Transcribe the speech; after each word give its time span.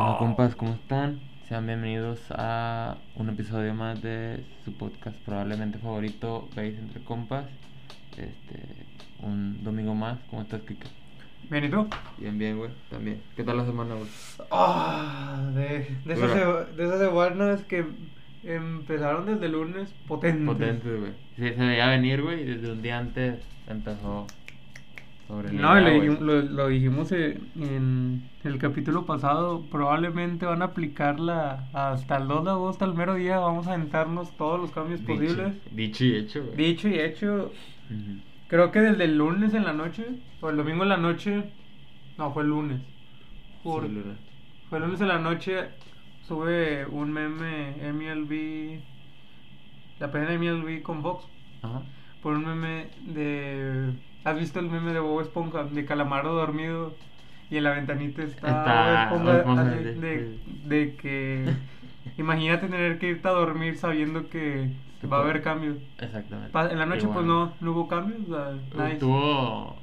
Hola 0.00 0.16
compas, 0.16 0.54
¿cómo 0.54 0.74
están? 0.74 1.18
Sean 1.48 1.66
bienvenidos 1.66 2.20
a 2.30 2.98
un 3.16 3.30
episodio 3.30 3.74
más 3.74 4.00
de 4.00 4.44
su 4.64 4.72
podcast 4.72 5.16
probablemente 5.24 5.78
favorito, 5.78 6.48
Veis 6.54 6.78
entre 6.78 7.02
compas. 7.02 7.46
Este, 8.12 8.62
un 9.22 9.64
domingo 9.64 9.96
más, 9.96 10.20
¿cómo 10.30 10.42
estás, 10.42 10.60
Kike? 10.62 10.86
Bien, 11.50 11.64
¿y 11.64 11.68
tú? 11.68 11.88
Bien, 12.18 12.38
bien, 12.38 12.58
güey, 12.58 12.70
también. 12.88 13.20
¿Qué 13.34 13.42
tal 13.42 13.56
la 13.56 13.66
semana, 13.66 13.94
güey? 13.96 14.06
Ah, 14.52 15.50
de, 15.54 15.88
de, 16.04 16.12
esas, 16.14 16.30
Dura. 16.30 16.66
se- 16.68 16.76
de 16.76 16.84
esas 16.84 17.00
semanas 17.00 17.64
que 17.64 17.84
empezaron 18.44 19.26
desde 19.26 19.46
el 19.46 19.52
lunes 19.52 19.92
potentes. 20.06 20.46
Potente, 20.46 20.88
güey. 20.96 21.12
Sí, 21.36 21.42
se 21.56 21.66
veía 21.66 21.88
venir, 21.88 22.22
güey, 22.22 22.42
y 22.42 22.44
desde 22.44 22.70
un 22.70 22.82
día 22.82 22.98
antes 22.98 23.40
empezó 23.66 24.28
sobre 25.28 25.52
No, 25.52 25.78
lo, 25.78 26.68
dijimos 26.68 27.12
eh, 27.12 27.38
en 27.60 28.22
el 28.44 28.58
capítulo 28.58 29.04
pasado, 29.06 29.62
probablemente 29.70 30.46
van 30.46 30.62
a 30.62 30.66
aplicarla 30.66 31.68
hasta 31.72 32.16
el 32.16 32.26
2 32.28 32.44
de 32.44 32.50
agosto, 32.50 32.84
al 32.86 32.94
mero 32.94 33.14
día, 33.14 33.38
vamos 33.38 33.66
a 33.66 33.74
aventarnos 33.74 34.36
todos 34.36 34.58
los 34.58 34.70
cambios 34.72 35.00
Dicho- 35.00 35.12
posibles. 35.12 35.54
Dicho 35.70 36.04
y 36.04 36.14
hecho, 36.16 36.44
güey. 36.44 36.56
Dicho 36.56 36.88
y 36.88 36.98
hecho, 36.98 37.52
creo 38.48 38.70
que 38.72 38.80
desde 38.80 39.04
el 39.04 39.18
lunes 39.18 39.52
en 39.54 39.64
la 39.64 39.72
noche, 39.74 40.06
o 40.40 40.48
el 40.50 40.56
domingo 40.56 40.82
en 40.82 40.88
la 40.88 40.96
noche, 40.96 41.44
no, 42.16 42.32
fue 42.32 42.42
el 42.42 42.48
lunes. 42.48 42.80
Por- 43.62 43.86
Sí, 43.86 43.92
Luna. 43.92 44.16
Fue 44.70 44.78
el 44.78 44.84
lunes 44.84 45.00
en 45.00 45.08
la 45.08 45.18
noche, 45.18 45.68
sube 46.26 46.86
un 46.86 47.12
meme 47.12 47.74
MLB, 47.92 48.80
la 50.00 50.10
página 50.10 50.30
de 50.30 50.38
MLB 50.38 50.82
con 50.82 50.98
Ajá. 51.62 51.82
por 52.22 52.34
un 52.34 52.44
meme 52.46 52.88
de... 53.06 53.92
¿Has 54.24 54.38
visto 54.38 54.60
el 54.60 54.68
meme 54.68 54.92
de 54.92 55.00
Bob 55.00 55.20
Esponja? 55.20 55.64
De 55.64 55.84
Calamaro 55.84 56.34
dormido 56.34 56.94
y 57.50 57.56
en 57.56 57.64
la 57.64 57.70
ventanita 57.70 58.22
está, 58.22 58.48
Está 58.48 59.08
Bob 59.14 59.28
Esponja, 59.36 59.64
de, 59.64 59.94
sí. 60.36 60.60
de 60.66 60.94
que... 60.96 61.44
Imagínate 62.16 62.66
tener 62.68 62.98
que 62.98 63.08
irte 63.08 63.28
a 63.28 63.32
dormir 63.32 63.76
sabiendo 63.76 64.28
que 64.28 64.70
va 65.10 65.18
a 65.18 65.20
haber 65.20 65.42
cambios. 65.42 65.76
Exactamente. 65.98 66.58
En 66.70 66.78
la 66.78 66.86
noche 66.86 67.06
pues 67.06 67.24
Igual. 67.24 67.26
no, 67.26 67.52
no 67.60 67.72
hubo 67.72 67.88
cambios. 67.88 68.20
o 68.28 68.34
sea, 68.34 68.52
nadie- 68.76 68.96
Tuvo. 68.98 69.76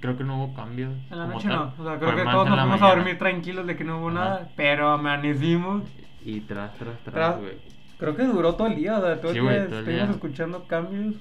Creo 0.00 0.16
que 0.16 0.24
no 0.24 0.36
hubo 0.44 0.54
cambios. 0.54 0.92
En 1.10 1.18
la 1.18 1.26
noche 1.26 1.46
no, 1.48 1.72
o 1.78 1.84
sea, 1.84 1.98
creo 1.98 2.16
que 2.16 2.22
todos 2.24 2.48
nos 2.48 2.58
fuimos 2.60 2.82
a 2.82 2.88
dormir 2.94 3.18
tranquilos 3.18 3.66
de 3.66 3.76
que 3.76 3.84
no 3.84 3.98
hubo 4.00 4.08
Ajá. 4.10 4.18
nada, 4.18 4.48
pero 4.56 4.90
amanecimos. 4.90 5.82
Y 6.24 6.40
tras, 6.40 6.74
tras, 6.74 6.94
Tra- 7.04 7.12
tras, 7.12 7.38
güey. 7.40 7.52
Creo 7.98 8.16
que 8.16 8.24
duró 8.24 8.54
todo 8.56 8.66
el 8.66 8.76
día, 8.76 8.98
o 8.98 9.02
sea, 9.02 9.20
todo 9.20 9.32
Sí, 9.32 9.38
el 9.38 9.44
día 9.44 9.52
todo 9.66 9.78
el 9.78 9.78
estuvimos 9.80 10.06
día. 10.08 10.14
escuchando 10.14 10.64
cambios, 10.66 11.14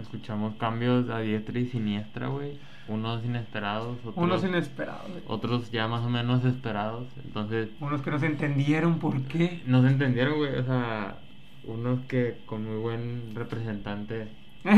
Escuchamos 0.00 0.54
cambios 0.56 1.08
a 1.10 1.20
diestra 1.20 1.58
y 1.58 1.66
siniestra, 1.66 2.28
güey. 2.28 2.58
Unos 2.88 3.24
inesperados, 3.24 3.98
otros, 4.04 4.16
unos 4.16 4.44
inesperados, 4.44 5.06
otros 5.28 5.70
ya 5.70 5.86
más 5.86 6.04
o 6.04 6.08
menos 6.08 6.44
esperados. 6.44 7.06
Entonces, 7.24 7.68
unos 7.80 8.02
que 8.02 8.10
no 8.10 8.18
se 8.18 8.26
entendieron 8.26 8.98
por 8.98 9.22
qué. 9.22 9.62
no 9.66 9.82
se 9.82 9.88
entendieron, 9.88 10.38
güey. 10.38 10.56
O 10.56 10.64
sea, 10.64 11.18
unos 11.64 12.00
que 12.06 12.38
con 12.46 12.64
muy 12.66 12.78
buen 12.78 13.34
representante 13.34 14.28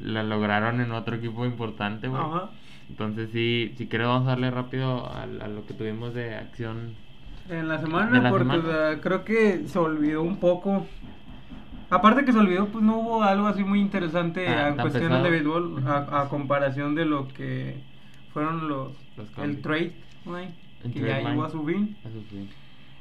la 0.00 0.22
lograron 0.22 0.80
en 0.80 0.92
otro 0.92 1.16
equipo 1.16 1.44
importante, 1.44 2.08
güey. 2.08 2.22
Ajá. 2.22 2.50
Entonces, 2.88 3.30
sí, 3.32 3.72
si 3.76 3.86
quieres, 3.86 4.08
vamos 4.08 4.26
a 4.26 4.30
darle 4.30 4.50
rápido 4.50 5.06
a, 5.06 5.22
a 5.22 5.48
lo 5.48 5.66
que 5.66 5.74
tuvimos 5.74 6.14
de 6.14 6.34
acción. 6.34 6.94
En 7.48 7.68
la 7.68 7.80
semana, 7.80 8.20
la 8.20 8.30
porque 8.30 8.44
semana. 8.44 8.62
o 8.62 8.72
sea, 8.72 9.00
creo 9.00 9.24
que 9.24 9.66
se 9.66 9.78
olvidó 9.78 10.22
un 10.22 10.36
poco. 10.36 10.86
Aparte 11.92 12.24
que 12.24 12.32
se 12.32 12.38
olvidó, 12.38 12.66
pues 12.68 12.82
no 12.82 12.98
hubo 12.98 13.22
algo 13.22 13.46
así 13.46 13.62
muy 13.64 13.80
interesante 13.80 14.48
Ah, 14.48 14.68
en 14.68 14.74
cuestiones 14.76 15.08
pesado. 15.10 15.24
de 15.24 15.30
béisbol 15.30 15.82
a, 15.86 16.22
a 16.22 16.28
comparación 16.28 16.94
de 16.94 17.04
lo 17.04 17.28
que 17.28 17.76
fueron 18.32 18.68
los, 18.68 18.92
Los 19.16 19.28
el 19.38 19.60
trade 19.60 19.92
line, 20.24 20.54
El 20.84 20.92
que 20.92 21.00
trade 21.00 21.12
ya 21.12 21.18
line. 21.18 21.30
llegó 21.30 21.44
a 21.44 21.50
su 21.50 21.64
fin. 21.64 21.96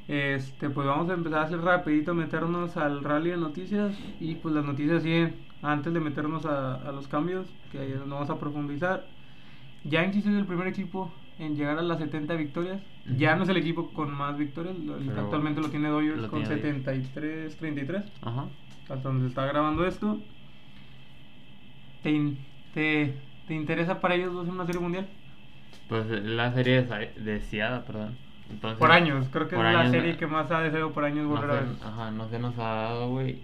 Este, 0.07 0.69
pues 0.69 0.85
vamos 0.87 1.09
a 1.09 1.13
empezar 1.13 1.39
a 1.39 1.43
hacer 1.43 1.61
rapidito, 1.61 2.13
meternos 2.13 2.75
al 2.75 3.03
rally 3.03 3.29
de 3.29 3.37
noticias 3.37 3.97
y 4.19 4.35
pues 4.35 4.53
las 4.53 4.65
noticias 4.65 5.03
siguen 5.03 5.35
antes 5.61 5.93
de 5.93 5.99
meternos 5.99 6.45
a, 6.45 6.75
a 6.75 6.91
los 6.91 7.07
cambios, 7.07 7.47
que 7.71 7.79
ahí 7.79 7.91
donde 7.91 8.13
vamos 8.13 8.29
a 8.29 8.37
profundizar. 8.39 9.05
Yankees 9.85 10.25
es 10.25 10.33
el 10.35 10.45
primer 10.45 10.67
equipo 10.67 11.11
en 11.39 11.55
llegar 11.55 11.77
a 11.79 11.81
las 11.81 11.99
70 11.99 12.33
victorias. 12.35 12.81
Ya 13.17 13.35
no 13.35 13.43
es 13.43 13.49
el 13.49 13.57
equipo 13.57 13.89
con 13.93 14.13
más 14.13 14.37
victorias, 14.37 14.75
Pero 15.07 15.21
actualmente 15.21 15.61
lo 15.61 15.69
tiene 15.69 15.87
Dodgers 15.89 16.19
lo 16.19 16.29
con 16.29 16.39
tiene 16.43 16.55
Dodgers. 16.57 16.83
73, 16.83 17.57
33, 17.57 18.03
Ajá. 18.21 18.45
Hasta 18.91 19.09
donde 19.09 19.23
se 19.25 19.29
está 19.29 19.45
grabando 19.45 19.85
esto. 19.85 20.21
¿Te, 22.01 22.09
in- 22.11 22.37
te, 22.71 23.19
te 23.45 23.53
interesa 23.53 23.99
para 24.01 24.15
ellos 24.15 24.33
dos 24.33 24.47
una 24.47 24.65
serie 24.65 24.81
mundial? 24.81 25.09
Pues 25.87 26.05
eh, 26.09 26.21
la 26.21 26.53
serie 26.53 26.81
desa- 26.87 27.13
deseada, 27.15 27.85
perdón. 27.85 28.17
Entonces, 28.49 28.79
Por 28.79 28.91
años, 28.91 29.29
creo 29.29 29.47
que 29.47 29.55
es 29.55 29.61
la 29.61 29.85
serie 29.85 30.17
eh, 30.17 30.17
que 30.17 30.27
más 30.27 30.51
ha 30.51 30.59
deseado 30.61 30.91
por 30.91 31.05
años 31.05 31.25
no 31.29 31.41
volver 31.41 31.51
a 31.51 31.53
ver. 31.55 31.69
ajá, 31.81 32.11
no 32.11 32.29
se 32.29 32.39
nos 32.39 32.57
ha 32.59 32.63
dado, 32.63 33.09
güey. 33.11 33.41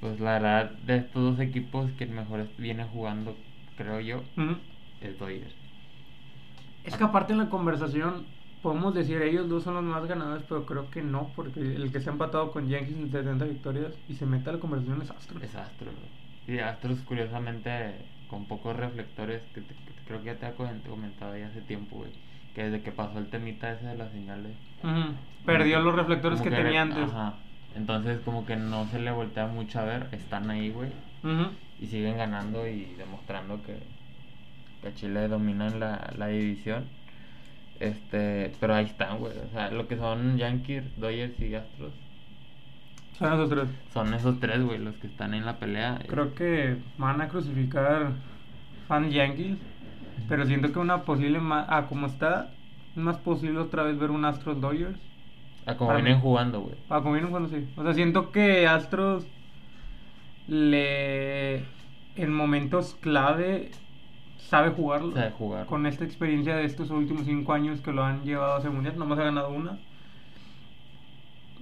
Pues 0.00 0.20
la 0.20 0.32
verdad, 0.34 0.70
de 0.72 0.96
estos 0.96 1.22
dos 1.22 1.40
equipos 1.40 1.92
que 1.92 2.06
mejor 2.06 2.48
viene 2.56 2.84
jugando, 2.84 3.36
creo 3.76 4.00
yo, 4.00 4.24
Ujú. 4.36 4.56
es 5.00 5.18
Dodgers. 5.18 5.56
Es 6.84 6.96
que 6.96 7.04
aparte 7.04 7.32
en 7.32 7.38
la 7.38 7.48
conversación 7.50 8.26
podemos 8.66 8.94
decir 8.94 9.22
ellos 9.22 9.48
dos 9.48 9.62
son 9.62 9.74
los 9.74 9.84
más 9.84 10.04
ganadores, 10.06 10.42
pero 10.48 10.66
creo 10.66 10.90
que 10.90 11.00
no, 11.00 11.30
porque 11.36 11.60
el 11.60 11.92
que 11.92 12.00
se 12.00 12.10
ha 12.10 12.12
empatado 12.12 12.50
con 12.50 12.66
Yankees 12.68 12.96
en 12.96 13.12
70 13.12 13.44
victorias 13.44 13.92
y 14.08 14.14
se 14.14 14.26
mete 14.26 14.50
a 14.50 14.54
la 14.54 14.58
conversación 14.58 15.00
es 15.02 15.08
Astros. 15.12 15.40
Es 15.40 15.54
Astros, 15.54 15.94
güey. 15.94 16.56
Y 16.56 16.60
Astros, 16.60 16.98
curiosamente, 17.02 17.94
con 18.28 18.46
pocos 18.46 18.74
reflectores, 18.74 19.40
que, 19.54 19.60
te- 19.60 19.74
que 19.74 19.92
creo 20.08 20.18
que 20.18 20.26
ya 20.26 20.34
te 20.34 20.46
había 20.46 20.58
comentado 20.84 21.36
ya 21.38 21.46
hace 21.46 21.60
tiempo, 21.60 21.98
güey. 21.98 22.10
Que 22.56 22.64
desde 22.64 22.82
que 22.82 22.90
pasó 22.90 23.18
el 23.20 23.26
temita 23.26 23.70
ese 23.70 23.86
de 23.86 23.96
las 23.98 24.10
señales. 24.10 24.50
Perdió 25.44 25.78
los 25.78 25.94
reflectores 25.94 26.40
que, 26.40 26.50
tenía 26.50 26.82
antes. 26.82 27.04
Ajá. 27.08 27.34
Entonces, 27.76 28.18
como 28.24 28.44
que 28.46 28.56
no 28.56 28.86
se 28.86 28.98
le 28.98 29.12
voltea 29.12 29.46
mucho 29.46 29.78
a 29.78 29.84
ver. 29.84 30.08
Están 30.10 30.50
ahí, 30.50 30.70
güey. 30.70 30.90
Y 31.80 31.86
siguen 31.86 32.16
ganando 32.16 32.66
y 32.66 32.94
demostrando 32.98 33.62
que, 33.62 33.78
que 34.82 34.92
Chile 34.94 35.28
domina 35.28 35.70
la, 35.70 36.12
la 36.18 36.26
división. 36.26 36.84
Este, 37.80 38.52
pero 38.60 38.74
ahí 38.74 38.84
están, 38.86 39.18
güey. 39.18 39.32
O 39.38 39.48
sea, 39.50 39.70
lo 39.70 39.86
que 39.88 39.96
son 39.96 40.36
Yankees, 40.38 40.84
Dodgers 40.96 41.38
y 41.40 41.54
Astros. 41.54 41.92
Son 43.18 43.32
esos 43.32 43.48
tres. 43.48 43.68
Son 43.92 44.12
esos 44.14 44.40
tres, 44.40 44.62
güey, 44.62 44.78
los 44.78 44.96
que 44.98 45.06
están 45.06 45.34
en 45.34 45.46
la 45.46 45.58
pelea. 45.58 45.98
Creo 46.06 46.34
que 46.34 46.76
van 46.98 47.20
a 47.20 47.28
crucificar 47.28 48.12
fan 48.88 49.10
Yankees, 49.10 49.58
pero 50.28 50.44
siento 50.46 50.72
que 50.72 50.78
una 50.78 51.04
posible, 51.04 51.40
ma- 51.40 51.66
ah, 51.68 51.86
como 51.88 52.06
está, 52.06 52.58
es 52.90 52.96
más 53.02 53.18
posible 53.18 53.58
otra 53.58 53.82
vez 53.84 53.98
ver 53.98 54.10
un 54.10 54.24
Astros 54.24 54.60
Dodgers. 54.60 54.98
Ah, 55.66 55.76
como 55.76 55.94
vienen 55.94 56.14
mí. 56.16 56.20
jugando, 56.20 56.60
güey. 56.60 56.76
Ah, 56.88 57.00
como 57.00 57.12
vienen 57.12 57.30
jugando, 57.30 57.48
sí. 57.48 57.66
O 57.76 57.82
sea, 57.82 57.94
siento 57.94 58.30
que 58.32 58.66
Astros 58.66 59.26
le 60.46 61.56
en 62.14 62.32
momentos 62.32 62.94
clave 63.00 63.70
sabe 64.48 64.70
jugarlo. 64.70 65.12
Sabe 65.12 65.30
jugar. 65.32 65.66
Con 65.66 65.86
esta 65.86 66.04
experiencia 66.04 66.56
de 66.56 66.64
estos 66.64 66.90
últimos 66.90 67.24
cinco 67.26 67.52
años 67.52 67.80
que 67.80 67.92
lo 67.92 68.04
han 68.04 68.22
llevado 68.22 68.54
a 68.54 68.60
ser 68.60 68.70
mundial, 68.70 68.98
nomás 68.98 69.18
ha 69.18 69.24
ganado 69.24 69.50
una. 69.50 69.78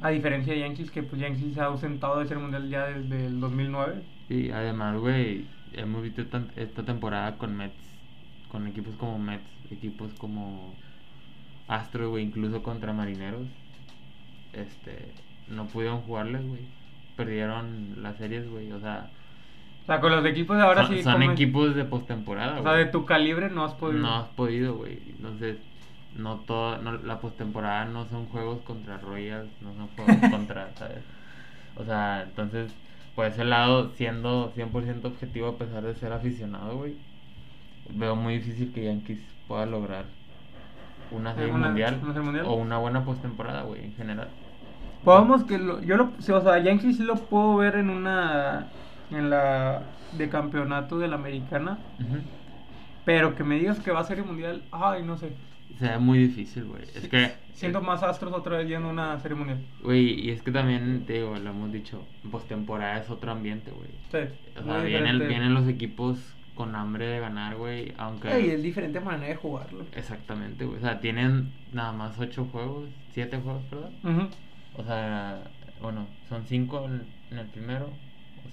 A 0.00 0.11
diferencia 0.11 0.53
de 0.53 0.61
Yankees, 0.61 0.91
que 0.91 1.03
pues 1.03 1.21
Yankees 1.21 1.55
se 1.55 1.61
ha 1.61 1.67
ausentado 1.67 2.19
de 2.19 2.27
ser 2.27 2.39
mundial 2.39 2.69
ya 2.69 2.87
desde 2.87 3.27
el 3.27 3.41
2009. 3.41 4.03
Y 4.28 4.50
además, 4.50 4.99
güey, 4.99 5.47
hemos 5.72 6.03
visto 6.03 6.22
esta 6.56 6.83
temporada 6.83 7.37
con 7.39 7.56
Mets, 7.56 7.75
con 8.50 8.67
equipos 8.67 8.95
como 8.97 9.19
Mets, 9.19 9.45
equipos 9.71 10.12
como 10.15 10.75
Astros, 11.69 12.11
güey, 12.11 12.25
incluso 12.25 12.62
contra 12.62 12.93
Marineros. 12.93 13.47
Este, 14.53 15.12
no 15.49 15.66
pudieron 15.66 16.03
jugarles, 16.03 16.47
güey. 16.47 16.62
Perdieron 17.16 18.03
las 18.03 18.16
series, 18.16 18.49
güey. 18.49 18.72
O 18.72 18.81
sea, 18.81 19.11
O 19.84 19.87
sea, 19.87 20.00
con 20.00 20.12
los 20.12 20.25
equipos 20.25 20.56
de 20.56 20.62
ahora 20.62 20.87
son, 20.87 20.97
sí. 20.97 21.03
son 21.03 21.22
equipos 21.22 21.75
de 21.75 21.84
postemporada, 21.84 22.59
O 22.59 22.62
sea, 22.62 22.72
de 22.72 22.87
tu 22.87 23.05
calibre 23.05 23.50
no 23.50 23.65
has 23.65 23.75
podido. 23.75 24.00
No 24.00 24.15
has 24.15 24.28
podido, 24.28 24.77
güey. 24.77 24.99
Entonces, 25.11 25.59
no 26.17 26.36
todo, 26.36 26.78
no, 26.78 26.92
la 26.92 27.19
postemporada 27.21 27.84
no 27.84 28.07
son 28.07 28.27
juegos 28.27 28.60
contra 28.63 28.97
Royals, 28.98 29.51
no 29.60 29.75
son 29.75 29.89
juegos 29.89 30.16
contra, 30.31 30.71
¿sabes? 30.77 31.04
O 31.77 31.84
sea, 31.84 32.22
entonces, 32.22 32.72
por 33.15 33.27
ese 33.27 33.45
lado, 33.45 33.91
siendo 33.97 34.53
100% 34.57 35.04
objetivo 35.04 35.48
a 35.48 35.59
pesar 35.59 35.83
de 35.83 35.95
ser 35.97 36.13
aficionado, 36.13 36.78
güey, 36.78 36.95
veo 37.91 38.16
muy 38.16 38.39
difícil 38.39 38.72
que 38.72 38.84
Yankees 38.84 39.21
pueda 39.47 39.66
lograr 39.66 40.04
una 41.10 41.34
serie 41.34 41.53
Una- 41.53 41.66
mundial, 41.66 41.98
una 42.03 42.13
serie 42.15 42.25
mundial. 42.25 42.47
o 42.48 42.54
una 42.54 42.78
buena 42.78 43.04
postemporada, 43.04 43.63
güey, 43.63 43.84
en 43.84 43.95
general. 43.95 44.28
Podemos 45.04 45.45
que 45.45 45.59
lo, 45.59 45.83
yo 45.83 45.97
lo, 45.98 46.04
o 46.16 46.41
sea, 46.41 46.59
Yankees 46.60 46.97
sí 46.97 47.03
lo 47.03 47.16
puedo 47.16 47.57
ver 47.57 47.75
en 47.77 47.91
una, 47.91 48.69
en 49.16 49.31
la 49.31 49.83
de 50.16 50.28
campeonato 50.28 50.99
de 50.99 51.09
la 51.09 51.16
americana, 51.16 51.78
pero 53.05 53.34
que 53.34 53.45
me 53.45 53.59
digas 53.59 53.81
que 53.81 53.91
va 53.91 54.01
a 54.01 54.05
ser 54.05 54.19
el 54.19 54.25
mundial, 54.25 54.63
ay, 54.71 55.03
no 55.03 55.16
sé. 55.16 55.33
Se 55.78 55.89
ve 55.89 55.99
muy 55.99 56.19
difícil, 56.19 56.65
güey. 56.65 56.83
Es 56.83 57.03
Sí, 57.03 57.09
que... 57.09 57.33
Siento 57.53 57.81
más 57.83 58.03
Astros 58.03 58.33
otra 58.33 58.59
vez 58.59 58.69
yendo 58.69 58.89
a 58.89 58.93
una 58.93 59.19
serie 59.21 59.37
mundial. 59.37 59.59
Güey, 59.83 60.21
y 60.21 60.31
es 60.31 60.43
que 60.43 60.51
también, 60.53 61.05
te 61.07 61.15
digo, 61.15 61.37
lo 61.37 61.51
hemos 61.51 61.72
dicho, 61.72 62.05
postemporada 62.31 62.99
es 62.99 63.11
otro 63.11 63.33
ambiente, 63.33 63.71
güey. 63.71 63.89
Sí, 64.11 64.33
O 64.61 64.65
sea, 64.65 64.78
vienen, 64.83 65.19
vienen 65.27 65.55
los 65.55 65.67
equipos 65.69 66.19
con 66.55 66.75
hambre 66.77 67.07
de 67.07 67.21
ganar, 67.21 67.57
güey. 67.57 67.93
Aunque. 67.99 68.33
Ey, 68.33 68.51
es 68.51 68.63
diferente 68.63 69.01
manera 69.01 69.28
de 69.28 69.37
jugarlo. 69.37 69.84
Exactamente, 69.95 70.65
güey. 70.65 70.78
O 70.78 70.81
sea, 70.81 71.01
tienen 71.01 71.53
nada 71.72 71.93
más 71.93 72.19
ocho 72.19 72.47
juegos, 72.51 72.89
siete 73.13 73.39
juegos, 73.39 73.63
perdón. 73.71 73.93
Ujú. 74.03 74.28
O 74.77 74.84
sea, 74.84 75.43
bueno, 75.81 76.07
son 76.28 76.45
cinco 76.47 76.84
en, 76.87 77.03
en 77.31 77.39
el 77.39 77.47
primero. 77.47 77.91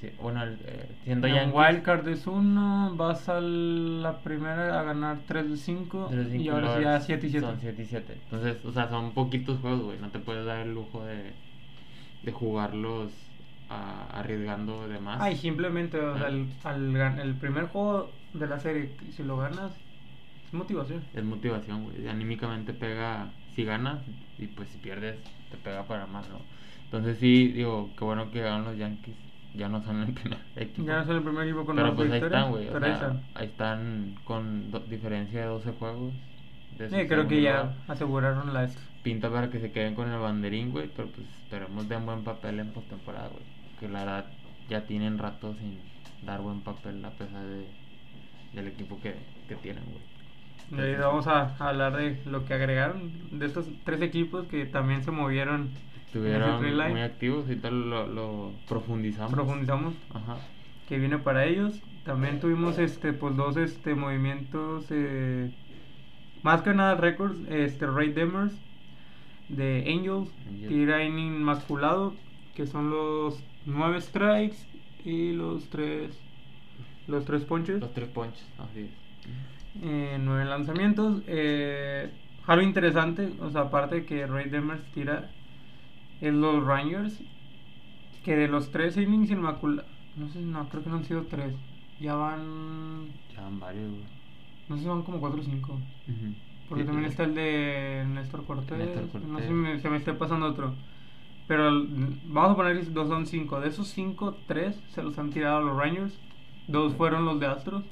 Sea, 0.01 0.11
bueno, 0.19 0.43
el, 0.43 0.53
eh, 0.65 0.89
siendo 1.03 1.27
En 1.27 1.35
Yankees. 1.35 1.55
Wildcard 1.55 2.07
es 2.09 2.27
uno, 2.27 2.93
vas 2.95 3.29
a 3.29 3.39
la 3.39 4.17
primera 4.19 4.79
a 4.79 4.83
ganar 4.83 5.19
3 5.27 5.51
de 5.51 5.57
5 5.57 6.07
tres, 6.09 6.27
cinco, 6.31 6.43
y 6.43 6.49
ahora 6.49 6.75
sí 6.75 6.83
ya 6.83 6.99
7 6.99 7.27
y 7.27 7.29
7. 7.29 7.45
Son 7.45 7.57
7 7.59 7.81
y 7.81 7.85
7. 7.85 8.17
Entonces, 8.23 8.65
o 8.65 8.71
sea, 8.71 8.89
son 8.89 9.11
poquitos 9.11 9.59
juegos, 9.59 9.81
güey. 9.83 9.99
No 9.99 10.09
te 10.09 10.19
puedes 10.19 10.45
dar 10.45 10.65
el 10.65 10.73
lujo 10.73 11.05
de, 11.05 11.33
de 12.23 12.31
jugarlos 12.31 13.11
ah, 13.69 14.07
arriesgando 14.11 14.87
de 14.87 14.99
más. 14.99 15.21
Ay, 15.21 15.37
simplemente, 15.37 15.99
o 15.99 16.17
sea, 16.17 16.29
el, 16.29 16.47
al 16.63 17.19
el 17.19 17.35
primer 17.35 17.67
juego 17.67 18.09
de 18.33 18.47
la 18.47 18.59
serie, 18.59 18.91
si 19.11 19.23
lo 19.23 19.37
ganas, 19.37 19.71
es 20.47 20.53
motivación. 20.53 21.03
Es 21.13 21.23
motivación, 21.23 21.83
güey. 21.83 22.07
Anímicamente 22.07 22.73
pega 22.73 23.31
si 23.55 23.63
ganas 23.63 23.99
y 24.39 24.47
pues 24.47 24.69
si 24.69 24.77
pierdes 24.79 25.17
te 25.51 25.57
pega 25.57 25.83
para 25.83 26.07
más, 26.07 26.27
¿no? 26.29 26.39
Entonces 26.85 27.17
sí, 27.19 27.49
digo, 27.49 27.89
qué 27.97 28.03
bueno 28.03 28.31
que 28.31 28.41
ganan 28.41 28.65
los 28.65 28.77
Yankees. 28.77 29.15
Ya 29.53 29.67
no 29.69 29.81
son 29.83 30.01
el 30.03 30.13
primer 30.13 30.39
equipo. 30.55 30.87
Ya 30.87 30.97
no 30.99 31.05
son 31.05 31.15
el 31.17 31.23
primer 31.23 31.43
equipo 31.47 31.65
con 31.65 31.75
Pero 31.75 31.95
pues 31.95 32.09
ahí 32.11 32.19
victorias, 32.19 32.41
están, 32.41 32.51
güey. 32.51 32.67
o 32.69 32.73
ahí 32.75 32.79
sea, 32.81 32.93
están. 32.93 33.21
ahí 33.35 33.47
están 33.47 34.15
con 34.23 34.71
do- 34.71 34.79
diferencia 34.81 35.41
de 35.41 35.45
12 35.47 35.71
juegos. 35.73 36.13
de 36.77 36.89
su 36.89 36.95
Sí, 36.95 37.07
creo 37.07 37.27
que 37.27 37.41
ya 37.41 37.75
aseguraron 37.87 38.53
la 38.53 38.67
Pinta 39.03 39.29
para 39.31 39.49
que 39.49 39.59
se 39.59 39.71
queden 39.71 39.95
con 39.95 40.09
el 40.09 40.19
banderín, 40.19 40.71
güey. 40.71 40.87
Pero 40.95 41.11
pues 41.11 41.27
esperemos 41.27 41.87
den 41.89 42.05
buen 42.05 42.23
papel 42.23 42.59
en 42.59 42.71
postemporada, 42.71 43.29
güey. 43.29 43.43
Que 43.79 43.89
la 43.89 43.99
verdad 43.99 44.25
ya 44.69 44.85
tienen 44.85 45.17
rato 45.17 45.55
sin 45.55 45.79
dar 46.21 46.41
buen 46.41 46.61
papel 46.61 47.03
a 47.03 47.17
pesar 47.17 47.45
de, 47.45 47.65
del 48.53 48.67
equipo 48.67 48.99
que, 48.99 49.15
que 49.47 49.55
tienen, 49.55 49.85
güey. 49.85 50.03
Ahí 50.77 50.95
Entonces, 50.95 50.99
vamos 50.99 51.27
a 51.27 51.55
hablar 51.57 51.95
de 51.97 52.21
lo 52.25 52.45
que 52.45 52.53
agregaron 52.53 53.39
de 53.39 53.45
estos 53.45 53.69
tres 53.83 54.01
equipos 54.01 54.47
que 54.47 54.65
también 54.65 55.03
se 55.03 55.11
movieron. 55.11 55.69
Estuvieron 56.11 56.91
muy 56.91 57.01
activos 57.01 57.49
y 57.49 57.55
tal, 57.55 57.89
lo, 57.89 58.05
lo 58.05 58.51
profundizamos. 58.67 59.31
Profundizamos 59.33 59.93
Ajá. 60.13 60.37
que 60.89 60.97
viene 60.97 61.17
para 61.17 61.45
ellos. 61.45 61.79
También 62.03 62.41
tuvimos 62.41 62.77
este 62.79 63.13
pues 63.13 63.37
dos 63.37 63.55
este 63.55 63.95
movimientos 63.95 64.87
eh, 64.89 65.51
más 66.43 66.63
que 66.63 66.73
nada 66.73 66.95
récords, 66.95 67.37
este 67.49 67.87
Ray 67.87 68.11
Demers 68.11 68.51
de 69.47 69.85
Angels, 69.87 70.29
Angels. 70.49 70.67
tira 70.67 71.05
inning 71.05 71.35
inmaculado, 71.35 72.13
que 72.55 72.67
son 72.67 72.89
los 72.89 73.41
nueve 73.65 74.01
strikes 74.01 74.57
y 75.05 75.31
los 75.31 75.69
tres 75.69 76.19
los 77.07 77.23
tres 77.23 77.43
ponches, 77.45 77.79
Los 77.79 77.93
tres 77.93 78.09
ponches, 78.09 78.45
así 78.57 78.81
es. 78.81 78.89
eh, 79.83 80.17
nueve 80.19 80.43
lanzamientos. 80.43 81.21
Eh, 81.27 82.09
algo 82.47 82.63
interesante, 82.63 83.29
o 83.39 83.49
sea, 83.49 83.61
aparte 83.61 83.95
de 83.95 84.05
que 84.05 84.25
Ray 84.27 84.49
Demers 84.49 84.83
tira 84.93 85.29
es 86.21 86.33
los 86.33 86.63
Rangers, 86.63 87.21
que 88.23 88.35
de 88.35 88.47
los 88.47 88.71
tres 88.71 88.97
innings 88.97 89.31
inmaculados, 89.31 89.89
no 90.15 90.27
sé, 90.29 90.39
no, 90.39 90.69
creo 90.69 90.83
que 90.83 90.89
no 90.89 90.97
han 90.97 91.03
sido 91.05 91.23
tres, 91.23 91.53
ya 91.99 92.15
van, 92.15 93.07
Ya 93.35 93.41
van 93.41 93.59
varios, 93.59 93.91
güey. 93.91 94.03
no 94.69 94.75
sé 94.77 94.83
si 94.83 94.89
van 94.89 95.01
como 95.03 95.19
cuatro 95.19 95.41
o 95.41 95.43
cinco. 95.43 95.79
Porque 96.69 96.83
Sí, 96.83 96.87
también 96.87 97.05
sí. 97.09 97.11
está 97.11 97.23
el 97.25 97.35
de 97.35 98.05
Néstor 98.07 98.45
Cortés. 98.45 98.77
Néstor 98.77 99.21
No 99.27 99.39
sé 99.39 99.47
si 99.47 99.53
me- 99.53 99.79
se 99.79 99.89
me 99.89 99.97
esté 99.97 100.13
pasando 100.13 100.45
otro. 100.47 100.75
Pero 101.47 101.67
el- 101.67 102.19
vamos 102.23 102.51
a 102.51 102.55
poner 102.55 102.93
dos 102.93 103.09
son 103.09 103.25
cinco. 103.25 103.59
De 103.59 103.67
esos 103.67 103.89
cinco, 103.89 104.35
tres 104.47 104.81
se 104.87 105.03
los 105.03 105.17
han 105.19 105.31
tirado 105.31 105.59
los 105.61 105.75
Rangers. 105.75 106.17
Dos 106.67 106.93
fueron 106.95 107.25
los 107.25 107.39
de 107.41 107.47
Astros, 107.47 107.83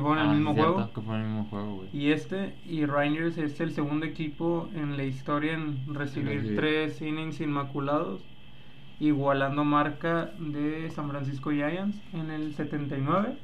que 0.00 0.18
Ah, 0.20 0.24
el 0.30 0.36
mismo 0.36 0.54
cierto, 0.54 0.72
juego. 0.74 0.92
Que 0.92 1.00
fue 1.00 1.16
el 1.16 1.22
mismo 1.22 1.44
juego, 1.44 1.74
güey. 1.76 1.88
Y 1.92 2.10
este, 2.12 2.54
y 2.66 2.84
Rangers 2.84 3.38
es 3.38 3.60
el 3.60 3.72
segundo 3.72 4.04
equipo 4.06 4.68
en 4.74 4.96
la 4.96 5.04
historia 5.04 5.54
en 5.54 5.94
recibir 5.94 6.56
tres 6.56 7.00
innings 7.00 7.40
inmaculados, 7.40 8.20
igualando 9.00 9.64
marca 9.64 10.30
de 10.38 10.90
San 10.90 11.08
Francisco 11.10 11.50
Giants 11.50 11.96
en 12.12 12.30
el 12.30 12.54
79. 12.54 13.34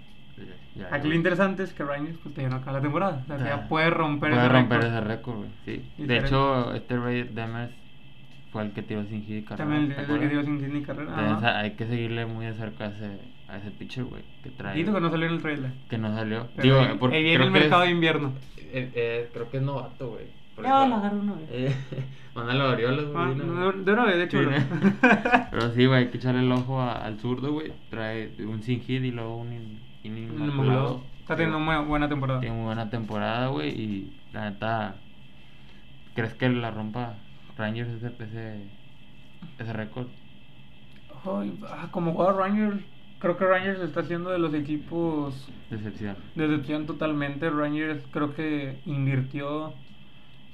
Ya, 0.75 0.88
ya, 0.88 0.94
Aquí 0.97 1.08
lo 1.08 1.14
interesante 1.14 1.62
es 1.62 1.73
que 1.73 1.85
Rangers 1.85 2.17
pues 2.23 2.35
todavía 2.35 2.56
no 2.56 2.62
acaba 2.62 2.79
la 2.79 2.82
temporada. 2.82 3.20
O 3.23 3.26
sea, 3.26 3.38
Ya. 3.38 3.44
ya 3.46 3.69
puede 3.69 3.91
romper 3.91 4.31
Puede 4.31 4.43
ese 4.44 4.53
romper 4.53 4.79
récord. 4.81 4.93
ese 4.96 5.00
récord, 5.06 5.37
güey. 5.37 5.50
Sí. 5.96 6.03
De 6.05 6.19
hecho, 6.19 6.75
este 6.75 6.96
Ray 6.99 7.25
Demers 7.25 7.73
fue 8.53 8.62
el 8.62 8.73
que 8.73 8.82
tiró 8.82 9.05
sin 9.05 9.23
hit 9.25 9.44
carrera. 9.46 9.69
También 9.70 9.94
¿te 9.94 10.03
es 10.03 10.08
el 10.08 10.19
que 10.19 10.29
dio 10.29 10.43
sin 10.43 10.58
hit 10.61 10.69
ni 10.69 10.82
carrera. 10.82 11.14
Entonces, 11.19 11.49
hay 11.49 11.70
que 11.73 11.87
seguirle 11.87 12.26
muy 12.26 12.46
de 12.46 12.55
cerca 12.55 12.85
a 12.85 12.88
ese, 12.88 13.19
a 13.50 13.56
ese 13.58 13.70
pitcher, 13.70 14.05
güey. 14.05 14.23
Que 14.43 14.50
trae. 14.50 14.73
Poquito 14.73 14.94
que 14.94 15.00
no 15.00 15.11
salió 15.11 15.26
en 15.26 15.32
el 15.35 15.43
trailer. 15.43 15.73
que 15.88 15.99
no 15.99 16.14
salió. 16.14 16.49
Pero 16.56 16.81
Digo, 16.82 16.99
porque 16.99 17.17
ahí 17.17 17.23
viene 17.23 17.37
creo 17.38 17.47
el 17.49 17.52
que 17.55 17.61
mercado 17.61 17.82
es- 17.82 17.88
de 17.88 17.94
invierno. 17.94 18.32
eh, 18.73 18.91
eh, 18.94 19.31
creo 19.32 19.50
que 19.50 19.56
es 19.58 19.62
novato, 19.62 20.11
güey. 20.11 20.25
Ya, 20.62 20.81
eso- 20.82 20.88
lo 20.88 20.94
agarro 20.97 21.17
una 21.19 21.32
vez. 21.35 21.49
Eh, 21.50 21.75
mándalo 22.35 22.64
a 22.64 22.70
Orioles, 22.73 23.06
güey. 23.06 23.17
Ah, 23.17 23.29
de 23.29 23.43
una 23.43 23.44
no, 23.61 23.73
vez. 23.73 23.85
de 23.85 23.93
una 23.93 24.05
vez, 24.05 24.17
de 24.17 24.25
hecho. 24.25 24.38
Sí, 24.38 24.44
no. 24.47 24.50
¿no? 24.52 24.94
Pero 25.50 25.70
sí, 25.75 25.87
güey, 25.87 25.99
hay 26.05 26.08
que 26.11 26.19
echarle 26.19 26.41
el 26.41 26.52
ojo 26.52 26.81
a- 26.81 27.05
al 27.05 27.19
zurdo, 27.19 27.52
güey. 27.52 27.73
Trae 27.91 28.31
un 28.47 28.62
sin 28.62 28.81
hit 28.82 29.02
y 29.02 29.11
luego 29.11 29.37
un 29.38 29.53
in- 29.53 29.81
inmaculado. 30.05 31.03
Está 31.20 31.37
teniendo 31.37 31.58
muy 31.61 31.76
buena 31.87 32.08
temporada. 32.08 32.41
Tiene 32.41 32.56
muy 32.56 32.64
buena 32.67 32.91
temporada, 32.91 33.46
güey. 33.49 33.70
Y 33.70 34.12
la 34.32 34.50
neta, 34.50 34.96
¿crees 36.14 36.35
que 36.35 36.49
la 36.49 36.70
rompa 36.70 37.14
Rangers 37.56 37.88
ese, 37.91 38.12
ese, 38.23 38.64
ese 39.58 39.73
récord? 39.73 40.06
Ay, 41.25 41.58
ah, 41.69 41.88
como 41.91 42.12
juega 42.14 42.32
Rangers, 42.32 42.81
creo 43.20 43.37
que 43.37 43.44
Rangers 43.46 43.81
está 43.81 44.02
siendo 44.02 44.31
de 44.31 44.38
los 44.38 44.52
equipos 44.55 45.49
Decepción. 45.70 46.17
de 46.34 46.49
decepción 46.49 46.87
totalmente. 46.87 47.49
Rangers 47.50 48.02
creo 48.11 48.34
que 48.34 48.78
invirtió, 48.87 49.72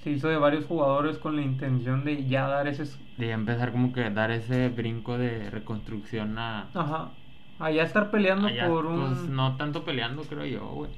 se 0.02 0.10
hizo 0.10 0.28
de 0.28 0.36
varios 0.36 0.66
jugadores 0.66 1.16
con 1.18 1.36
la 1.36 1.42
intención 1.42 2.04
de 2.04 2.26
ya 2.26 2.46
dar 2.46 2.68
ese. 2.68 2.84
De 3.16 3.28
ya 3.28 3.34
empezar 3.34 3.72
como 3.72 3.92
que 3.92 4.10
dar 4.10 4.30
ese 4.30 4.68
brinco 4.68 5.16
de 5.16 5.48
reconstrucción 5.50 6.38
a... 6.38 6.66
Ajá. 6.74 7.10
Allá 7.58 7.84
estar 7.84 8.10
peleando 8.10 8.48
allá, 8.48 8.68
por 8.68 8.84
un. 8.84 9.06
Pues 9.06 9.30
no 9.30 9.56
tanto 9.56 9.82
peleando, 9.82 10.22
creo 10.24 10.44
yo, 10.44 10.66
güey. 10.68 10.90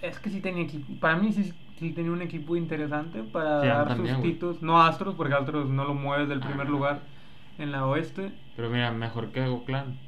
Es 0.00 0.18
que 0.18 0.30
sí 0.30 0.40
tenía 0.40 0.62
equipo. 0.62 0.94
Para 0.98 1.16
mí 1.16 1.30
sí, 1.30 1.52
sí 1.78 1.92
tenía 1.92 2.10
un 2.10 2.22
equipo 2.22 2.56
interesante 2.56 3.22
para 3.22 3.60
Sí, 3.60 3.66
dar 3.66 3.88
también, 3.88 4.14
sus 4.14 4.24
títulos. 4.24 4.62
No 4.62 4.80
Astros, 4.80 5.14
porque 5.14 5.34
Astros 5.34 5.68
no 5.68 5.84
lo 5.84 5.92
mueves 5.92 6.30
del 6.30 6.40
primer 6.40 6.70
lugar 6.70 7.00
en 7.58 7.70
la 7.70 7.84
oeste. 7.84 8.32
Pero 8.56 8.70
mira, 8.70 8.90
mejor 8.92 9.28
que 9.28 9.42
Oakland 9.42 9.98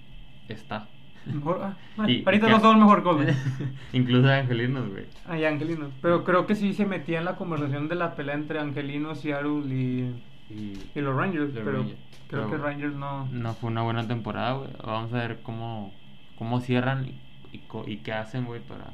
está. 0.49 0.89
Mejor, 1.27 1.61
ah, 1.63 1.77
bueno, 1.97 2.11
Y- 2.13 2.23
ahorita 2.27 2.49
y 2.49 2.51
no 2.51 2.61
son 2.61 2.79
mejor 2.81 3.03
Colby. 3.05 3.27
Incluso 3.93 4.29
Angelinos, 4.29 4.89
güey. 4.91 5.05
Ay, 5.29 5.45
Angelinos. 5.45 5.91
Pero 6.03 6.25
creo 6.25 6.47
que 6.47 6.57
sí 6.57 6.73
se 6.75 6.85
metía 6.85 7.19
en 7.21 7.25
la 7.25 7.37
conversación 7.37 7.89
de 7.89 7.95
la 7.95 8.17
pelea 8.17 8.35
entre 8.35 8.59
Angelinos, 8.59 9.25
y, 9.25 9.31
Y 9.31 10.13
y 10.51 11.01
los 11.01 11.15
Rangers. 11.17 11.55
Los 11.55 11.65
pero 11.65 11.79
Rangers. 11.79 11.99
creo 12.29 12.47
Pero- 12.47 12.51
que 12.51 12.57
Rangers 12.59 12.95
no. 12.95 13.27
no 13.31 13.55
fue 13.55 13.71
una 13.71 13.83
buena 13.83 14.07
temporada, 14.09 14.55
güey. 14.55 14.71
Vamos 14.85 15.13
a 15.13 15.19
ver 15.19 15.39
cómo, 15.45 15.93
cómo 16.37 16.61
cierran 16.61 17.07
y, 17.07 17.61
y, 17.87 17.97
qué 17.99 18.13
hacen, 18.13 18.45
güey, 18.45 18.61
para... 18.61 18.87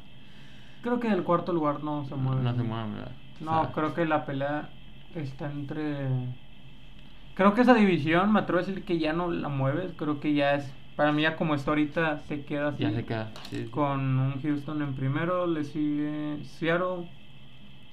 Creo 0.83 1.01
que 1.01 1.09
el 1.09 1.23
cuarto 1.25 1.53
lugar 1.55 1.83
no 1.83 2.05
se 2.05 2.15
mueve. 2.15 2.43
No 2.43 2.55
se 2.55 2.63
muevan, 2.63 2.93
¿verdad? 2.95 3.13
O 3.41 3.45
No, 3.45 3.63
sea, 3.65 3.73
creo 3.73 3.95
que 3.95 4.05
la 4.05 4.27
pelea 4.27 4.69
está 5.15 5.51
entre. 5.51 6.07
Creo 7.35 7.55
que 7.55 7.63
esa 7.63 7.75
división, 7.75 8.33
me 8.33 8.41
atrevo 8.41 8.61
a 8.61 8.65
decir 8.65 8.85
que 8.85 8.99
ya 8.99 9.13
no 9.13 9.31
la 9.31 9.49
mueves. 9.49 9.93
Creo 9.97 10.21
que 10.21 10.35
ya 10.35 10.55
es. 10.55 10.73
Para 10.99 11.13
mí, 11.13 11.23
ya 11.23 11.37
como 11.37 11.55
está 11.55 11.71
ahorita, 11.71 12.19
se 12.27 12.45
queda 12.45 12.71
así. 12.71 12.83
Ya 12.83 12.91
se 12.91 13.05
queda. 13.05 13.31
sí, 13.51 13.59
sí. 13.63 13.71
Con 13.71 14.19
un 14.19 14.43
Houston 14.43 14.83
en 14.83 14.95
primero, 14.95 15.47
le 15.47 15.63
sigue 15.63 16.39
Seattle, 16.43 17.07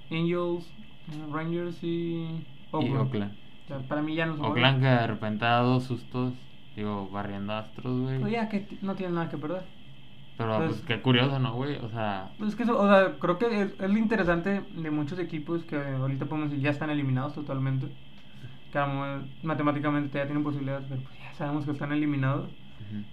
Angels, 0.09 0.73
Rangers 1.31 1.83
y 1.83 2.23
Y 2.25 2.43
Oakland. 2.71 2.97
Oakland. 2.97 3.31
O 3.63 3.67
sea, 3.67 3.77
para 3.87 4.01
mí 4.01 4.15
ya 4.15 4.25
no 4.25 4.37
se. 4.37 4.41
Oakland 4.41 4.81
que 4.81 4.87
de 4.87 5.05
repente 5.05 5.45
ha 5.45 5.49
dado 5.49 5.79
sustos, 5.81 6.33
digo, 6.75 7.07
barriendo 7.11 7.53
Astros, 7.53 8.01
güey. 8.01 8.19
Pues 8.21 8.31
ya 8.31 8.49
que 8.49 8.65
no 8.81 8.95
tiene 8.95 9.13
nada 9.13 9.29
que 9.29 9.37
perder. 9.37 9.61
Pero 10.35 10.57
pues- 10.57 10.69
pues 10.71 10.81
qué 10.81 10.99
curioso, 11.03 11.37
¿no, 11.37 11.53
güey? 11.53 11.75
O 11.75 11.89
sea, 11.89 12.31
Pues 12.39 12.49
es 12.49 12.55
que 12.55 12.63
eso, 12.63 12.75
o 12.81 12.87
sea, 12.87 13.19
creo 13.19 13.37
que 13.37 13.61
es, 13.61 13.79
es 13.79 13.89
lo 13.91 13.99
interesante 13.99 14.63
de 14.67 14.89
muchos 14.89 15.19
equipos 15.19 15.63
que 15.63 15.77
ahorita 15.77 16.25
podemos 16.25 16.49
decir 16.49 16.63
ya 16.65 16.71
están 16.71 16.89
eliminados 16.89 17.35
totalmente. 17.35 17.85
Que 18.73 18.79
matemáticamente 19.43 20.17
ya 20.17 20.25
tienen 20.25 20.43
posibilidades, 20.43 20.85
pero 20.89 21.01
pues 21.03 21.15
ya 21.19 21.33
sabemos 21.35 21.65
que 21.65 21.71
están 21.71 21.91
eliminados. 21.91 22.49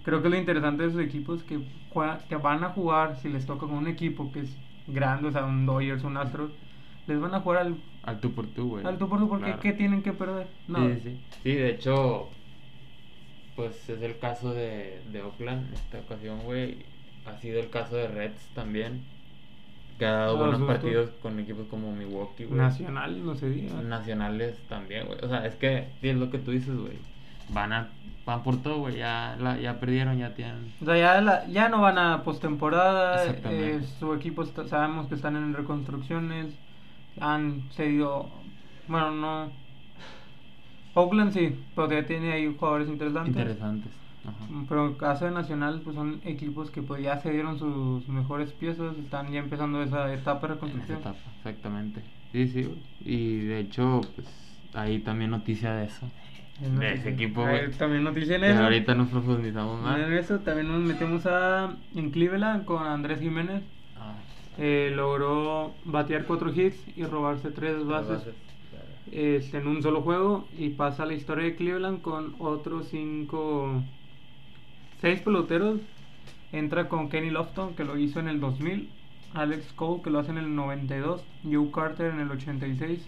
Creo 0.03 0.21
que 0.21 0.29
lo 0.29 0.37
interesante 0.37 0.83
de 0.83 0.89
esos 0.89 1.01
equipos 1.01 1.43
que, 1.43 1.59
juega- 1.89 2.19
que 2.27 2.35
van 2.35 2.63
a 2.63 2.69
jugar, 2.69 3.15
si 3.17 3.29
les 3.29 3.45
toca 3.45 3.67
con 3.67 3.75
un 3.75 3.87
equipo 3.87 4.31
que 4.31 4.41
es 4.41 4.57
grande, 4.87 5.27
o 5.27 5.31
sea, 5.31 5.45
un 5.45 5.65
Dodgers, 5.65 6.03
un 6.03 6.17
Astros, 6.17 6.51
les 7.07 7.19
van 7.19 7.33
a 7.33 7.39
jugar 7.41 7.59
al, 7.59 7.75
al 8.03 8.19
tú 8.19 8.33
por 8.33 8.47
tú, 8.47 8.69
güey. 8.69 8.85
al 8.85 8.97
tú 8.97 9.07
por 9.09 9.19
tú, 9.19 9.27
porque 9.29 9.45
Claro. 9.45 9.61
¿qué 9.61 9.73
tienen 9.73 10.01
que 10.03 10.13
perder? 10.13 10.47
No. 10.67 10.87
Sí, 10.87 10.99
sí, 11.03 11.19
sí. 11.43 11.49
De 11.51 11.69
hecho, 11.69 12.29
pues 13.55 13.87
es 13.89 14.01
el 14.01 14.17
caso 14.19 14.53
de, 14.53 15.01
de 15.11 15.21
Oakland 15.21 15.67
en 15.67 15.73
esta 15.73 15.99
ocasión, 15.99 16.39
güey. 16.43 16.77
Ha 17.25 17.37
sido 17.37 17.59
el 17.59 17.69
caso 17.69 17.95
de 17.95 18.07
Reds 18.07 18.41
también. 18.53 19.01
Que 19.99 20.05
ha 20.07 20.11
dado 20.11 20.37
buenos 20.37 20.57
sustos. 20.57 20.75
partidos 20.75 21.09
con 21.21 21.39
equipos 21.39 21.67
como 21.67 21.95
Milwaukee, 21.95 22.45
güey. 22.45 22.57
Nacional, 22.57 23.23
no 23.23 23.35
se 23.35 23.49
diga. 23.49 23.81
Nacionales 23.83 24.57
también, 24.67 25.05
güey. 25.07 25.19
O 25.23 25.27
sea, 25.29 25.45
es 25.45 25.55
que 25.55 25.87
sí, 26.01 26.09
es 26.09 26.17
lo 26.17 26.29
que 26.31 26.39
tú 26.39 26.51
dices, 26.51 26.75
güey. 26.75 26.97
Van 27.49 27.73
a 27.73 27.87
van 28.25 28.41
por 28.41 28.55
todo, 28.61 28.77
güey. 28.79 28.97
Ya, 28.97 29.35
la- 29.39 29.59
ya 29.59 29.79
perdieron, 29.81 30.17
ya 30.17 30.33
tienen. 30.33 30.71
O 30.81 30.85
sea, 30.85 30.97
ya, 30.97 31.19
la- 31.21 31.45
ya 31.47 31.67
no 31.67 31.81
van 31.81 31.97
a 31.97 32.23
postemporada. 32.23 33.25
Eh, 33.25 33.81
su 33.99 34.13
equipo 34.13 34.43
está- 34.43 34.65
sabemos 34.67 35.07
que 35.07 35.15
están 35.15 35.35
en 35.35 35.53
reconstrucciones. 35.53 36.47
Han 37.19 37.63
cedido. 37.71 38.29
Bueno, 38.87 39.11
no. 39.11 39.51
Oakland 40.95 41.33
sí, 41.33 41.59
ya 41.75 42.05
tiene 42.05 42.31
ahí 42.33 42.55
jugadores 42.57 42.87
interesantes. 42.87 43.35
Interesantes. 43.35 43.91
Ajá. 44.25 44.45
Pero 44.69 44.87
en 44.87 44.93
caso 44.93 45.25
de 45.25 45.31
Nacional, 45.31 45.81
pues 45.83 45.95
son 45.95 46.21
equipos 46.23 46.71
que 46.71 46.81
pues 46.81 47.03
ya 47.03 47.19
se 47.19 47.31
dieron 47.31 47.59
sus 47.59 48.07
mejores 48.07 48.51
piezas. 48.53 48.95
Están 48.97 49.31
ya 49.31 49.39
empezando 49.39 49.81
esa 49.83 50.13
etapa 50.13 50.47
de 50.47 50.53
En 50.53 50.59
esa 50.59 50.65
reconstrucción. 50.65 50.99
etapa, 50.99 51.17
exactamente. 51.37 52.01
Sí, 52.31 52.47
sí. 52.47 52.73
Y 53.01 53.39
de 53.39 53.59
hecho, 53.59 54.01
pues 54.15 54.27
ahí 54.75 54.99
también 54.99 55.31
noticia 55.31 55.73
de 55.73 55.85
eso. 55.87 56.07
De 56.59 56.93
ese 56.93 57.09
equipo, 57.09 57.41
güey. 57.41 57.71
También 57.71 58.03
noticia 58.03 58.35
en 58.35 58.41
Que 58.41 58.51
eso. 58.51 58.63
ahorita 58.63 58.95
nos 58.95 59.09
profundizamos 59.09 59.81
más. 59.81 59.99
En 59.99 60.13
eso 60.13 60.39
también 60.39 60.67
nos 60.67 60.81
metemos 60.81 61.25
a 61.25 61.75
en 61.95 62.11
Cleveland 62.11 62.65
con 62.65 62.85
Andrés 62.85 63.19
Jiménez. 63.19 63.63
Ah, 63.97 64.13
Eh, 64.59 64.91
logró 64.95 65.73
batear 65.83 66.25
cuatro 66.25 66.53
hits 66.53 66.77
y 66.95 67.03
robarse 67.05 67.49
tres 67.51 67.83
bases 67.85 68.21
este, 69.11 69.57
en 69.57 69.67
un 69.67 69.81
solo 69.81 70.01
juego 70.01 70.47
y 70.57 70.69
pasa 70.69 71.03
a 71.03 71.05
la 71.07 71.13
historia 71.13 71.45
de 71.45 71.55
Cleveland 71.55 72.01
con 72.01 72.35
otros 72.39 72.87
cinco, 72.89 73.81
seis 75.01 75.19
peloteros. 75.21 75.79
Entra 76.51 76.87
con 76.87 77.09
Kenny 77.09 77.31
Lofton 77.31 77.73
que 77.75 77.83
lo 77.83 77.97
hizo 77.97 78.19
en 78.19 78.27
el 78.27 78.39
2000, 78.39 78.87
Alex 79.33 79.73
Cole 79.73 80.03
que 80.03 80.11
lo 80.11 80.19
hace 80.19 80.29
en 80.29 80.37
el 80.37 80.53
92, 80.55 81.23
Joe 81.51 81.71
Carter 81.73 82.13
en 82.13 82.19
el 82.19 82.29
86, 82.29 83.03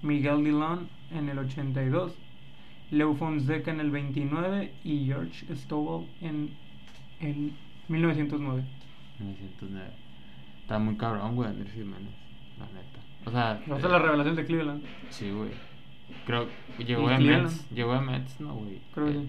Miguel 0.00 0.42
Dillon 0.42 0.88
en 1.14 1.28
el 1.28 1.38
82, 1.38 2.12
Leo 2.90 3.14
Fonseca 3.14 3.70
en 3.70 3.80
el 3.80 3.90
29 3.90 4.72
y 4.84 5.04
George 5.06 5.46
Stovall 5.56 6.06
en 6.20 6.50
el 7.20 7.52
1909. 7.88 8.64
909. 9.18 9.90
Está 10.62 10.78
muy 10.78 10.96
cabrón, 10.96 11.34
güey, 11.36 11.48
Andrés 11.48 11.72
Jiménez. 11.72 12.12
La 12.58 12.66
neta. 12.66 12.98
O 13.24 13.30
sea. 13.30 13.60
Es 13.78 13.84
eh, 13.84 13.88
la 13.88 13.98
revelación 13.98 14.36
de 14.36 14.44
Cleveland. 14.46 14.82
Sí, 15.10 15.30
güey. 15.30 15.50
Creo 16.26 16.46
que 16.76 16.84
llegó 16.84 17.08
de. 17.08 17.18
Mets. 17.18 17.68
Llegó 17.70 17.94
de 17.94 18.00
Mets, 18.00 18.40
no, 18.40 18.54
güey. 18.54 18.78
Creo 18.94 19.06
que 19.06 19.12
Eh, 19.12 19.20
sí. 19.22 19.28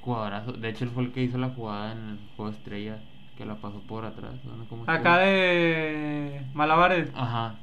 Jugadorazo. 0.00 0.52
De 0.52 0.68
hecho, 0.68 0.84
él 0.84 0.90
fue 0.90 1.04
el 1.04 1.12
que 1.12 1.22
hizo 1.22 1.38
la 1.38 1.50
jugada 1.50 1.92
en 1.92 1.98
el 2.10 2.18
juego 2.36 2.50
estrella. 2.52 2.98
Que 3.36 3.44
la 3.46 3.54
pasó 3.56 3.80
por 3.82 4.04
atrás. 4.04 4.34
¿no? 4.44 4.64
¿Cómo? 4.68 4.82
Acá 4.88 5.18
de 5.18 6.42
Malabares. 6.54 7.10
Ajá. 7.14 7.54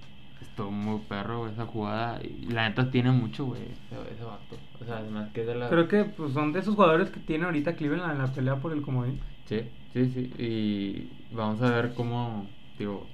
Estuvo 0.55 0.71
muy 0.71 1.01
perro, 1.09 1.39
güey, 1.39 1.51
esa 1.51 1.65
jugada. 1.65 2.21
Y 2.23 2.45
la 2.45 2.69
neta 2.69 2.89
tiene 2.89 3.11
mucho, 3.11 3.43
güey, 3.43 3.61
ese, 3.63 4.13
ese 4.13 4.23
vato. 4.23 4.55
O 4.81 4.85
sea, 4.85 4.99
además 4.99 5.29
que 5.33 5.41
es 5.41 5.47
de 5.47 5.55
la. 5.55 5.67
Creo 5.67 5.89
que 5.89 6.05
pues, 6.05 6.31
son 6.31 6.53
de 6.53 6.59
esos 6.59 6.75
jugadores 6.75 7.09
que 7.09 7.19
tiene 7.19 7.43
ahorita 7.43 7.75
Cleveland 7.75 8.13
en 8.13 8.17
la 8.19 8.27
pelea 8.27 8.55
por 8.55 8.71
el 8.71 8.81
comodín. 8.81 9.19
Sí, 9.49 9.59
sí, 9.91 10.05
sí. 10.11 10.31
Y 10.41 11.35
vamos 11.35 11.61
a 11.61 11.69
ver 11.69 11.93
cómo, 11.93 12.47
digo, 12.79 13.05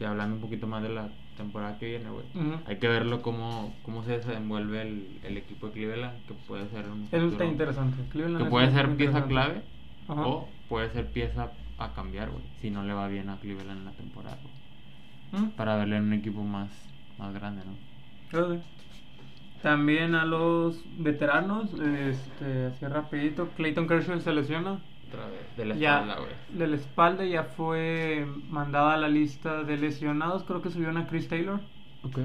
ya 0.00 0.08
hablando 0.10 0.36
un 0.36 0.40
poquito 0.40 0.66
más 0.66 0.82
de 0.82 0.88
la 0.88 1.10
temporada 1.36 1.78
que 1.78 1.84
viene, 1.86 2.08
güey. 2.08 2.24
Ujú. 2.34 2.60
Hay 2.66 2.78
que 2.78 2.88
verlo 2.88 3.20
cómo, 3.20 3.74
cómo 3.82 4.02
se 4.02 4.12
desenvuelve 4.12 4.80
el, 4.80 5.18
el 5.22 5.36
equipo 5.36 5.66
de 5.66 5.72
Cleveland, 5.74 6.24
que 6.26 6.32
puede 6.48 6.66
ser 6.70 6.86
un 6.88 7.02
Eso 7.02 7.16
está 7.16 7.28
futuro- 7.28 7.44
interesante. 7.50 8.02
Cleveland 8.10 8.44
Que 8.44 8.50
puede 8.50 8.70
ser 8.72 8.96
pieza 8.96 9.26
clave 9.26 9.60
Ajá. 10.08 10.26
o 10.26 10.48
puede 10.70 10.88
ser 10.92 11.12
pieza 11.12 11.50
a 11.76 11.92
cambiar, 11.92 12.30
güey, 12.30 12.42
si 12.62 12.70
no 12.70 12.82
le 12.84 12.94
va 12.94 13.06
bien 13.06 13.28
a 13.28 13.36
Cleveland 13.36 13.80
en 13.80 13.84
la 13.84 13.92
temporada, 13.92 14.38
güey. 14.42 14.54
¿Mm? 15.32 15.48
Para 15.56 15.76
verle 15.76 15.96
en 15.96 16.04
un 16.04 16.12
equipo 16.14 16.42
más, 16.42 16.70
más 17.18 17.32
grande, 17.34 17.62
¿no? 17.64 18.60
También 19.62 20.14
a 20.14 20.24
los 20.24 20.84
veteranos, 20.98 21.72
este, 21.74 22.66
así 22.66 22.86
rapidito, 22.86 23.48
Clayton 23.56 23.88
Kershaw 23.88 24.20
se 24.20 24.32
lesiona. 24.32 24.80
Otra 25.08 25.26
vez, 25.26 25.56
de 25.56 25.64
la 25.64 25.74
espalda, 25.74 26.16
güey. 26.16 26.30
de 26.50 26.66
la 26.66 26.76
espalda 26.76 27.24
ya 27.24 27.44
fue 27.44 28.26
mandada 28.48 28.94
a 28.94 28.96
la 28.96 29.08
lista 29.08 29.62
de 29.62 29.76
lesionados, 29.76 30.42
creo 30.44 30.62
que 30.62 30.70
subieron 30.70 30.96
a 30.98 31.06
Chris 31.06 31.28
Taylor. 31.28 31.60
Ok. 32.02 32.18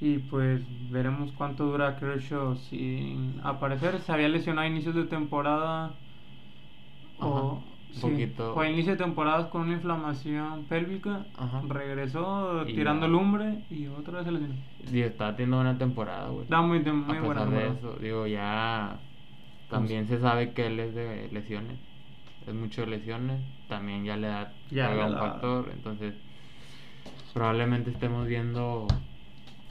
Y 0.00 0.18
pues 0.18 0.60
veremos 0.90 1.30
cuánto 1.32 1.64
dura 1.64 1.96
Kershaw 1.96 2.56
sin 2.56 3.40
aparecer. 3.44 4.00
Se 4.00 4.10
había 4.12 4.28
lesionado 4.28 4.66
a 4.66 4.70
inicios 4.70 4.96
de 4.96 5.04
temporada. 5.04 5.94
Ajá, 7.20 7.26
O, 7.26 7.62
un 7.94 8.00
sí, 8.00 8.00
poquito. 8.00 8.54
Fue 8.54 8.66
a 8.66 8.70
inicio 8.70 8.92
de 8.92 8.98
temporada 8.98 9.50
con 9.50 9.62
una 9.62 9.72
inflamación 9.74 10.64
pélvica. 10.64 11.26
Ajá. 11.36 11.62
Regresó 11.68 12.66
Y 12.66 12.74
tirando 12.74 13.06
ya. 13.06 13.12
lumbre 13.12 13.58
y 13.70 13.86
otra 13.86 14.18
vez 14.18 14.24
se 14.24 14.32
lesionó. 14.32 14.54
Digo, 14.90 15.06
está 15.06 15.32
teniendo 15.36 15.56
buena 15.58 15.76
temporada, 15.78 16.28
güey. 16.28 16.46
Da 16.48 16.62
muy, 16.62 16.78
de- 16.80 16.92
muy 16.92 17.16
a 17.16 17.20
buena 17.20 17.44
pesar 17.44 17.54
de 17.54 17.60
temporada. 17.66 17.90
eso, 17.92 18.02
digo, 18.02 18.26
ya 18.26 18.96
también 19.70 20.06
se 20.08 20.18
sabe 20.20 20.52
que 20.52 20.66
él 20.66 20.80
es 20.80 20.94
de 20.94 21.28
lesiones. 21.32 21.76
Es 22.46 22.54
mucho 22.54 22.80
de 22.82 22.88
lesiones. 22.88 23.40
También 23.68 24.04
ya 24.04 24.16
le 24.16 24.26
da 24.28 24.52
Ya 24.70 24.90
le 24.90 25.04
un 25.04 25.12
da. 25.12 25.18
factor. 25.18 25.70
Entonces, 25.72 26.14
probablemente 27.32 27.90
estemos 27.90 28.26
viendo 28.26 28.86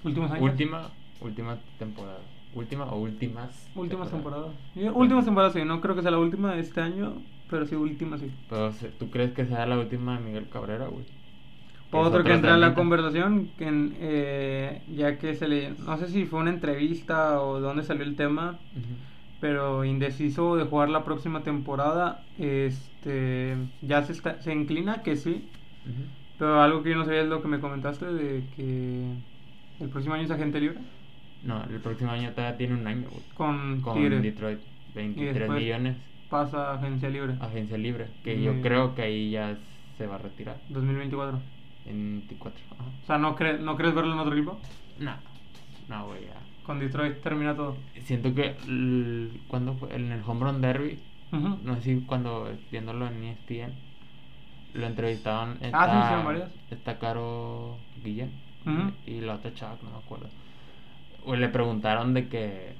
Últimos 0.03 0.31
años. 0.31 0.43
última, 0.43 0.89
última 1.21 1.57
temporada. 1.77 2.19
Última 2.53 2.85
o 2.85 2.97
últimas. 2.99 3.69
Últimas 3.75 4.09
temporadas. 4.11 4.51
temporadas. 4.73 4.95
Últimas 4.97 5.25
temporadas, 5.25 5.53
sí. 5.53 5.63
No 5.63 5.79
creo 5.79 5.95
que 5.95 6.01
sea 6.01 6.11
la 6.11 6.17
última 6.19 6.53
de 6.53 6.59
este 6.61 6.81
año, 6.81 7.13
pero 7.51 7.67
sí, 7.67 7.75
última, 7.75 8.17
sí. 8.17 8.31
Pero, 8.49 8.71
¿tú 8.97 9.11
crees 9.11 9.31
que 9.33 9.45
sea 9.45 9.65
la 9.67 9.77
última 9.77 10.17
de 10.17 10.23
Miguel 10.25 10.47
Cabrera, 10.51 10.87
güey? 10.87 11.03
Otro 11.93 12.23
que 12.23 12.33
entra 12.33 12.53
en 12.55 12.61
la 12.61 12.73
conversación, 12.73 13.49
que 13.57 13.67
en, 13.67 13.93
eh, 13.99 14.81
ya 14.95 15.17
que 15.17 15.35
se 15.35 15.47
le. 15.47 15.71
No 15.85 15.97
sé 15.97 16.07
si 16.07 16.25
fue 16.25 16.39
una 16.39 16.49
entrevista 16.49 17.41
o 17.41 17.57
de 17.57 17.61
dónde 17.61 17.83
salió 17.83 18.03
el 18.03 18.15
tema, 18.15 18.57
pero 19.41 19.83
indeciso 19.83 20.55
de 20.55 20.63
jugar 20.63 20.87
la 20.89 21.03
próxima 21.03 21.43
temporada. 21.43 22.23
Este. 22.39 23.57
Ya 23.81 24.03
se, 24.03 24.13
está, 24.13 24.41
se 24.41 24.53
inclina 24.53 25.01
que 25.03 25.17
sí, 25.17 25.49
pero 26.39 26.61
algo 26.61 26.81
que 26.81 26.91
yo 26.91 26.95
no 26.95 27.03
sabía 27.03 27.21
es 27.23 27.27
lo 27.27 27.41
que 27.41 27.47
me 27.49 27.59
comentaste 27.59 28.05
de 28.05 28.43
que 28.55 29.03
el 29.81 29.89
próximo 29.89 30.13
año 30.15 30.23
es 30.23 30.31
agente 30.31 30.59
libre 30.61 30.77
No, 31.43 31.63
el 31.63 31.79
próximo 31.81 32.11
año 32.11 32.31
todavía 32.31 32.55
tiene 32.57 32.75
un 32.75 32.87
año, 32.87 33.07
güey. 33.09 33.23
con, 33.33 33.81
Con. 33.81 34.21
Detroit. 34.21 34.59
23 34.95 35.33
después- 35.33 35.59
millones. 35.59 35.97
Pasa 36.31 36.71
a 36.71 36.75
agencia 36.75 37.09
libre. 37.09 37.35
Agencia 37.39 37.77
libre. 37.77 38.07
Que 38.23 38.41
yo 38.41 38.53
Mm. 38.53 38.61
creo 38.61 38.95
que 38.95 39.03
ahí 39.03 39.29
ya 39.31 39.57
se 39.97 40.07
va 40.07 40.15
a 40.15 40.17
retirar. 40.17 40.57
2024. 40.69 41.39
En 41.85 42.19
24. 42.21 42.59
Ajá. 42.73 42.83
O 43.03 43.05
sea, 43.05 43.17
¿no, 43.19 43.35
cre- 43.35 43.59
¿no 43.59 43.75
crees 43.75 43.93
verlo 43.93 44.13
en 44.13 44.19
otro 44.19 44.33
equipo? 44.33 44.59
No, 44.99 45.13
no, 45.89 46.05
güey, 46.07 46.21
ya. 46.25 46.39
Con 46.65 46.79
Detroit 46.79 47.21
termina 47.21 47.55
todo. 47.55 47.75
Siento 48.05 48.33
que. 48.33 48.55
¿Cuándo 49.47 49.73
fue? 49.75 49.93
En 49.95 50.11
el 50.11 50.21
Home 50.25 50.45
Run 50.45 50.61
Derby. 50.61 50.99
No 51.31 51.75
sé 51.75 51.81
si 51.81 52.01
cuando 52.01 52.49
viéndolo 52.71 53.07
en 53.07 53.23
ESPN. 53.23 53.73
Lo 54.73 54.85
entrevistaban. 54.87 55.51
Ah, 55.51 55.57
sí, 55.59 55.65
Está, 55.65 55.99
hicieron 56.03 56.25
varias. 56.25 56.51
está 56.71 56.97
Caro 56.99 57.77
Guillén. 58.03 58.31
Y 59.05 59.19
la 59.21 59.35
otra 59.35 59.53
chava, 59.53 59.75
no 59.83 59.91
me 59.91 59.97
acuerdo. 59.97 60.27
O 61.25 61.35
le 61.35 61.49
preguntaron 61.49 62.13
de 62.13 62.29
que. 62.29 62.73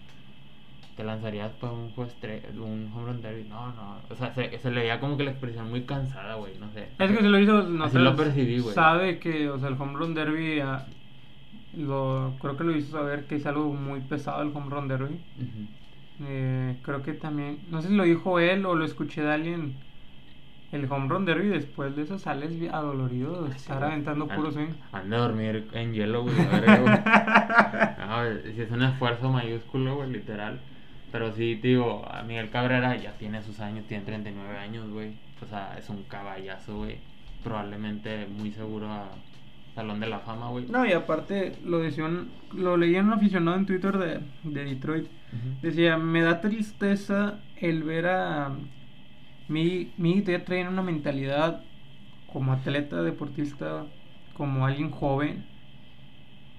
¿Te 1.02 1.08
lanzarías 1.08 1.52
para 1.54 1.74
un 1.74 1.90
juego 1.94 2.12
estre- 2.12 2.44
un 2.56 2.92
home 2.94 3.06
run 3.08 3.22
derby? 3.24 3.44
No, 3.50 3.74
no. 3.74 3.96
O 4.08 4.16
sea, 4.16 4.32
se, 4.36 4.56
se 4.60 4.70
le 4.70 4.82
veía 4.82 5.00
como 5.00 5.18
que 5.18 5.24
la 5.24 5.32
expresión 5.32 5.68
muy 5.68 5.82
cansada, 5.82 6.36
güey. 6.36 6.54
No 6.60 6.70
sé. 6.72 6.90
Es 7.00 7.10
que 7.12 7.18
se 7.18 7.28
lo 7.28 7.40
hizo, 7.40 7.64
no 7.64 7.90
sé, 7.90 7.98
lo 7.98 8.16
percibí, 8.16 8.60
güey. 8.60 8.76
Sabe 8.76 9.18
que, 9.18 9.50
o 9.50 9.58
sea, 9.58 9.70
el 9.70 9.82
home 9.82 9.94
run 9.98 10.14
derby, 10.14 10.60
ah, 10.60 10.86
lo, 11.76 12.36
creo 12.40 12.56
que 12.56 12.64
lo 12.66 12.76
hizo 12.78 12.92
saber 12.92 13.26
que 13.26 13.38
es 13.38 13.48
algo 13.48 13.74
muy 13.74 14.02
pesado 14.02 14.44
el 14.44 14.50
home 14.56 14.70
run 14.70 14.88
derby. 14.88 15.16
Eh, 16.24 16.78
creo 16.84 17.02
que 17.02 17.14
también, 17.14 17.58
no 17.72 17.82
sé 17.82 17.88
si 17.88 17.96
lo 17.96 18.04
dijo 18.04 18.38
él 18.40 18.64
o 18.68 18.76
lo 18.76 18.86
escuché 18.86 19.24
de 19.24 19.32
alguien. 19.32 19.74
El 20.72 20.90
home 20.90 21.10
run 21.10 21.26
derby 21.26 21.48
después 21.50 21.96
de 21.96 22.04
eso 22.04 22.20
sales 22.20 22.54
adolorido 22.72 23.44
de 23.44 23.56
estar 23.56 23.84
aventando 23.84 24.28
puro 24.28 24.52
swing. 24.52 24.70
Han 24.94 25.10
de 25.10 25.18
dormir 25.18 25.68
en 25.74 25.94
hielo, 25.94 26.22
güey. 26.24 26.36
No, 28.12 28.24
sí 28.54 28.62
es 28.62 28.72
un 28.72 28.84
esfuerzo 28.84 29.30
mayúsculo, 29.30 29.96
güey, 29.96 30.12
literal. 30.12 30.60
Pero 31.12 31.32
sí, 31.34 31.58
te 31.62 31.70
digo, 31.70 32.06
a 32.10 32.24
Miguel 32.24 32.50
Cabrera 32.50 32.96
ya 32.96 33.18
tiene 33.18 33.42
sus 33.42 33.60
años, 33.60 33.86
tiene 33.88 34.06
39 34.06 34.58
años, 34.58 34.90
güey. 34.90 35.14
O 35.42 35.46
sea, 35.46 35.78
es 35.78 35.90
un 35.90 36.04
caballazo, 36.04 36.78
güey. 36.78 36.98
Probablemente 37.44 38.28
muy 38.28 38.52
seguro 38.52 38.92
a 38.92 39.10
Salón 39.76 40.00
de 40.00 40.08
la 40.08 40.20
Fama, 40.20 40.50
güey. 40.50 40.66
No, 40.68 40.86
y 40.86 40.94
aparte 40.94 41.54
lo 41.64 41.80
decía 41.80 42.06
un- 42.06 42.32
lo 42.56 42.78
leí 42.78 42.96
en 42.96 43.08
un 43.08 43.14
aficionado 43.14 43.58
en 43.58 43.66
Twitter 43.66 43.98
de, 43.98 44.20
de 44.44 44.64
Detroit. 44.66 45.08
Decía, 45.62 45.98
me 45.98 46.22
da 46.22 46.42
tristeza 46.42 47.40
el 47.56 47.84
ver 47.84 48.08
a 48.08 48.52
mi, 49.48 49.94
mi 49.98 50.24
ya 50.24 50.44
traen 50.46 50.68
una 50.68 50.82
mentalidad 50.82 51.62
como 52.26 52.54
atleta, 52.54 53.02
deportista, 53.04 53.86
como 54.34 54.66
alguien 54.66 54.92
joven. 54.92 55.44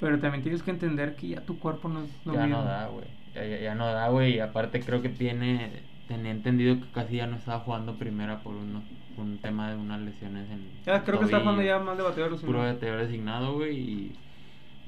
Pero 0.00 0.18
también 0.18 0.42
tienes 0.42 0.62
que 0.62 0.71
entender 0.71 1.14
que 1.16 1.28
ya 1.28 1.44
tu 1.44 1.59
cuerpo 1.59 1.88
no 1.88 2.02
es 2.02 2.11
lo 2.25 2.35
ya 2.35 2.47
mismo. 2.47 2.59
no 2.59 2.64
da, 2.64 2.87
güey. 2.88 3.06
Ya, 3.35 3.45
ya- 3.47 3.61
ya 3.61 3.75
no 3.75 3.87
da, 3.87 4.09
güey. 4.09 4.37
Y 4.37 4.41
aparte 4.41 4.81
creo 4.81 5.01
que 5.03 5.09
tiene, 5.09 5.71
tenía 6.09 6.31
entendido 6.31 6.79
que 6.81 6.87
casi 6.93 7.17
ya 7.17 7.27
no 7.27 7.37
estaba 7.37 7.61
jugando 7.61 7.95
primera 7.97 8.39
por 8.41 8.55
uno, 8.55 8.83
por 9.17 9.25
un 9.25 9.39
tema 9.39 9.71
de 9.71 9.77
unas 9.77 10.01
lesiones 10.01 10.51
en 10.51 10.61
Ya, 10.87 11.03
creo 11.05 11.19
que 11.19 11.25
está 11.27 11.41
jugando 11.41 11.62
ya 11.62 11.79
más 11.79 11.97
de 11.97 12.03
bateador. 12.03 12.39
si 12.39 12.45
puro 12.47 12.59
bateador 12.61 13.01
designado, 13.07 13.55
güey. 13.55 13.77
Y, 13.79 14.12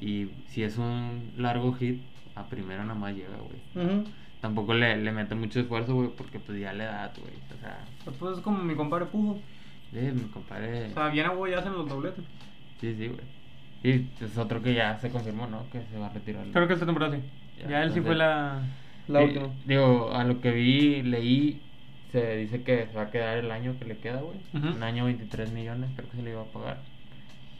y 0.00 0.30
si 0.48 0.62
es 0.62 0.76
un 0.78 1.32
largo 1.38 1.72
hit, 1.74 2.00
a 2.34 2.44
primera 2.48 2.82
nada 2.84 2.98
más 2.98 3.14
llega, 3.14 3.36
güey. 3.38 4.04
Tampoco 4.40 4.74
le, 4.74 4.96
le 4.98 5.10
mete 5.12 5.34
mucho 5.34 5.60
esfuerzo, 5.60 5.94
güey, 5.94 6.10
porque 6.14 6.38
pues 6.38 6.60
ya 6.60 6.72
le 6.74 6.84
da, 6.84 7.10
güey. 7.18 7.32
O 7.56 7.60
sea, 7.60 7.78
Pues 8.18 8.36
es 8.36 8.42
como 8.44 8.58
mi 8.62 8.74
compadre 8.74 9.06
Pujo. 9.06 9.38
sí, 9.90 9.98
mi 10.00 10.24
compadre. 10.32 10.88
O 10.90 10.94
sea, 10.94 11.08
bien 11.08 11.24
a 11.26 11.30
huevo 11.30 11.46
ya 11.48 11.60
hacen 11.60 11.72
los 11.72 11.88
dobletes. 11.88 12.24
Sí, 12.80 12.94
sí, 12.94 13.06
güey. 13.08 13.20
Y 13.82 14.06
es 14.22 14.36
otro 14.36 14.60
que 14.62 14.74
ya 14.74 14.98
se 14.98 15.08
confirmó, 15.10 15.46
¿no? 15.46 15.62
Que 15.70 15.80
se 15.90 15.98
va 15.98 16.06
a 16.08 16.12
retirar. 16.12 16.44
Creo 16.52 16.66
que 16.66 16.74
esta 16.74 16.84
temporada 16.86 17.16
sí. 17.16 17.22
Ya, 17.58 17.68
Ya, 17.68 17.82
él 17.82 17.92
sí 17.92 18.00
fue 18.00 18.14
la, 18.14 18.62
la 19.08 19.20
Sí, 19.20 19.24
última. 19.26 19.50
Digo, 19.64 20.12
a 20.12 20.24
lo 20.24 20.40
que 20.40 20.50
vi, 20.50 21.02
leí, 21.02 21.60
se 22.12 22.36
dice 22.36 22.62
que 22.62 22.86
se 22.86 22.92
va 22.94 23.02
a 23.02 23.10
quedar 23.10 23.38
el 23.38 23.50
año 23.50 23.78
que 23.78 23.84
le 23.86 23.98
queda, 23.98 24.20
güey. 24.20 24.38
Un 24.54 24.82
año 24.82 25.04
23 25.04 25.52
millones, 25.52 25.90
creo 25.96 26.08
que 26.08 26.16
se 26.16 26.22
le 26.22 26.30
iba 26.30 26.42
a 26.42 26.44
pagar. 26.52 26.78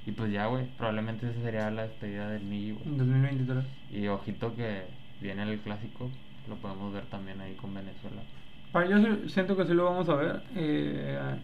Y 0.06 0.12
pues 0.12 0.30
ya, 0.32 0.46
güey, 0.46 0.66
probablemente 0.76 1.28
esa 1.30 1.40
sería 1.42 1.70
la 1.70 1.82
despedida 1.82 2.28
del 2.28 2.42
Migi, 2.42 2.72
güey. 2.72 2.86
En 2.86 2.98
2023. 2.98 3.64
Y 3.90 4.08
ojito 4.08 4.54
que 4.54 4.82
viene 5.20 5.42
el 5.44 5.58
clásico, 5.60 6.10
lo 6.48 6.56
podemos 6.56 6.92
ver 6.92 7.06
también 7.06 7.40
ahí 7.40 7.54
con 7.54 7.72
Venezuela. 7.72 8.22
Para 8.72 8.88
yo 8.88 9.28
siento 9.28 9.56
que 9.56 9.64
sí 9.64 9.72
lo 9.72 9.84
vamos 9.84 10.08
a 10.08 10.14
ver. 10.16 10.42
eh, 10.56 11.36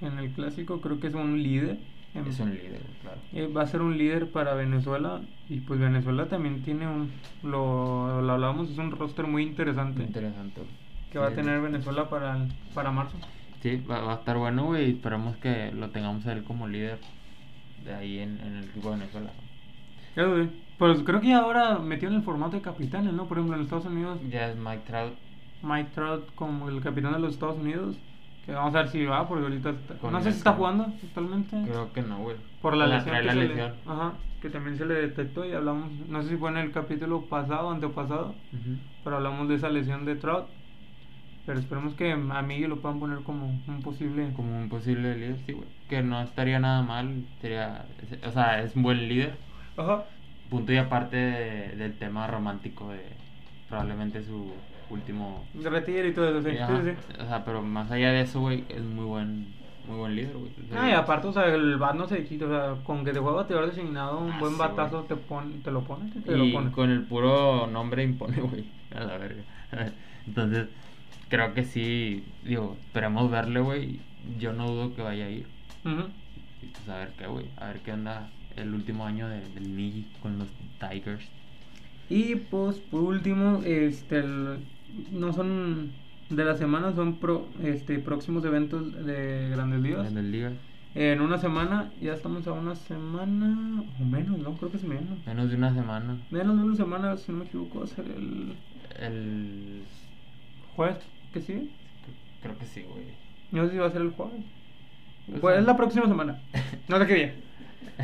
en 0.00 0.18
el 0.18 0.32
clásico 0.32 0.80
creo 0.80 0.98
que 0.98 1.06
es 1.08 1.14
un 1.14 1.40
líder. 1.42 1.78
En- 2.14 2.26
Es 2.26 2.40
un 2.40 2.50
líder, 2.50 2.82
claro. 3.00 3.18
eh, 3.32 3.46
va 3.46 3.62
a 3.62 3.66
ser 3.66 3.80
un 3.82 3.96
líder 3.96 4.30
para 4.30 4.54
Venezuela. 4.54 5.20
Y 5.48 5.60
pues 5.60 5.80
Venezuela 5.80 6.26
también 6.28 6.62
tiene 6.62 6.86
un. 6.86 7.10
Lo, 7.42 8.20
lo 8.22 8.32
hablábamos, 8.32 8.70
es 8.70 8.78
un 8.78 8.90
roster 8.90 9.26
muy 9.26 9.42
interesante. 9.42 10.02
Interesante. 10.02 10.62
Que 11.10 11.18
va 11.18 11.28
a 11.28 11.30
tener 11.34 11.60
Venezuela 11.60 12.08
para, 12.08 12.36
el- 12.36 12.52
para 12.74 12.90
marzo. 12.90 13.16
Sí, 13.62 13.76
va, 13.88 14.00
va 14.00 14.12
a 14.12 14.16
estar 14.16 14.36
bueno, 14.38 14.78
y 14.78 14.90
esperamos 14.90 15.36
que 15.36 15.70
lo 15.72 15.90
tengamos 15.90 16.26
a 16.26 16.32
él 16.32 16.42
como 16.44 16.66
líder 16.68 16.98
de 17.84 17.94
ahí 17.94 18.18
en, 18.18 18.40
en 18.40 18.56
el 18.56 18.64
equipo 18.64 18.90
de 18.90 18.98
Venezuela. 18.98 19.30
Vi. 20.16 20.50
Pues 20.78 21.00
creo 21.04 21.20
que 21.20 21.32
ahora 21.32 21.78
metió 21.78 22.08
en 22.08 22.14
el 22.14 22.22
formato 22.22 22.56
de 22.56 22.62
capitanes, 22.62 23.12
¿no? 23.12 23.26
Por 23.28 23.38
ejemplo, 23.38 23.56
en 23.56 23.62
Estados 23.62 23.84
Unidos, 23.86 24.18
Ya 24.30 24.48
es 24.48 24.56
Mike 24.56 24.82
Trout 24.86 25.14
Mike 25.62 25.90
Trout 25.94 26.34
como 26.34 26.68
el 26.68 26.80
capitán 26.80 27.12
de 27.12 27.20
los 27.20 27.34
Estados 27.34 27.56
Unidos. 27.58 27.96
Que 28.44 28.52
vamos 28.52 28.74
a 28.74 28.78
ver 28.78 28.88
si 28.88 29.04
va, 29.04 29.28
porque 29.28 29.44
ahorita 29.44 29.70
está- 29.70 30.10
no 30.10 30.20
sé 30.20 30.32
si 30.32 30.38
está 30.38 30.52
jugando 30.54 30.84
actualmente. 30.84 31.62
Creo 31.64 31.92
que 31.92 32.02
no, 32.02 32.18
güey. 32.18 32.36
Por 32.60 32.76
la 32.76 32.86
lesión. 32.86 33.14
que 33.16 33.22
la 33.22 33.34
le- 33.34 33.62
ajá, 33.86 34.12
que 34.40 34.50
también 34.50 34.76
se 34.76 34.84
le 34.84 34.94
detectó 34.94 35.44
y 35.44 35.52
hablamos, 35.52 35.90
no 36.08 36.22
sé 36.22 36.30
si 36.30 36.36
fue 36.36 36.50
en 36.50 36.56
el 36.56 36.72
capítulo 36.72 37.22
pasado 37.26 37.70
antepasado, 37.70 38.34
Ujú. 38.52 38.76
pero 39.04 39.16
hablamos 39.16 39.48
de 39.48 39.54
esa 39.56 39.68
lesión 39.68 40.04
de 40.04 40.16
Trout. 40.16 40.46
Pero 41.44 41.58
esperemos 41.58 41.94
que 41.94 42.12
a 42.12 42.42
Miguel 42.42 42.70
lo 42.70 42.80
puedan 42.80 43.00
poner 43.00 43.18
como 43.24 43.46
un 43.66 43.82
posible. 43.82 44.32
Como 44.34 44.56
un 44.56 44.68
posible 44.68 45.16
líder, 45.16 45.36
sí, 45.44 45.52
güey. 45.52 45.66
Que 45.88 46.00
no 46.02 46.20
estaría 46.22 46.60
nada 46.60 46.82
mal. 46.82 47.24
Sería, 47.40 47.84
o 48.24 48.30
sea, 48.30 48.62
es 48.62 48.76
un 48.76 48.84
buen 48.84 49.08
líder. 49.08 49.34
Ajá. 49.76 50.04
Punto 50.50 50.72
y 50.72 50.76
aparte 50.76 51.16
de- 51.16 51.76
del 51.76 51.94
tema 51.98 52.28
romántico 52.28 52.90
de 52.90 53.00
probablemente 53.68 54.22
su 54.22 54.52
último. 54.92 55.44
De 55.54 55.68
retiro 55.70 56.06
y 56.08 56.12
todo 56.12 56.28
eso, 56.38 56.48
sí. 56.48 56.56
Ajá. 56.58 56.82
sí, 56.82 56.90
sí. 56.90 57.16
O 57.22 57.26
sea, 57.26 57.44
pero 57.44 57.62
más 57.62 57.90
allá 57.90 58.12
de 58.12 58.20
eso, 58.22 58.40
güey, 58.40 58.64
es 58.68 58.82
muy 58.82 59.04
buen, 59.04 59.46
muy 59.88 59.96
buen 59.98 60.14
líder, 60.14 60.36
güey. 60.36 60.50
O 60.64 60.72
sea, 60.72 60.82
Ah, 60.84 60.90
y 60.90 60.92
aparte, 60.92 61.26
o 61.28 61.32
sea, 61.32 61.46
el 61.54 61.76
bat 61.78 61.94
no 61.94 62.06
se 62.06 62.24
quita, 62.24 62.46
o 62.46 62.48
sea, 62.48 62.84
con 62.84 63.04
que 63.04 63.12
te 63.12 63.18
juega 63.20 63.36
bateador 63.38 63.66
designado, 63.66 64.18
un 64.20 64.32
Ah, 64.32 64.38
buen 64.40 64.52
sí, 64.52 64.58
batazo 64.58 65.02
te, 65.04 65.16
pon, 65.16 65.62
te 65.62 65.70
lo 65.70 65.82
pone, 65.84 66.10
te, 66.10 66.32
y 66.32 66.36
lo 66.36 66.52
pone. 66.52 66.70
con 66.72 66.90
el 66.90 67.02
puro 67.02 67.66
nombre 67.66 68.02
impone, 68.04 68.36
güey. 68.40 68.64
A 68.94 69.00
la 69.04 69.18
verga. 69.18 69.42
Entonces, 70.26 70.68
creo 71.28 71.54
que 71.54 71.64
sí, 71.64 72.24
digo, 72.44 72.76
esperemos 72.80 73.30
verle, 73.30 73.60
güey. 73.60 74.00
Yo 74.38 74.52
no 74.52 74.68
dudo 74.70 74.94
que 74.94 75.02
vaya 75.02 75.24
a 75.26 75.30
ir. 75.30 75.46
Ujú. 75.84 76.02
Y 76.62 76.66
pues 76.66 76.88
a 76.88 76.98
ver 76.98 77.12
qué, 77.18 77.26
güey. 77.26 77.46
A 77.56 77.66
ver 77.68 77.80
qué 77.80 77.92
onda 77.92 78.28
el 78.54 78.72
último 78.74 79.04
año 79.06 79.26
de, 79.28 79.40
del 79.54 79.68
Migi 79.70 80.06
con 80.22 80.38
los 80.38 80.46
Tigers. 80.78 81.24
Y 82.08 82.34
pues 82.36 82.76
por 82.76 83.00
último, 83.00 83.62
este 83.64 84.18
el- 84.18 84.58
no 85.12 85.32
son 85.32 85.90
de 86.30 86.44
la 86.44 86.56
semana, 86.56 86.94
son 86.94 87.16
pro, 87.16 87.46
este 87.62 87.98
próximos 87.98 88.44
eventos 88.44 89.04
de 89.04 89.50
Grandes 89.50 89.80
Ligas. 89.80 90.10
En 90.10 90.18
el 90.18 90.32
Liga. 90.32 90.52
En 90.94 91.20
una 91.22 91.38
semana, 91.38 91.90
ya 92.02 92.12
estamos 92.12 92.46
a 92.46 92.52
una 92.52 92.74
semana 92.76 93.82
o 94.00 94.04
menos, 94.04 94.38
¿no? 94.38 94.52
Creo 94.56 94.70
que 94.70 94.76
es 94.76 94.84
menos. 94.84 95.26
Menos 95.26 95.48
de 95.50 95.56
una 95.56 95.72
semana. 95.74 96.18
Menos 96.30 96.58
de 96.58 96.64
una 96.64 96.76
semana, 96.76 97.16
si 97.16 97.32
no 97.32 97.38
me 97.38 97.44
equivoco, 97.46 97.78
va 97.78 97.84
a 97.84 97.88
ser 97.88 98.04
el 98.06 98.54
El. 99.00 99.82
jueves 100.76 100.98
que 101.32 101.40
sigue. 101.40 101.68
Creo 102.42 102.58
que 102.58 102.66
sí, 102.66 102.82
güey. 102.82 103.04
No 103.52 103.64
sé 103.66 103.72
si 103.72 103.78
va 103.78 103.86
a 103.86 103.90
ser 103.90 104.02
el 104.02 104.10
jueves. 104.10 104.42
Pues, 105.26 105.40
Pues 105.40 105.58
es 105.60 105.64
la 105.66 105.76
próxima 105.76 106.06
semana. 106.06 106.40
No 106.88 106.98
sé 106.98 107.06
qué 107.06 107.14
día. 107.14 107.34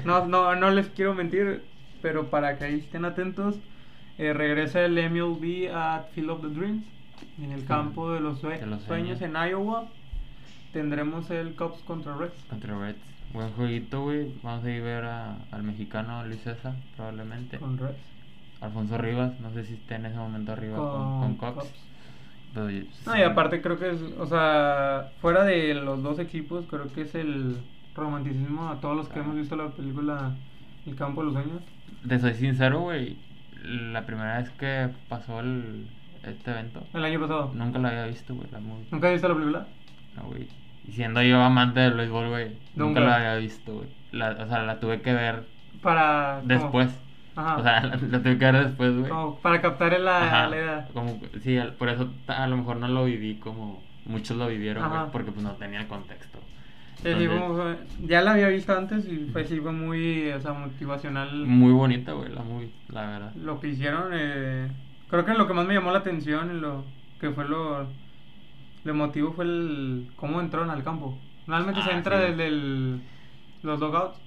No, 0.05 0.27
no, 0.27 0.55
no 0.57 0.71
les 0.71 0.89
quiero 0.89 1.15
mentir, 1.15 1.63
pero 2.01 2.31
para 2.31 2.57
que 2.57 2.65
ahí 2.65 2.79
estén 2.79 3.05
atentos, 3.05 3.57
eh, 4.19 4.33
regresa 4.33 4.85
el 4.85 4.93
MLB 5.11 5.71
at 5.75 6.09
Field 6.13 6.31
of 6.31 6.41
the 6.43 6.49
Dreams, 6.49 6.85
en 7.43 7.53
el 7.53 7.65
campo 7.65 8.13
de 8.13 8.21
los, 8.21 8.41
sue- 8.41 8.59
De 8.59 8.67
los 8.67 8.83
sueños 8.83 9.21
en 9.23 9.35
Iowa. 9.35 9.87
Tendremos 10.73 11.31
el 11.31 11.55
Cubs 11.55 11.81
contra 11.83 12.17
Reds. 12.17 12.45
Contra 12.51 12.79
Reds. 12.79 12.99
Buen 13.33 13.51
jueguito, 13.53 14.03
güey. 14.03 14.33
Vamos 14.43 14.65
a 14.65 14.71
ir 14.71 14.81
a 14.83 14.85
ver 14.85 15.05
a- 15.05 15.37
al 15.51 15.63
mexicano 15.63 16.25
Luis 16.27 16.41
César, 16.43 16.75
probablemente. 16.97 17.59
Con 17.59 17.79
Reds. 17.79 17.97
Alfonso 18.61 18.99
Rivas, 18.99 19.39
no 19.41 19.51
sé 19.53 19.65
si 19.65 19.75
esté 19.75 19.95
en 19.95 20.07
ese 20.07 20.17
momento 20.17 20.53
arriba 20.53 20.77
con, 20.77 21.21
con 21.21 21.35
Cox. 21.55 21.73
Pero 22.55 22.69
No, 23.07 23.17
y 23.17 23.23
aparte 23.23 23.61
creo 23.63 23.79
que 23.79 23.91
es, 23.91 24.01
o 24.19 24.27
sea, 24.27 25.13
fuera 25.21 25.45
de 25.45 25.75
los 25.75 26.03
dos 26.03 26.19
equipos, 26.19 26.65
creo 26.69 26.93
que 26.93 27.03
es 27.03 27.15
el 27.15 27.57
romanticismo 27.95 28.69
a 28.69 28.81
todos 28.81 28.97
los 28.97 29.09
que 29.09 29.21
Ah. 29.21 29.23
hemos 29.23 29.37
visto 29.37 29.55
la 29.57 29.69
película 29.69 30.35
El 30.87 30.97
campo 30.97 31.21
de 31.21 31.27
los 31.27 31.35
sueños. 31.35 31.63
Te 32.09 32.19
soy 32.19 32.35
sincero, 32.35 32.81
güey. 32.81 33.17
La 33.65 34.07
primera 34.07 34.39
vez 34.39 34.51
que 34.51 34.89
pasó 35.09 35.41
el, 35.41 35.89
este 36.23 36.51
evento, 36.51 36.87
El 36.95 37.05
año 37.05 37.21
pasado. 37.21 37.53
nunca 37.55 37.79
la 37.79 37.89
había 37.89 38.07
visto, 38.07 38.35
güey, 38.35 38.49
la 38.51 38.61
movie. 38.61 38.87
¿Nunca 38.91 39.09
has 39.09 39.13
visto 39.15 39.29
la 39.29 39.35
película? 39.35 39.67
No, 40.17 40.23
güey. 40.25 40.49
Y 40.87 40.93
siendo 40.93 41.23
yo 41.23 41.41
amante 41.43 41.81
del 41.81 41.95
béisbol, 41.95 42.29
güey, 42.29 42.49
nunca 42.75 43.01
Nunca. 43.01 43.01
la 43.01 43.17
había 43.17 43.35
visto, 43.37 43.75
güey. 43.75 43.89
O 44.41 44.47
sea, 44.47 44.63
la 44.63 44.81
tuve 44.81 45.03
que 45.03 45.13
ver 45.13 45.45
Para... 45.83 46.41
después. 46.45 46.89
Ajá. 47.37 47.57
O 47.59 47.63
sea, 47.63 47.81
la, 47.85 47.97
la 47.97 48.19
tuve 48.23 48.39
que 48.39 48.45
ver 48.45 48.65
después, 48.67 48.97
güey. 48.97 49.11
Como 49.11 49.39
para 49.41 49.61
captar 49.61 49.99
la, 50.01 50.49
la 50.49 50.57
idea. 50.57 50.89
Como, 50.93 51.21
sí, 51.43 51.59
por 51.79 51.89
eso 51.89 52.11
a 52.27 52.47
lo 52.47 52.57
mejor 52.57 52.77
no 52.77 52.89
lo 52.89 53.05
viví 53.05 53.35
como 53.37 53.83
muchos 54.07 54.37
lo 54.37 54.47
vivieron, 54.49 54.89
güey, 54.89 55.03
porque 55.13 55.31
pues 55.31 55.45
no 55.45 55.53
tenía 55.53 55.81
el 55.81 55.87
contexto. 55.87 56.38
Sí, 57.03 57.11
fue- 57.29 57.79
ya 58.01 58.23
la 58.23 58.33
había 58.33 58.49
visto 58.49 58.77
antes 58.77 59.07
y 59.09 59.27
fue, 59.27 59.45
sí, 59.45 59.61
fue 59.61 59.73
muy 59.73 60.31
o 60.31 60.41
sea, 60.41 60.53
motivacional 60.53 61.47
Muy 61.47 61.73
bonita, 61.73 62.13
güey, 62.13 62.31
la 62.33 62.43
movie, 62.43 62.71
la 62.89 63.07
verdad. 63.07 63.35
lo 63.37 63.61
que 63.61 63.69
hicieron. 63.69 64.11
eh, 64.13 64.71
creo 65.07 65.25
que 65.25 65.35
lo 65.35 65.47
que 65.47 65.55
más 65.55 65.67
me 65.67 65.75
llamó 65.75 65.93
la 65.93 65.99
atención 65.99 66.51
y 66.57 66.61
lo 66.61 66.87
que 67.21 67.31
fue 67.31 67.49
lo, 67.49 67.95
lo 68.85 68.91
emotivo 68.93 69.33
fue 69.33 69.45
el 69.45 70.09
cómo 70.17 70.41
entraron 70.41 70.71
al 70.71 70.83
campo. 70.85 71.23
Normalmente 71.47 71.83
se 71.83 71.91
Ah, 71.91 71.99
entra 71.99 72.21
sí. 72.21 72.27
desde 72.33 72.47
el, 72.49 73.01
los 73.63 73.81
dogouts. 73.81 74.21